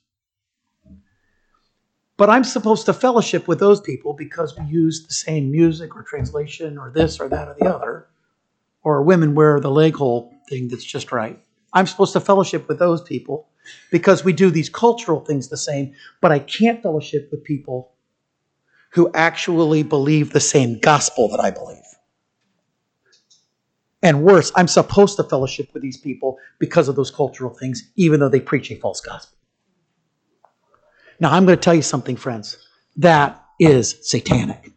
But 2.17 2.31
I'm 2.31 2.45
supposed 2.45 2.87
to 2.87 2.93
fellowship 2.93 3.49
with 3.49 3.59
those 3.59 3.81
people 3.81 4.13
because 4.13 4.57
we 4.57 4.65
use 4.67 5.07
the 5.07 5.15
same 5.15 5.51
music 5.51 5.97
or 5.97 6.03
translation 6.03 6.79
or 6.79 6.91
this 6.91 7.19
or 7.19 7.29
that 7.29 7.49
or 7.49 7.57
the 7.59 7.67
other. 7.67 8.07
Or 8.83 9.03
women 9.03 9.35
wear 9.35 9.61
the 9.61 9.71
leg 9.71 9.97
hole 9.97 10.33
thing 10.49 10.69
that's 10.69 10.85
just 10.85 11.11
right. 11.11 11.41
I'm 11.73 11.87
supposed 11.87 12.13
to 12.13 12.21
fellowship 12.21 12.69
with 12.69 12.79
those 12.79 13.03
people 13.03 13.49
because 13.91 14.25
we 14.25 14.33
do 14.33 14.51
these 14.51 14.69
cultural 14.69 15.21
things 15.21 15.49
the 15.49 15.57
same, 15.57 15.95
but 16.21 16.33
I 16.33 16.39
can't 16.39 16.83
fellowship 16.83 17.29
with 17.31 17.45
people 17.45 17.93
who 18.93 19.11
actually 19.15 19.83
believe 19.83 20.33
the 20.33 20.41
same 20.41 20.79
gospel 20.79 21.29
that 21.29 21.41
I 21.41 21.51
believe. 21.51 21.79
And 24.03 24.23
worse, 24.23 24.53
I'm 24.55 24.69
supposed 24.69 25.17
to 25.17 25.25
fellowship 25.25 25.73
with 25.73 25.83
these 25.83 25.97
people 25.97 26.39
because 26.59 26.89
of 26.89 26.97
those 26.97 27.11
cultural 27.11 27.51
things, 27.51 27.91
even 27.97 28.21
though 28.21 28.29
they 28.29 28.41
preach 28.41 28.71
a 28.71 28.77
false 28.77 29.01
gospel. 29.01 29.39
Now, 31.21 31.33
I'm 31.33 31.47
going 31.47 31.57
to 31.57 31.63
tell 31.63 31.75
you 31.75 31.83
something, 31.83 32.17
friends. 32.17 32.59
That 32.97 33.43
is 33.59 33.99
satanic 34.03 34.75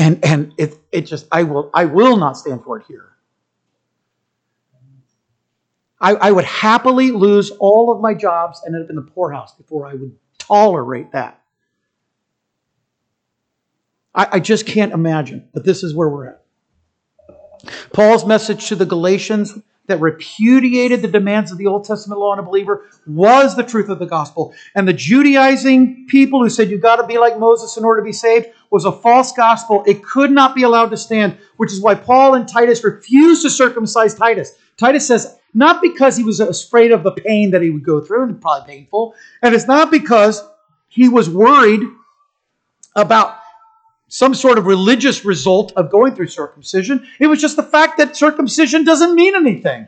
and 0.00 0.24
and 0.24 0.52
it 0.56 0.76
it 0.90 1.02
just 1.02 1.26
I 1.30 1.42
will 1.44 1.70
I 1.74 1.84
will 1.84 2.16
not 2.16 2.36
stand 2.36 2.64
for 2.64 2.78
it 2.78 2.86
here. 2.88 3.09
I, 6.00 6.14
I 6.14 6.30
would 6.30 6.44
happily 6.44 7.10
lose 7.10 7.50
all 7.50 7.92
of 7.92 8.00
my 8.00 8.14
jobs 8.14 8.62
and 8.64 8.74
end 8.74 8.84
up 8.84 8.90
in 8.90 8.96
the 8.96 9.02
poorhouse 9.02 9.54
before 9.54 9.86
I 9.86 9.94
would 9.94 10.16
tolerate 10.38 11.12
that. 11.12 11.42
I, 14.14 14.28
I 14.32 14.40
just 14.40 14.66
can't 14.66 14.92
imagine, 14.92 15.48
but 15.52 15.64
this 15.64 15.82
is 15.82 15.94
where 15.94 16.08
we're 16.08 16.28
at. 16.28 16.42
Paul's 17.92 18.24
message 18.24 18.68
to 18.68 18.76
the 18.76 18.86
Galatians 18.86 19.58
that 19.86 20.00
repudiated 20.00 21.02
the 21.02 21.08
demands 21.08 21.50
of 21.50 21.58
the 21.58 21.66
Old 21.66 21.84
Testament 21.84 22.20
law 22.20 22.30
on 22.30 22.38
a 22.38 22.44
believer 22.44 22.86
was 23.06 23.56
the 23.56 23.64
truth 23.64 23.88
of 23.88 23.98
the 23.98 24.06
gospel. 24.06 24.54
And 24.74 24.86
the 24.86 24.92
Judaizing 24.92 26.06
people 26.08 26.40
who 26.40 26.48
said 26.48 26.70
you've 26.70 26.80
got 26.80 26.96
to 26.96 27.06
be 27.06 27.18
like 27.18 27.38
Moses 27.38 27.76
in 27.76 27.84
order 27.84 28.00
to 28.00 28.04
be 28.04 28.12
saved 28.12 28.46
was 28.70 28.84
a 28.84 28.92
false 28.92 29.32
gospel. 29.32 29.82
It 29.86 30.04
could 30.04 30.30
not 30.30 30.54
be 30.54 30.62
allowed 30.62 30.90
to 30.90 30.96
stand, 30.96 31.38
which 31.56 31.72
is 31.72 31.80
why 31.80 31.96
Paul 31.96 32.34
and 32.34 32.46
Titus 32.46 32.84
refused 32.84 33.42
to 33.42 33.50
circumcise 33.50 34.14
Titus. 34.14 34.56
Titus 34.80 35.06
says, 35.06 35.36
not 35.52 35.82
because 35.82 36.16
he 36.16 36.24
was 36.24 36.40
afraid 36.40 36.90
of 36.90 37.02
the 37.02 37.12
pain 37.12 37.50
that 37.50 37.60
he 37.60 37.68
would 37.68 37.84
go 37.84 38.00
through, 38.00 38.22
and 38.22 38.40
probably 38.40 38.74
painful, 38.74 39.14
and 39.42 39.54
it's 39.54 39.66
not 39.66 39.90
because 39.90 40.42
he 40.88 41.06
was 41.06 41.28
worried 41.28 41.82
about 42.96 43.36
some 44.08 44.34
sort 44.34 44.56
of 44.56 44.64
religious 44.64 45.24
result 45.24 45.72
of 45.76 45.90
going 45.90 46.14
through 46.14 46.28
circumcision. 46.28 47.06
It 47.18 47.26
was 47.26 47.42
just 47.42 47.56
the 47.56 47.62
fact 47.62 47.98
that 47.98 48.16
circumcision 48.16 48.84
doesn't 48.84 49.14
mean 49.14 49.36
anything. 49.36 49.86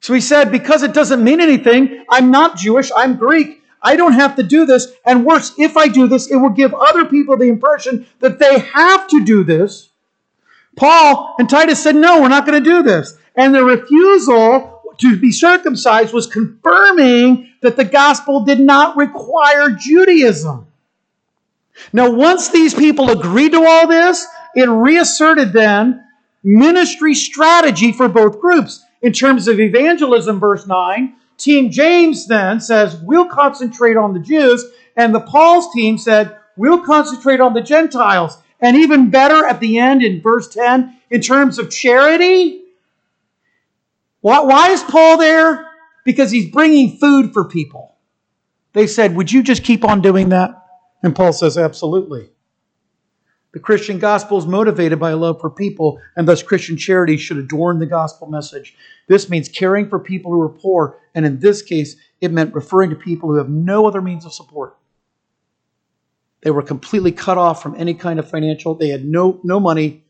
So 0.00 0.14
he 0.14 0.20
said, 0.20 0.52
because 0.52 0.84
it 0.84 0.94
doesn't 0.94 1.24
mean 1.24 1.40
anything, 1.40 2.04
I'm 2.08 2.30
not 2.30 2.56
Jewish, 2.56 2.92
I'm 2.96 3.16
Greek. 3.16 3.62
I 3.82 3.96
don't 3.96 4.12
have 4.12 4.36
to 4.36 4.42
do 4.42 4.64
this. 4.64 4.92
And 5.04 5.26
worse, 5.26 5.52
if 5.58 5.76
I 5.76 5.88
do 5.88 6.06
this, 6.06 6.30
it 6.30 6.36
will 6.36 6.50
give 6.50 6.72
other 6.72 7.04
people 7.04 7.36
the 7.36 7.48
impression 7.48 8.06
that 8.20 8.38
they 8.38 8.60
have 8.60 9.08
to 9.08 9.24
do 9.24 9.42
this. 9.44 9.90
Paul 10.76 11.36
and 11.38 11.48
Titus 11.48 11.82
said, 11.82 11.96
no, 11.96 12.20
we're 12.20 12.28
not 12.28 12.46
going 12.46 12.62
to 12.62 12.70
do 12.70 12.82
this. 12.82 13.16
And 13.36 13.54
the 13.54 13.64
refusal 13.64 14.82
to 14.98 15.18
be 15.18 15.32
circumcised 15.32 16.12
was 16.12 16.26
confirming 16.26 17.50
that 17.62 17.76
the 17.76 17.84
gospel 17.84 18.44
did 18.44 18.60
not 18.60 18.96
require 18.96 19.70
Judaism. 19.70 20.66
Now, 21.92 22.10
once 22.10 22.50
these 22.50 22.74
people 22.74 23.10
agreed 23.10 23.52
to 23.52 23.64
all 23.64 23.88
this, 23.88 24.26
it 24.54 24.68
reasserted 24.68 25.52
then 25.52 26.04
ministry 26.44 27.14
strategy 27.14 27.90
for 27.90 28.08
both 28.08 28.40
groups. 28.40 28.84
In 29.02 29.12
terms 29.12 29.48
of 29.48 29.58
evangelism, 29.58 30.38
verse 30.38 30.66
9, 30.66 31.14
Team 31.36 31.70
James 31.70 32.26
then 32.26 32.60
says, 32.60 32.96
We'll 33.02 33.28
concentrate 33.28 33.96
on 33.96 34.12
the 34.12 34.20
Jews. 34.20 34.64
And 34.96 35.14
the 35.14 35.20
Paul's 35.20 35.72
team 35.74 35.98
said, 35.98 36.36
We'll 36.56 36.84
concentrate 36.84 37.40
on 37.40 37.54
the 37.54 37.60
Gentiles. 37.62 38.38
And 38.64 38.78
even 38.78 39.10
better 39.10 39.44
at 39.44 39.60
the 39.60 39.78
end 39.78 40.02
in 40.02 40.22
verse 40.22 40.48
10, 40.48 40.96
in 41.10 41.20
terms 41.20 41.58
of 41.58 41.70
charity, 41.70 42.62
why, 44.22 44.70
is 44.70 44.82
Paul 44.82 45.18
there? 45.18 45.66
Because 46.06 46.30
he's 46.30 46.50
bringing 46.50 46.96
food 46.96 47.34
for 47.34 47.44
people. 47.44 47.94
They 48.72 48.86
said, 48.86 49.16
Would 49.16 49.30
you 49.30 49.42
just 49.42 49.64
keep 49.64 49.84
on 49.84 50.00
doing 50.00 50.30
that? 50.30 50.66
And 51.02 51.14
Paul 51.14 51.34
says, 51.34 51.58
Absolutely. 51.58 52.30
The 53.52 53.60
Christian 53.60 53.98
gospel 53.98 54.38
is 54.38 54.46
motivated 54.46 54.98
by 54.98 55.12
love 55.12 55.42
for 55.42 55.50
people, 55.50 56.00
and 56.16 56.26
thus 56.26 56.42
Christian 56.42 56.78
charity 56.78 57.18
should 57.18 57.36
adorn 57.36 57.80
the 57.80 57.86
gospel 57.86 58.28
message. 58.28 58.74
This 59.08 59.28
means 59.28 59.46
caring 59.50 59.90
for 59.90 59.98
people 59.98 60.32
who 60.32 60.40
are 60.40 60.48
poor, 60.48 60.98
and 61.14 61.26
in 61.26 61.38
this 61.38 61.60
case, 61.60 61.96
it 62.22 62.32
meant 62.32 62.54
referring 62.54 62.88
to 62.88 62.96
people 62.96 63.28
who 63.28 63.36
have 63.36 63.50
no 63.50 63.86
other 63.86 64.00
means 64.00 64.24
of 64.24 64.32
support. 64.32 64.78
They 66.44 66.50
were 66.50 66.62
completely 66.62 67.10
cut 67.10 67.38
off 67.38 67.62
from 67.62 67.74
any 67.74 67.94
kind 67.94 68.18
of 68.18 68.28
financial, 68.28 68.74
they 68.74 68.90
had 68.90 69.04
no, 69.04 69.40
no 69.42 69.58
money, 69.58 70.04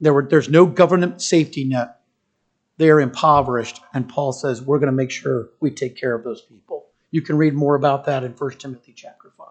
there 0.00 0.14
were, 0.14 0.26
there's 0.28 0.48
no 0.48 0.64
government 0.64 1.20
safety 1.20 1.64
net. 1.64 2.00
They 2.78 2.88
are 2.88 3.00
impoverished, 3.00 3.80
and 3.92 4.08
Paul 4.08 4.32
says, 4.32 4.62
We're 4.62 4.78
going 4.78 4.90
to 4.90 4.96
make 4.96 5.10
sure 5.10 5.50
we 5.60 5.70
take 5.70 5.96
care 5.96 6.14
of 6.14 6.24
those 6.24 6.40
people. 6.40 6.86
You 7.10 7.20
can 7.20 7.36
read 7.36 7.52
more 7.52 7.74
about 7.74 8.06
that 8.06 8.24
in 8.24 8.32
1 8.32 8.50
Timothy 8.52 8.94
chapter 8.96 9.30
5. 9.36 9.46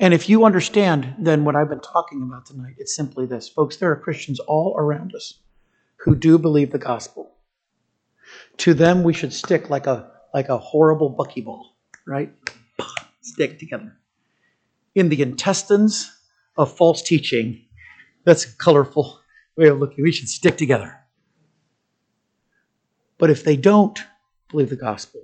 And 0.00 0.14
if 0.14 0.30
you 0.30 0.44
understand 0.46 1.14
then 1.18 1.44
what 1.44 1.56
I've 1.56 1.68
been 1.68 1.80
talking 1.80 2.22
about 2.22 2.46
tonight, 2.46 2.76
it's 2.78 2.96
simply 2.96 3.26
this. 3.26 3.50
Folks, 3.50 3.76
there 3.76 3.90
are 3.90 3.96
Christians 3.96 4.40
all 4.40 4.74
around 4.78 5.14
us 5.14 5.40
who 5.96 6.14
do 6.14 6.38
believe 6.38 6.72
the 6.72 6.78
gospel. 6.78 7.34
To 8.58 8.72
them, 8.72 9.02
we 9.02 9.12
should 9.12 9.32
stick 9.34 9.68
like 9.68 9.86
a, 9.86 10.10
like 10.32 10.48
a 10.48 10.56
horrible 10.56 11.14
buckyball, 11.14 11.64
right? 12.06 12.32
Stick 13.22 13.58
together. 13.58 13.96
In 14.94 15.08
the 15.08 15.22
intestines 15.22 16.12
of 16.56 16.76
false 16.76 17.02
teaching, 17.02 17.64
that's 18.24 18.44
a 18.44 18.56
colorful 18.56 19.20
way 19.56 19.68
of 19.68 19.78
looking. 19.78 20.04
We 20.04 20.12
should 20.12 20.28
stick 20.28 20.58
together. 20.58 20.98
But 23.18 23.30
if 23.30 23.44
they 23.44 23.56
don't 23.56 23.98
believe 24.50 24.68
the 24.70 24.76
gospel, 24.76 25.22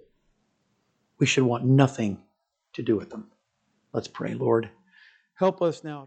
we 1.19 1.27
should 1.27 1.43
want 1.43 1.65
nothing 1.65 2.23
to 2.75 2.83
do 2.83 2.97
with 2.97 3.11
them. 3.11 3.31
Let's 3.93 4.09
pray, 4.09 4.35
Lord. 4.35 4.71
Help 5.35 5.61
us 5.61 5.83
now. 5.83 6.07